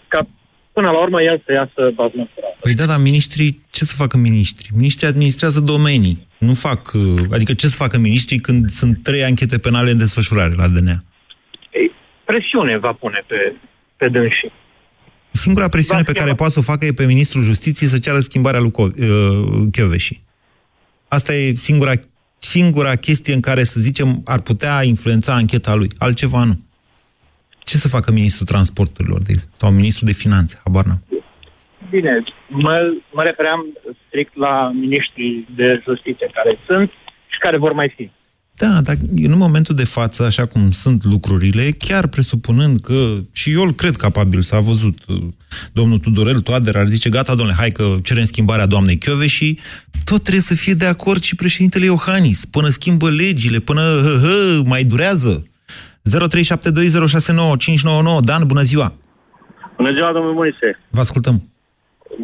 ca 0.07 0.27
până 0.73 0.89
la 0.91 1.01
urmă 1.01 1.21
el 1.21 1.41
să 1.45 1.51
iasă 1.51 1.91
bazmăsurat. 1.93 2.55
Păi 2.61 2.73
da, 2.73 2.85
dar 2.85 2.99
ministrii, 2.99 3.61
ce 3.71 3.83
să 3.83 3.93
facă 3.95 4.17
ministrii? 4.17 4.69
Ministrii 4.75 5.09
administrează 5.09 5.59
domenii. 5.59 6.27
Nu 6.37 6.53
fac, 6.53 6.91
uh, 6.93 7.23
adică 7.31 7.53
ce 7.53 7.67
să 7.67 7.75
facă 7.75 7.97
ministrii 7.97 8.39
când 8.39 8.69
sunt 8.69 9.03
trei 9.03 9.23
anchete 9.23 9.57
penale 9.57 9.91
în 9.91 9.97
desfășurare 9.97 10.53
la 10.55 10.67
DNA? 10.67 11.03
Ei, 11.71 11.91
presiune 12.25 12.77
va 12.77 12.93
pune 12.93 13.23
pe, 13.27 13.53
pe 13.97 14.07
dânsii. 14.07 14.51
Singura 15.31 15.69
presiune 15.69 16.03
pe 16.03 16.11
care 16.11 16.33
poate 16.33 16.53
să 16.53 16.59
o 16.59 16.61
facă 16.61 16.85
e 16.85 16.93
pe 16.93 17.05
ministrul 17.05 17.43
justiției 17.43 17.89
să 17.89 17.99
ceară 17.99 18.19
schimbarea 18.19 18.59
lui 18.59 18.71
Co- 18.71 18.99
uh, 18.99 19.67
Chioveși. 19.71 20.21
Asta 21.07 21.33
e 21.33 21.53
singura, 21.53 21.91
singura 22.43 22.95
chestie 22.95 23.33
în 23.33 23.39
care, 23.39 23.63
să 23.63 23.79
zicem, 23.79 24.21
ar 24.25 24.39
putea 24.41 24.83
influența 24.83 25.33
ancheta 25.33 25.73
lui. 25.75 25.89
Altceva 25.97 26.43
nu. 26.43 26.55
Ce 27.63 27.77
să 27.77 27.87
facă 27.87 28.11
ministrul 28.11 28.47
transporturilor, 28.47 29.19
de 29.19 29.31
exemplu? 29.31 29.57
Sau 29.57 29.71
ministrul 29.71 30.07
de 30.07 30.13
finanțe? 30.13 30.59
Habar 30.63 30.85
n-am. 30.85 31.03
Bine, 31.89 32.23
mă, 32.47 32.93
mă 33.11 33.23
refeream 33.23 33.65
strict 34.07 34.35
la 34.35 34.71
miniștrii 34.73 35.47
de 35.55 35.81
justiție 35.83 36.29
care 36.33 36.57
sunt 36.67 36.89
și 37.27 37.39
care 37.39 37.57
vor 37.57 37.73
mai 37.73 37.93
fi. 37.95 38.09
Da, 38.55 38.81
dar 38.81 38.95
în 39.15 39.37
momentul 39.37 39.75
de 39.75 39.83
față, 39.83 40.23
așa 40.23 40.45
cum 40.45 40.71
sunt 40.71 41.03
lucrurile, 41.03 41.71
chiar 41.77 42.07
presupunând 42.07 42.79
că, 42.79 43.15
și 43.33 43.51
eu 43.51 43.61
îl 43.61 43.71
cred 43.71 43.95
capabil, 43.95 44.41
s-a 44.41 44.59
văzut, 44.59 44.97
uh, 45.07 45.17
domnul 45.73 45.97
Tudorel 45.97 46.41
Toader 46.41 46.75
ar 46.75 46.87
zice, 46.87 47.09
gata, 47.09 47.35
domnule, 47.35 47.57
hai 47.57 47.69
că 47.69 47.83
cerem 48.03 48.23
schimbarea 48.23 48.65
doamnei 48.65 48.97
Chiove 48.97 49.27
și 49.27 49.59
tot 50.05 50.21
trebuie 50.21 50.41
să 50.41 50.55
fie 50.55 50.73
de 50.73 50.85
acord 50.85 51.21
și 51.21 51.35
președintele 51.35 51.85
Iohannis, 51.85 52.45
până 52.45 52.67
schimbă 52.67 53.09
legile, 53.09 53.59
până 53.59 53.81
hă, 53.81 54.19
hă, 54.21 54.61
mai 54.65 54.83
durează. 54.83 55.45
0372069599. 56.09 56.11
Dan, 58.23 58.43
bună 58.47 58.61
ziua! 58.61 58.93
Bună 59.77 59.91
ziua, 59.91 60.11
domnul 60.13 60.33
Moise. 60.33 60.79
Vă 60.89 60.99
ascultăm. 60.99 61.43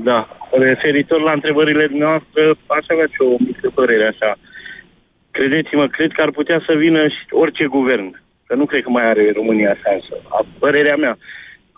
Da. 0.03 0.27
Referitor 0.51 1.21
la 1.21 1.31
întrebările 1.31 1.87
noastre, 1.91 2.41
aș 2.77 2.85
avea 2.93 3.07
și 3.13 3.19
o 3.29 3.35
mică 3.39 3.71
părere 3.73 4.05
așa. 4.13 4.37
Credeți-mă, 5.37 5.85
cred 5.97 6.11
că 6.15 6.21
ar 6.21 6.31
putea 6.39 6.59
să 6.67 6.73
vină 6.83 7.01
și 7.15 7.21
orice 7.43 7.65
guvern. 7.77 8.07
Că 8.47 8.53
nu 8.55 8.65
cred 8.65 8.81
că 8.83 8.89
mai 8.89 9.05
are 9.11 9.23
România 9.39 9.73
șansă. 9.83 10.13
A, 10.35 10.37
părerea 10.63 10.97
mea. 11.03 11.17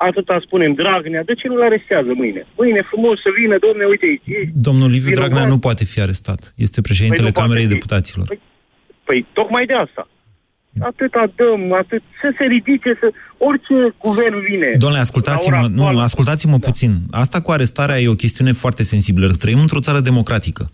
Atâta 0.07 0.35
spunem, 0.45 0.71
Dragnea, 0.81 1.23
de 1.29 1.33
ce 1.39 1.47
nu-l 1.47 1.61
arestează 1.69 2.11
mâine? 2.21 2.41
Mâine 2.61 2.81
frumos 2.91 3.15
să 3.25 3.29
vină, 3.39 3.55
domne, 3.67 3.83
uite 3.93 4.05
aici. 4.09 4.49
Domnul 4.67 4.89
Liviu 4.95 5.09
Vinovat. 5.09 5.29
Dragnea 5.29 5.47
nu 5.53 5.59
poate 5.67 5.83
fi 5.91 6.01
arestat. 6.01 6.41
Este 6.65 6.79
președintele 6.87 7.29
Păi 7.29 7.31
nu 7.33 7.39
Camerei 7.41 7.63
poate 7.63 7.73
fi. 7.73 7.79
Deputaților. 7.79 8.27
Păi 9.07 9.19
tocmai 9.33 9.65
de 9.71 9.73
asta. 9.85 10.03
Atâta 10.91 11.31
dăm, 11.35 11.73
atât, 11.73 12.01
să 12.21 12.33
se 12.37 12.43
ridice, 12.43 12.89
să 13.01 13.07
orice 13.37 13.75
guvern 14.05 14.37
vine. 14.49 14.69
Domnule, 14.77 15.01
ascultați-mă, 15.01 15.55
La 15.55 15.59
ora 15.59 15.67
nu, 15.67 15.73
actuală. 15.75 16.01
ascultați-mă 16.01 16.57
puțin. 16.57 16.91
Asta 17.11 17.41
cu 17.41 17.51
arestarea 17.51 17.99
e 17.99 18.07
o 18.07 18.21
chestiune 18.23 18.51
foarte 18.51 18.83
sensibilă. 18.83 19.27
Trăim 19.43 19.59
într-o 19.59 19.79
țară 19.79 19.99
democratică. 19.99 20.71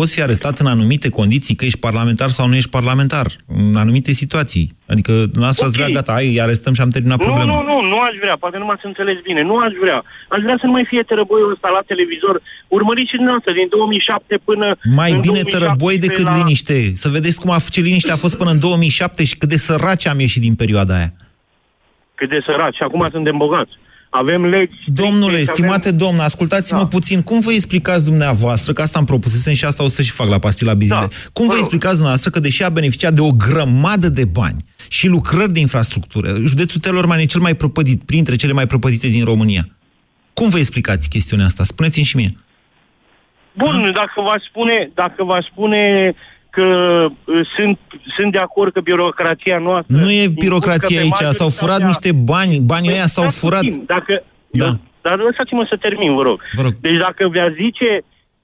Poți 0.00 0.14
fi 0.14 0.22
arestat 0.22 0.58
în 0.58 0.66
anumite 0.66 1.08
condiții, 1.20 1.54
că 1.58 1.64
ești 1.64 1.78
parlamentar 1.88 2.28
sau 2.28 2.46
nu 2.48 2.56
ești 2.60 2.70
parlamentar, 2.78 3.26
în 3.46 3.76
anumite 3.84 4.12
situații. 4.22 4.64
Adică, 4.92 5.12
la 5.42 5.46
asta 5.46 5.64
ați 5.64 5.74
Ok. 5.74 5.80
vrea, 5.80 5.94
gata, 5.98 6.12
hai, 6.12 6.26
îi 6.32 6.40
arestăm 6.46 6.72
și 6.74 6.80
am 6.80 6.92
terminat 6.96 7.18
Nu, 7.18 7.24
problema. 7.26 7.50
nu, 7.52 7.58
nu, 7.70 7.76
nu 7.92 7.98
aș 8.08 8.14
vrea, 8.22 8.36
poate 8.42 8.56
nu 8.58 8.64
m-ați 8.64 8.86
înțeles 8.90 9.16
bine, 9.28 9.42
nu 9.50 9.56
aș 9.66 9.72
vrea. 9.84 9.98
Aș 10.34 10.40
vrea 10.46 10.56
să 10.60 10.66
nu 10.66 10.74
mai 10.76 10.84
fie 10.90 11.02
tărăboiul 11.10 11.52
ăsta 11.54 11.68
la 11.76 11.82
televizor. 11.92 12.34
Urmăriți 12.78 13.10
și 13.10 13.18
dumneavoastră 13.20 13.52
din 13.60 13.68
2007 13.70 14.36
până 14.48 14.66
Mai 15.00 15.10
în 15.14 15.20
bine 15.26 15.40
2017 15.42 15.56
tărăboi 15.56 15.94
decât 16.06 16.24
la... 16.28 16.36
liniște. 16.38 16.78
Să 17.02 17.08
vedeți 17.16 17.38
cum 17.40 17.50
a, 17.56 17.58
ce 17.74 17.80
liniște 17.88 18.12
a 18.12 18.22
fost 18.24 18.36
până 18.40 18.50
în 18.54 18.60
2007 18.66 19.24
și 19.30 19.34
cât 19.40 19.48
de 19.54 19.58
săraci 19.68 20.06
am 20.12 20.18
ieșit 20.26 20.42
din 20.46 20.54
perioada 20.62 20.94
aia. 20.98 21.10
Cât 22.18 22.28
de 22.34 22.40
săraci, 22.48 22.78
și 22.78 22.84
acum 22.88 23.02
suntem 23.16 23.36
bogați. 23.44 23.74
Avem 24.10 24.44
legi... 24.44 24.74
Domnule, 24.86 25.32
stricte, 25.32 25.52
stimate 25.52 25.88
avem... 25.88 25.98
domn, 25.98 26.18
ascultați-mă 26.18 26.78
da. 26.78 26.86
puțin. 26.86 27.22
Cum 27.22 27.40
vă 27.40 27.52
explicați 27.52 28.04
dumneavoastră, 28.04 28.72
că 28.72 28.82
asta 28.82 28.98
am 28.98 29.04
propusesem 29.04 29.52
și 29.52 29.64
asta 29.64 29.82
o 29.82 29.88
să 29.88 30.02
și 30.02 30.10
fac 30.10 30.28
la 30.28 30.38
pastila 30.38 30.74
bizile. 30.74 30.98
Da. 31.00 31.08
Cum 31.32 31.46
vă 31.46 31.54
explicați 31.56 31.92
dumneavoastră 31.92 32.30
că 32.30 32.40
deși 32.40 32.64
a 32.64 32.68
beneficiat 32.68 33.12
de 33.12 33.20
o 33.20 33.32
grămadă 33.32 34.08
de 34.08 34.24
bani 34.24 34.64
și 34.88 35.06
lucrări 35.06 35.52
de 35.52 35.60
infrastructură, 35.60 36.34
județul 36.44 36.80
Telorman 36.80 37.18
e 37.18 37.24
cel 37.24 37.40
mai 37.40 37.54
prăpădit, 37.54 38.02
printre 38.02 38.36
cele 38.36 38.52
mai 38.52 38.66
prăpădite 38.66 39.08
din 39.08 39.24
România. 39.24 39.68
Cum 40.32 40.48
vă 40.48 40.58
explicați 40.58 41.08
chestiunea 41.08 41.46
asta? 41.46 41.64
Spuneți-mi 41.64 42.04
și 42.04 42.16
mie. 42.16 42.36
Bun, 43.52 43.92
dacă 43.94 44.20
v 44.20 44.42
spune, 44.48 44.90
dacă 44.94 45.24
v 45.24 45.30
spune 45.50 46.14
că 46.50 46.66
uh, 47.08 47.40
sunt, 47.56 47.78
sunt 48.16 48.32
de 48.32 48.38
acord 48.38 48.72
că 48.72 48.80
birocrația 48.80 49.58
noastră... 49.58 49.96
Nu 49.96 50.10
e 50.10 50.22
impusă 50.22 50.44
birocrație 50.46 50.96
pe 50.98 51.02
aici, 51.02 51.34
s-au 51.38 51.48
furat 51.48 51.80
majoritatea- 51.80 51.86
niște 51.86 52.10
bani, 52.32 52.54
banii 52.72 52.90
ăia 52.96 53.06
s-au 53.06 53.24
Stați 53.28 53.38
furat. 53.44 53.60
puțin, 53.64 53.82
Dacă, 53.86 54.12
Da. 54.50 54.66
eu, 54.66 54.72
dar 55.02 55.16
lăsați-mă 55.18 55.64
să 55.68 55.76
termin, 55.76 56.14
vă 56.14 56.22
rog. 56.22 56.38
Vă 56.58 56.62
rog. 56.62 56.72
Deci 56.80 56.98
dacă 57.06 57.22
vi-a 57.34 57.48
zice 57.62 57.90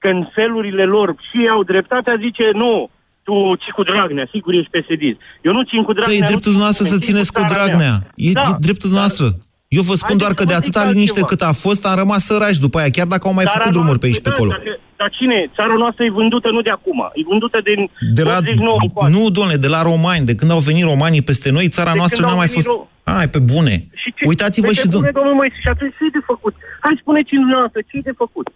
că 0.01 0.07
în 0.07 0.21
felurile 0.35 0.85
lor 0.95 1.07
și 1.29 1.35
ei 1.41 1.49
au 1.55 1.63
dreptatea, 1.63 2.15
zice 2.25 2.45
nu, 2.53 2.89
tu 3.27 3.33
ții 3.61 3.71
cu 3.77 3.83
Dragnea, 3.83 4.27
sigur 4.35 4.53
ești 4.53 4.69
psd 4.75 5.03
Eu 5.47 5.51
nu 5.57 5.63
țin 5.69 5.81
cu 5.87 5.93
Da, 5.93 5.99
Dragnea. 5.99 6.17
e 6.17 6.19
nu 6.19 6.25
dreptul 6.31 6.51
țin 6.51 6.55
dumneavoastră 6.55 6.83
să 6.85 6.89
nimeni, 6.93 7.03
țin 7.05 7.13
țineți 7.13 7.31
cu 7.35 7.39
țara 7.39 7.53
Dragnea. 7.53 7.77
mea. 7.85 7.95
E, 8.27 8.31
Da, 8.39 8.41
e 8.41 8.65
dreptul 8.67 8.87
dumneavoastră. 8.91 9.25
Eu 9.67 9.81
vă 9.81 9.95
spun 9.95 10.17
doar 10.17 10.33
că 10.33 10.43
de 10.43 10.53
atâta 10.53 10.89
liniște 10.91 11.21
cât 11.21 11.41
a 11.41 11.51
fost, 11.51 11.85
am 11.85 11.95
rămas 11.97 12.25
sărași 12.25 12.59
după 12.59 12.77
aia, 12.79 12.89
chiar 12.97 13.07
dacă 13.07 13.27
au 13.27 13.33
mai 13.33 13.45
Țara 13.45 13.57
făcut 13.57 13.71
drumuri 13.75 13.99
pe 13.99 14.05
aici 14.05 14.19
pe 14.25 14.29
noastră, 14.29 14.43
acolo. 14.43 14.51
da, 14.51 14.57
Dacă, 14.63 14.79
dar 15.01 15.09
cine? 15.17 15.37
Țara 15.57 15.73
noastră 15.83 16.03
e 16.03 16.09
vândută 16.19 16.47
nu 16.55 16.61
de 16.61 16.69
acum. 16.77 16.99
E 17.19 17.21
vândută 17.31 17.57
din 17.69 17.79
De 18.17 18.23
la, 18.23 18.35
89 18.37 18.77
încoace. 18.81 19.11
nu, 19.15 19.21
domnule, 19.37 19.57
de 19.65 19.67
la 19.75 19.81
romani, 19.91 20.25
de 20.29 20.35
când 20.39 20.51
au 20.55 20.59
venit 20.69 20.83
romanii 20.93 21.21
peste 21.29 21.49
noi, 21.57 21.67
țara 21.77 21.91
De 21.91 21.97
noastră 22.01 22.17
când 22.21 22.27
n-a 22.29 22.35
au 22.35 22.41
mai 22.43 22.49
venit 22.51 22.65
fost... 22.65 22.69
ro- 22.77 22.87
Ai, 23.19 23.27
pe 23.35 23.39
bune. 23.53 23.75
Și 24.01 24.09
ce? 24.17 24.23
Uitați-vă 24.31 24.65
Păi 24.69 24.75
și 24.79 24.81
pe 24.81 24.87
bune, 24.87 25.09
dumneavoastră. 25.11 25.17
domnul 25.19 25.35
Moise, 25.41 25.57
și 25.63 25.69
atunci 25.73 25.93
ce 25.97 26.03
e 26.09 26.15
de 26.19 26.23
făcut? 26.31 26.53
Hai, 26.85 26.93
spuneți-mi 27.03 27.41
dumneavoastră, 27.45 27.79
ce 27.87 27.93
e 27.99 28.07
de 28.11 28.15
făcut? 28.23 28.47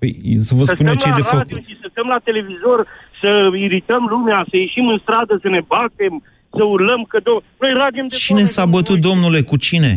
Păi, 0.00 0.10
să 0.46 0.52
vă 0.58 0.64
să 0.68 0.72
spun 0.74 0.86
eu 0.90 0.94
stăm 0.96 1.02
ce 1.02 1.08
e 1.08 1.14
la 1.14 1.20
de 1.20 1.26
făcut. 1.32 1.48
radio 1.50 1.58
și 1.68 1.74
să 1.82 1.86
stăm 1.94 2.06
la 2.14 2.18
televizor, 2.28 2.78
să 3.20 3.30
irităm 3.66 4.02
lumea, 4.14 4.38
să 4.50 4.54
ieșim 4.64 4.86
în 4.94 4.98
stradă, 5.04 5.32
să 5.44 5.48
ne 5.56 5.62
batem, 5.74 6.14
să 6.56 6.62
urlăm 6.74 7.00
că 7.12 7.18
do- 7.26 7.42
noi 7.62 7.72
ragem 7.82 8.06
de 8.10 8.14
Cine 8.24 8.42
foame, 8.44 8.54
s-a 8.56 8.66
bătut, 8.76 8.98
domnule, 9.08 9.40
cu 9.50 9.56
cine? 9.68 9.92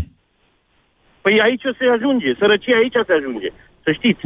Păi 1.24 1.36
aici 1.46 1.64
o 1.70 1.74
să 1.78 1.84
ajunge, 1.98 2.30
sărăcia 2.40 2.76
aici 2.82 2.98
se 3.08 3.14
ajunge. 3.20 3.50
Să 3.84 3.92
știți, 3.98 4.22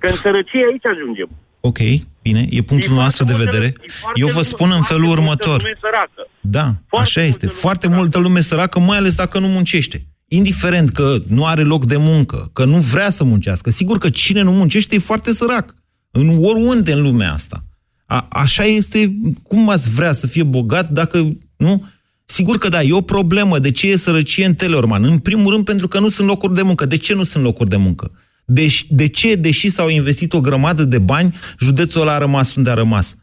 că 0.00 0.06
în 0.12 0.18
sărăcie 0.24 0.64
aici 0.70 0.86
ajungem. 0.94 1.28
Ok, 1.60 1.78
bine, 2.22 2.46
e 2.50 2.62
punctul 2.62 2.94
noastră 2.94 3.24
de 3.24 3.34
vedere. 3.44 3.72
Eu 4.14 4.28
vă 4.28 4.42
spun 4.42 4.70
în 4.70 4.82
felul 4.82 5.10
următor. 5.16 5.58
Lume 5.62 5.78
săracă. 5.80 6.28
Da, 6.40 6.66
așa 7.02 7.22
este. 7.22 7.46
Foarte 7.46 7.88
multă 7.88 8.18
lume 8.18 8.40
săracă, 8.40 8.78
mai 8.78 8.98
ales 8.98 9.14
dacă 9.14 9.38
nu 9.38 9.46
muncește. 9.46 10.06
Indiferent 10.28 10.90
că 10.90 11.16
nu 11.26 11.46
are 11.46 11.62
loc 11.62 11.84
de 11.84 11.96
muncă, 11.96 12.50
că 12.52 12.64
nu 12.64 12.76
vrea 12.76 13.10
să 13.10 13.24
muncească. 13.24 13.70
Sigur 13.70 13.98
că 13.98 14.10
cine 14.10 14.42
nu 14.42 14.52
muncește 14.52 14.94
e 14.94 14.98
foarte 14.98 15.32
sărac. 15.32 15.74
În 16.10 16.28
oriunde 16.28 16.92
în 16.92 17.02
lumea 17.02 17.32
asta. 17.32 17.64
A, 18.06 18.26
așa 18.30 18.64
este, 18.64 19.16
cum 19.42 19.68
ați 19.68 19.90
vrea 19.90 20.12
să 20.12 20.26
fie 20.26 20.42
bogat 20.42 20.90
dacă, 20.90 21.36
nu? 21.56 21.86
Sigur 22.32 22.58
că 22.58 22.68
da, 22.68 22.82
e 22.82 22.92
o 22.92 23.00
problemă. 23.00 23.58
De 23.58 23.70
ce 23.70 23.86
e 23.86 23.96
sărăcie 23.96 24.44
în 24.44 24.54
Teleorman? 24.54 25.04
În 25.04 25.18
primul 25.18 25.52
rând 25.52 25.64
pentru 25.64 25.88
că 25.88 25.98
nu 25.98 26.08
sunt 26.08 26.26
locuri 26.26 26.54
de 26.54 26.62
muncă. 26.62 26.86
De 26.86 26.96
ce 26.96 27.14
nu 27.14 27.24
sunt 27.24 27.42
locuri 27.44 27.68
de 27.68 27.76
muncă? 27.76 28.12
Deci, 28.44 28.86
de 28.88 29.06
ce, 29.06 29.34
deși 29.34 29.70
s-au 29.70 29.88
investit 29.88 30.32
o 30.32 30.40
grămadă 30.40 30.84
de 30.84 30.98
bani, 30.98 31.36
județul 31.60 32.00
ăla 32.00 32.14
a 32.14 32.18
rămas 32.18 32.54
unde 32.54 32.70
a 32.70 32.74
rămas? 32.74 33.16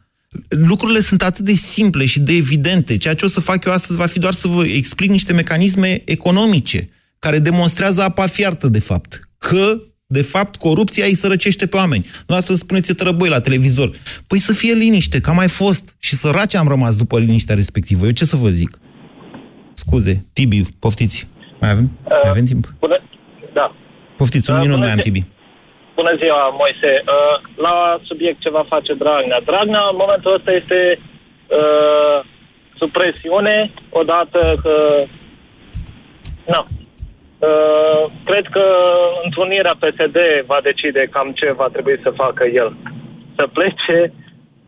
Lucrurile 0.48 1.00
sunt 1.00 1.22
atât 1.22 1.44
de 1.44 1.54
simple 1.54 2.06
și 2.06 2.20
de 2.20 2.32
evidente. 2.32 2.96
Ceea 2.96 3.14
ce 3.14 3.24
o 3.24 3.28
să 3.28 3.40
fac 3.40 3.64
eu 3.64 3.72
astăzi 3.72 3.98
va 3.98 4.06
fi 4.06 4.18
doar 4.18 4.32
să 4.32 4.48
vă 4.48 4.64
explic 4.64 5.10
niște 5.10 5.32
mecanisme 5.32 6.02
economice 6.04 6.90
care 7.18 7.38
demonstrează 7.38 8.02
apa 8.02 8.26
fiartă, 8.26 8.68
de 8.68 8.78
fapt. 8.78 9.28
Că, 9.38 9.80
de 10.06 10.22
fapt, 10.22 10.56
corupția 10.56 11.04
îi 11.04 11.14
sărăcește 11.14 11.66
pe 11.66 11.76
oameni. 11.76 12.06
Noastră 12.26 12.54
spuneți 12.54 12.92
trăboi 12.92 13.28
la 13.28 13.40
televizor. 13.40 13.96
Păi 14.26 14.38
să 14.38 14.52
fie 14.52 14.72
liniște, 14.72 15.20
că 15.20 15.30
a 15.30 15.32
mai 15.32 15.48
fost. 15.48 15.96
Și 15.98 16.16
săraci 16.16 16.54
am 16.54 16.68
rămas 16.68 16.96
după 16.96 17.18
liniștea 17.18 17.54
respectivă. 17.54 18.04
Eu 18.04 18.10
ce 18.10 18.24
să 18.24 18.36
vă 18.36 18.48
zic? 18.48 18.78
Scuze, 19.82 20.14
Tibi, 20.34 20.58
poftiți. 20.84 21.18
Mai 21.60 21.70
avem? 21.70 21.86
Mai 22.08 22.30
avem 22.34 22.44
timp? 22.52 22.64
Bună, 22.84 22.98
da. 23.52 23.66
Poftiți, 24.16 24.50
un 24.50 24.56
Uh, 24.56 24.62
minut 24.62 24.74
bună 24.76 24.86
mai 24.86 24.94
am, 24.96 25.02
zi- 25.02 25.08
Tibi. 25.10 25.22
Bună 25.94 26.12
ziua, 26.22 26.42
Moise. 26.60 26.92
Uh, 27.14 27.36
la 27.66 27.76
subiect 28.08 28.40
ce 28.40 28.50
va 28.50 28.64
face 28.74 28.92
Dragnea. 29.02 29.40
Dragnea, 29.50 29.84
în 29.92 29.96
momentul 30.02 30.34
ăsta, 30.38 30.50
este 30.60 30.80
uh, 31.58 32.18
sub 32.78 32.90
presiune, 32.98 33.56
odată 34.00 34.40
că... 34.62 34.74
Nu. 36.54 36.60
Uh, 37.48 38.02
cred 38.24 38.46
că 38.56 38.64
întrunirea 39.24 39.76
PSD 39.80 40.16
va 40.46 40.58
decide 40.62 41.08
cam 41.14 41.28
ce 41.32 41.52
va 41.60 41.68
trebui 41.74 41.96
să 42.02 42.10
facă 42.22 42.44
el. 42.60 42.76
Să 43.36 43.44
plece 43.52 44.12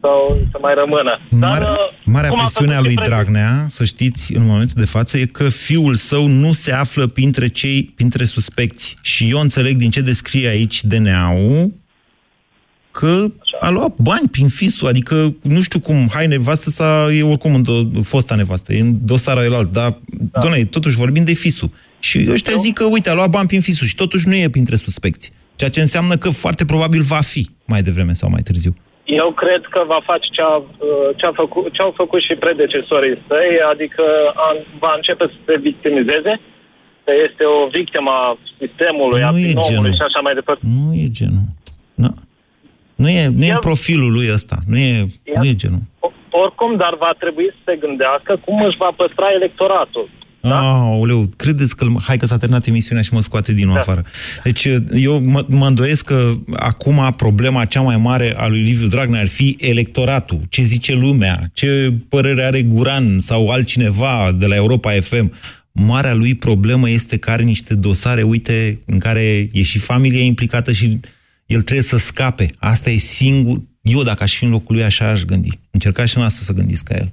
sau 0.01 0.37
să 0.51 0.57
mai 0.61 0.75
rămână. 0.75 1.19
Mare, 1.31 1.65
Dar, 1.65 1.71
uh, 1.71 1.87
marea 2.05 2.31
cum 2.31 2.41
a 2.41 2.45
presiune 2.45 2.73
a 2.73 2.75
făcut 2.75 2.87
lui 2.87 2.95
și 2.95 3.01
preț- 3.01 3.09
Dragnea, 3.09 3.67
să 3.71 3.85
știți, 3.85 4.35
în 4.37 4.47
momentul 4.47 4.75
de 4.79 4.85
față, 4.85 5.19
e 5.19 5.27
că 5.27 5.49
fiul 5.49 5.95
său 5.95 6.27
nu 6.27 6.53
se 6.53 6.73
află 6.73 7.07
printre 7.07 7.49
cei, 7.49 7.93
printre 7.95 8.25
suspecți. 8.25 8.97
Și 9.03 9.29
eu 9.29 9.41
înțeleg 9.41 9.77
din 9.77 9.91
ce 9.91 10.01
descrie 10.01 10.49
aici 10.49 10.85
DNA-ul 10.85 11.73
că 12.91 13.27
a 13.61 13.69
luat 13.69 13.95
bani 13.97 14.29
prin 14.29 14.49
fisul, 14.49 14.89
adică 14.89 15.35
nu 15.43 15.61
știu 15.63 15.81
cum, 15.81 16.09
hai, 16.13 16.27
nevastă 16.27 16.71
sa 16.71 17.09
e 17.13 17.23
oricum 17.23 17.55
în 17.55 17.65
do- 17.65 18.03
fosta 18.03 18.35
nevastă, 18.35 18.73
e 18.75 18.81
în 18.81 18.99
dosarul 19.05 19.43
el 19.43 19.55
alt, 19.55 19.73
dar, 19.73 19.99
da. 20.07 20.41
doamne, 20.41 20.65
totuși 20.65 20.97
vorbim 20.97 21.25
de 21.25 21.33
fisul. 21.33 21.73
Și 21.99 22.27
ăștia 22.31 22.53
zic 22.61 22.75
că, 22.75 22.85
uite, 22.85 23.11
a 23.11 23.15
luat 23.15 23.31
bani 23.31 23.47
prin 23.49 23.61
fisul 23.61 23.87
și 23.87 23.95
totuși 23.95 24.29
nu 24.29 24.37
e 24.37 24.49
printre 24.49 24.77
suspecți. 24.77 25.31
Ceea 25.57 25.71
ce 25.71 25.81
înseamnă 25.81 26.17
că 26.17 26.31
foarte 26.31 26.65
probabil 26.65 27.01
va 27.03 27.21
fi 27.21 27.51
mai 27.65 27.83
devreme 27.83 28.13
sau 28.13 28.31
mai 28.31 28.43
târziu. 28.43 28.77
Eu 29.23 29.29
cred 29.43 29.63
că 29.75 29.81
va 29.87 30.01
face 30.11 30.27
ce, 30.37 30.43
a, 30.43 30.57
uh, 30.57 31.09
ce, 31.17 31.27
a 31.27 31.33
făcut, 31.33 31.73
ce 31.73 31.83
au 31.83 31.93
făcut 31.97 32.21
și 32.23 32.35
predecesorii 32.45 33.23
săi, 33.29 33.51
adică 33.73 34.05
a, 34.35 34.57
va 34.79 34.93
începe 34.97 35.25
să 35.33 35.37
se 35.47 35.59
victimizeze, 35.59 36.41
că 37.05 37.13
este 37.27 37.45
o 37.45 37.69
victimă 37.79 38.11
a 38.11 38.39
sistemului, 38.61 39.23
a 39.23 39.31
Nu 39.31 39.39
e 39.39 39.47
binomului 39.47 39.75
genul. 39.75 39.95
și 39.95 40.03
așa 40.09 40.21
mai 40.21 40.35
departe. 40.35 40.63
Nu 40.79 40.95
e 40.95 41.07
genul. 41.21 41.47
Nu, 41.95 42.11
nu 42.95 43.09
e, 43.09 43.23
nu 43.39 43.45
e 43.45 43.57
profilul 43.69 44.13
lui 44.13 44.29
ăsta. 44.37 44.57
Nu 44.67 44.77
e, 44.77 45.07
nu 45.35 45.45
e 45.45 45.55
genul. 45.63 45.83
Oricum, 46.31 46.77
dar 46.77 46.95
va 47.05 47.13
trebui 47.19 47.49
să 47.55 47.61
se 47.65 47.77
gândească 47.77 48.33
cum 48.45 48.63
își 48.63 48.77
va 48.77 48.91
păstra 48.97 49.27
electoratul. 49.35 50.09
Da? 50.41 50.59
Aoleu, 50.61 51.31
credeți 51.37 51.77
că... 51.77 51.87
Hai 52.03 52.17
că 52.17 52.27
s-a 52.27 52.37
terminat 52.37 52.67
emisiunea 52.67 53.03
și 53.03 53.13
mă 53.13 53.21
scoate 53.21 53.53
din 53.53 53.67
nou 53.67 53.75
Da. 53.75 53.81
afară. 53.81 54.05
Deci 54.45 54.69
eu 54.95 55.21
mă, 55.21 55.45
mă 55.49 55.67
îndoiesc 55.67 56.05
că 56.05 56.33
acum 56.53 57.15
problema 57.17 57.65
cea 57.65 57.81
mai 57.81 57.97
mare 57.97 58.35
a 58.37 58.47
lui 58.47 58.63
Liviu 58.63 58.87
Dragnea 58.87 59.21
ar 59.21 59.29
fi 59.29 59.57
electoratul. 59.61 60.41
Ce 60.49 60.63
zice 60.63 60.95
lumea? 60.95 61.51
Ce 61.53 61.93
părere 62.09 62.43
are 62.43 62.63
Guran 62.63 63.21
sau 63.21 63.49
altcineva 63.49 64.37
de 64.39 64.47
la 64.47 64.55
Europa 64.55 64.93
FM? 65.01 65.33
Marea 65.73 66.15
lui 66.15 66.35
problemă 66.35 66.91
este 66.91 67.17
că 67.17 67.31
are 67.31 67.43
niște 67.43 67.75
dosare, 67.75 68.23
uite, 68.23 68.79
în 68.87 68.99
care 68.99 69.49
e 69.53 69.63
și 69.63 69.79
familia 69.79 70.23
implicată 70.23 70.73
și 70.73 71.01
el 71.47 71.63
trebuie 71.63 71.85
să 71.85 71.99
scape. 71.99 72.51
Asta 72.59 72.91
e 72.91 72.97
singur... 72.97 73.61
Eu, 73.83 74.03
dacă 74.03 74.23
aș 74.23 74.37
fi 74.37 74.45
în 74.45 74.51
locul 74.51 74.75
lui, 74.75 74.85
așa 74.85 75.09
aș 75.11 75.23
gândi. 75.23 75.59
Încercați 75.71 76.11
și 76.11 76.19
noastră 76.19 76.45
să 76.45 76.53
gândiți 76.53 76.85
ca 76.85 76.95
el. 76.95 77.13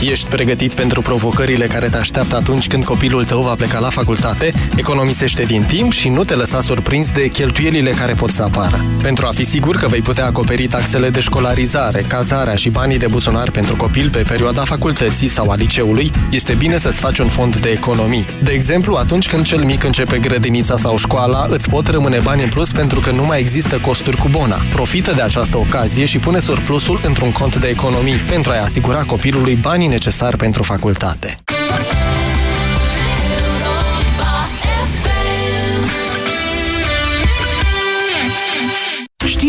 Ești 0.00 0.26
pregătit 0.26 0.72
pentru 0.72 1.02
provocările 1.02 1.66
care 1.66 1.88
te 1.88 1.96
așteaptă 1.96 2.36
atunci 2.36 2.66
când 2.66 2.84
copilul 2.84 3.24
tău 3.24 3.42
va 3.42 3.54
pleca 3.54 3.78
la 3.78 3.88
facultate? 3.88 4.52
Economisește 4.76 5.42
din 5.42 5.62
timp 5.62 5.92
și 5.92 6.08
nu 6.08 6.24
te 6.24 6.34
lăsa 6.34 6.60
surprins 6.60 7.10
de 7.10 7.28
cheltuielile 7.28 7.90
care 7.90 8.12
pot 8.12 8.30
să 8.30 8.42
apară. 8.42 8.84
Pentru 9.02 9.26
a 9.26 9.30
fi 9.30 9.44
sigur 9.44 9.76
că 9.76 9.88
vei 9.88 10.00
putea 10.00 10.26
acoperi 10.26 10.66
taxele 10.66 11.10
de 11.10 11.20
școlarizare, 11.20 12.04
cazarea 12.08 12.54
și 12.54 12.68
banii 12.68 12.98
de 12.98 13.06
buzunar 13.06 13.50
pentru 13.50 13.76
copil 13.76 14.10
pe 14.10 14.24
perioada 14.28 14.62
facultății 14.64 15.28
sau 15.28 15.50
a 15.50 15.54
liceului, 15.54 16.10
este 16.30 16.54
bine 16.54 16.78
să-ți 16.78 17.00
faci 17.00 17.18
un 17.18 17.28
fond 17.28 17.56
de 17.56 17.68
economii. 17.68 18.24
De 18.42 18.50
exemplu, 18.52 18.94
atunci 18.94 19.28
când 19.28 19.44
cel 19.44 19.64
mic 19.64 19.84
începe 19.84 20.18
grădinița 20.18 20.76
sau 20.76 20.96
școala, 20.96 21.46
îți 21.50 21.68
pot 21.68 21.88
rămâne 21.88 22.18
bani 22.18 22.42
în 22.42 22.48
plus 22.48 22.72
pentru 22.72 23.00
că 23.00 23.10
nu 23.10 23.24
mai 23.24 23.40
există 23.40 23.78
costuri 23.78 24.16
cu 24.16 24.28
bona. 24.28 24.62
Profită 24.72 25.12
de 25.12 25.22
această 25.22 25.58
ocazie 25.58 26.04
și 26.04 26.18
pune 26.18 26.38
surplusul 26.38 27.00
într-un 27.02 27.30
cont 27.30 27.56
de 27.56 27.68
economii 27.68 28.14
pentru 28.14 28.52
a-i 28.52 28.60
asigura 28.60 29.02
copilului 29.02 29.54
banii 29.54 29.88
necesari 30.00 30.36
pentru 30.36 30.62
facultate. 30.62 31.36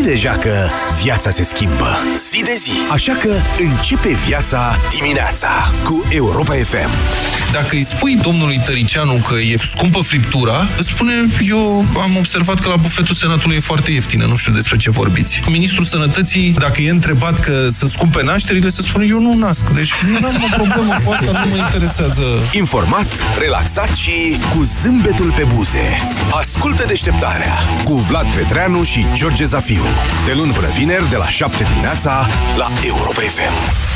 Știi 0.01 0.13
deja 0.13 0.31
că 0.31 0.67
viața 1.01 1.29
se 1.29 1.43
schimbă 1.43 1.97
zi 2.29 2.41
de 2.43 2.55
zi, 2.59 2.71
așa 2.91 3.13
că 3.13 3.33
începe 3.59 4.09
viața 4.25 4.77
dimineața 4.89 5.71
cu 5.83 6.05
Europa 6.09 6.53
FM. 6.53 6.89
Dacă 7.51 7.67
îi 7.71 7.83
spui 7.83 8.15
domnului 8.15 8.61
Tăricianu 8.65 9.13
că 9.13 9.35
e 9.39 9.55
scumpă 9.57 9.99
friptura, 9.99 10.67
îți 10.77 10.89
spune, 10.89 11.13
eu 11.47 11.85
am 12.01 12.17
observat 12.17 12.59
că 12.59 12.69
la 12.69 12.75
bufetul 12.75 13.15
Senatului 13.15 13.55
e 13.55 13.59
foarte 13.59 13.91
ieftină, 13.91 14.25
nu 14.25 14.35
știu 14.35 14.53
despre 14.53 14.77
ce 14.77 14.89
vorbiți. 14.89 15.41
Ministrul 15.49 15.85
Sănătății, 15.85 16.53
dacă 16.59 16.81
e 16.81 16.89
întrebat 16.89 17.39
că 17.39 17.67
sunt 17.71 17.91
scumpe 17.91 18.23
nașterile, 18.23 18.69
să 18.69 18.81
spune, 18.81 19.05
eu 19.05 19.19
nu 19.19 19.33
nasc. 19.33 19.69
Deci 19.69 19.93
nu 20.19 20.27
am 20.27 20.43
o 20.51 20.55
problemă 20.55 20.95
cu 21.05 21.11
asta, 21.11 21.31
nu 21.31 21.49
mă 21.49 21.57
interesează. 21.57 22.23
Informat, 22.51 23.25
relaxat 23.39 23.95
și 23.95 24.37
cu 24.55 24.63
zâmbetul 24.63 25.31
pe 25.35 25.45
buze. 25.53 26.01
Ascultă 26.31 26.83
deșteptarea 26.87 27.57
cu 27.83 27.93
Vlad 27.93 28.33
Petreanu 28.33 28.83
și 28.83 29.05
George 29.13 29.45
Zafiu. 29.45 29.83
De 30.25 30.31
luni 30.35 30.51
până 30.51 30.67
vineri, 30.77 31.09
de 31.09 31.15
la 31.15 31.29
7 31.29 31.63
dimineața, 31.63 32.27
la 32.57 32.67
Europa 32.85 33.21
FM. 33.21 33.89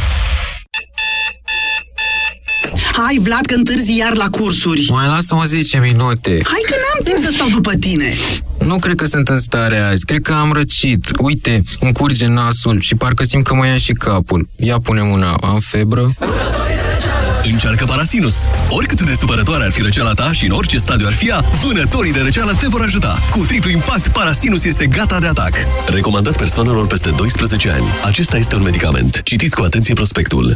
Hai, 2.93 3.19
Vlad, 3.21 3.45
că 3.45 3.53
întârzi 3.53 3.97
iar 3.97 4.15
la 4.15 4.25
cursuri. 4.29 4.87
Mai 4.91 5.07
lasă-mă 5.07 5.43
10 5.43 5.77
minute. 5.77 6.29
Hai 6.29 6.61
că 6.69 6.75
n-am 6.75 7.03
timp 7.13 7.25
să 7.25 7.31
stau 7.33 7.49
după 7.49 7.73
tine. 7.73 8.13
Nu 8.59 8.79
cred 8.79 8.95
că 8.95 9.05
sunt 9.05 9.27
în 9.27 9.39
stare 9.39 9.79
azi. 9.79 10.05
Cred 10.05 10.21
că 10.21 10.33
am 10.33 10.51
răcit. 10.51 11.05
Uite, 11.17 11.63
îmi 11.79 11.93
curge 11.93 12.27
nasul 12.27 12.81
și 12.81 12.95
parcă 12.95 13.23
simt 13.23 13.43
că 13.43 13.53
mă 13.53 13.65
ia 13.65 13.77
și 13.77 13.91
capul. 13.91 14.47
Ia 14.55 14.79
pune 14.79 15.01
mâna. 15.01 15.37
Am 15.41 15.59
febră? 15.59 16.13
Încearcă 17.51 17.85
Parasinus. 17.85 18.47
Oricât 18.69 19.01
de 19.01 19.13
supărătoare 19.13 19.63
ar 19.63 19.71
fi 19.71 19.81
răceala 19.81 20.13
ta 20.13 20.33
și 20.33 20.45
în 20.45 20.51
orice 20.51 20.77
stadiu 20.77 21.05
ar 21.05 21.13
fi 21.13 21.27
ea, 21.27 21.39
vânătorii 21.39 22.11
de 22.11 22.21
răceală 22.21 22.53
te 22.59 22.67
vor 22.67 22.81
ajuta. 22.81 23.17
Cu 23.31 23.45
triplu 23.45 23.69
impact, 23.69 24.07
Parasinus 24.07 24.63
este 24.63 24.87
gata 24.87 25.19
de 25.19 25.27
atac. 25.27 25.53
Recomandat 25.87 26.37
persoanelor 26.37 26.87
peste 26.87 27.09
12 27.09 27.69
ani. 27.69 27.85
Acesta 28.03 28.37
este 28.37 28.55
un 28.55 28.61
medicament. 28.61 29.21
Citiți 29.23 29.55
cu 29.55 29.63
atenție 29.63 29.93
prospectul. 29.93 30.55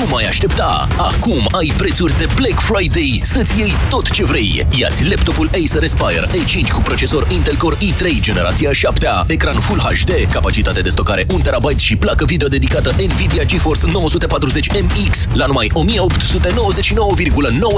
Nu 0.00 0.06
mai 0.10 0.24
aștepta! 0.24 0.88
Acum 0.96 1.46
ai 1.50 1.72
prețuri 1.76 2.18
de 2.18 2.26
Black 2.34 2.60
Friday 2.60 3.20
să-ți 3.22 3.58
iei 3.58 3.72
tot 3.88 4.10
ce 4.10 4.24
vrei. 4.24 4.66
Iați 4.78 5.08
laptopul 5.08 5.50
Acer 5.52 5.82
Aspire 5.82 6.26
E5 6.26 6.72
cu 6.72 6.80
procesor 6.80 7.26
Intel 7.30 7.56
Core 7.56 7.76
i3 7.76 8.20
generația 8.20 8.72
7 8.72 9.08
ecran 9.26 9.60
Full 9.60 9.80
HD, 9.80 10.10
capacitate 10.32 10.80
de 10.80 10.88
stocare 10.88 11.26
1 11.32 11.40
TB 11.40 11.78
și 11.78 11.96
placă 11.96 12.24
video 12.24 12.48
dedicată 12.48 12.90
Nvidia 12.90 13.44
GeForce 13.44 13.86
940MX 13.86 15.32
la 15.32 15.46
numai 15.46 15.70
1899,9 15.74 15.80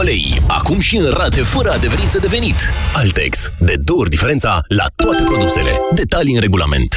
lei. 0.03 0.43
Acum 0.47 0.79
și 0.79 0.97
în 0.97 1.11
rate 1.17 1.43
fără 1.43 1.71
adeverință 1.71 2.19
de 2.19 2.27
venit. 2.27 2.71
Altex. 2.95 3.51
De 3.61 3.75
două 3.85 4.01
ori 4.01 4.11
diferența 4.11 4.61
la 4.69 4.85
toate 4.97 5.23
produsele. 5.23 5.71
Detalii 5.95 6.35
în 6.35 6.41
regulament. 6.41 6.97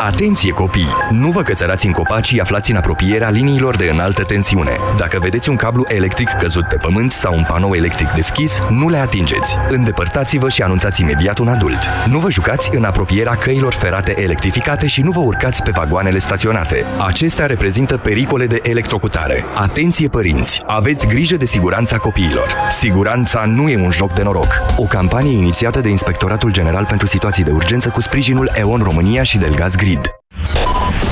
Atenție 0.00 0.52
copii! 0.52 0.94
Nu 1.10 1.30
vă 1.30 1.42
cățărați 1.42 1.86
în 1.86 1.92
copaci 1.92 2.26
și 2.26 2.40
aflați 2.40 2.70
în 2.70 2.76
apropierea 2.76 3.30
liniilor 3.30 3.76
de 3.76 3.88
înaltă 3.92 4.22
tensiune. 4.22 4.76
Dacă 4.96 5.18
vedeți 5.20 5.48
un 5.48 5.56
cablu 5.56 5.84
electric 5.86 6.28
căzut 6.28 6.64
pe 6.68 6.76
pământ 6.76 7.12
sau 7.12 7.34
un 7.34 7.44
panou 7.48 7.74
electric 7.74 8.10
deschis, 8.10 8.52
nu 8.68 8.88
le 8.88 8.96
atingeți. 8.96 9.56
Îndepărtați-vă 9.68 10.48
și 10.48 10.62
anunțați 10.62 11.00
imediat 11.00 11.38
un 11.38 11.48
adult. 11.48 11.78
Nu 12.08 12.18
vă 12.18 12.30
jucați 12.30 12.70
în 12.74 12.84
apropierea 12.84 13.34
căilor 13.34 13.72
ferate 13.72 14.22
electrificate 14.22 14.86
și 14.86 15.00
nu 15.00 15.10
vă 15.10 15.20
urcați 15.20 15.62
pe 15.62 15.70
vagoanele 15.70 16.18
staționate. 16.18 16.84
Acestea 17.06 17.46
reprezintă 17.46 17.96
pericole 17.96 18.46
de 18.46 18.60
electrocutare. 18.62 19.44
Atenție 19.54 20.08
părinți! 20.08 20.62
Aveți 20.66 21.06
grijă 21.06 21.36
de 21.36 21.46
siguranța 21.46 21.96
copiilor. 21.96 22.54
Siguranța 22.78 23.44
nu 23.44 23.68
e 23.68 23.76
un 23.76 23.90
joc 23.90 24.12
de 24.12 24.22
noroc. 24.22 24.62
O 24.76 24.84
campanie 24.84 25.36
inițiată 25.36 25.80
de 25.80 25.88
Inspectoratul 25.88 26.52
General 26.52 26.84
pentru 26.84 27.06
Situații 27.06 27.44
de 27.44 27.50
Urgență 27.50 27.88
cu 27.88 28.00
sprijinul 28.00 28.50
EON 28.54 28.80
România 28.82 29.22
și 29.22 29.38
Delgaz 29.38 29.74
Grid. 29.88 30.10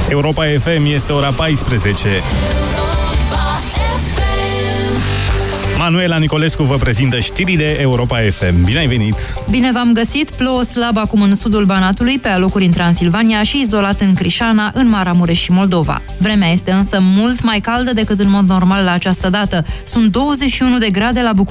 Europa 0.09 0.45
FM 0.59 0.85
este 0.85 1.13
ora 1.13 1.31
14. 1.31 2.09
Manuela 5.79 6.17
Nicolescu 6.17 6.63
vă 6.63 6.77
prezintă 6.77 7.19
știrile 7.19 7.81
Europa 7.81 8.19
FM. 8.31 8.65
Bine 8.65 8.79
ai 8.79 8.87
venit! 8.87 9.15
Bine 9.51 9.71
v-am 9.73 9.93
găsit! 9.93 10.31
Plouă 10.31 10.63
slab 10.63 10.97
acum 10.97 11.23
în 11.23 11.35
sudul 11.35 11.65
Banatului, 11.65 12.19
pe 12.19 12.29
alocuri 12.29 12.65
în 12.65 12.71
Transilvania 12.71 13.43
și 13.43 13.61
izolat 13.61 14.01
în 14.01 14.15
Crișana, 14.15 14.71
în 14.75 14.89
Maramureș 14.89 15.41
și 15.41 15.53
Moldova. 15.53 16.03
Vremea 16.19 16.53
este 16.53 16.71
însă 16.71 16.99
mult 17.01 17.43
mai 17.43 17.61
caldă 17.61 17.93
decât 17.93 18.21
în 18.21 18.31
mod 18.31 18.49
normal 18.49 18.85
la 18.85 18.93
această 18.93 19.31
dată. 19.31 19.65
Sunt 19.85 20.13
21 20.13 20.79
de 20.79 20.91
grade 20.91 21.21
la 21.21 21.33
București 21.33 21.45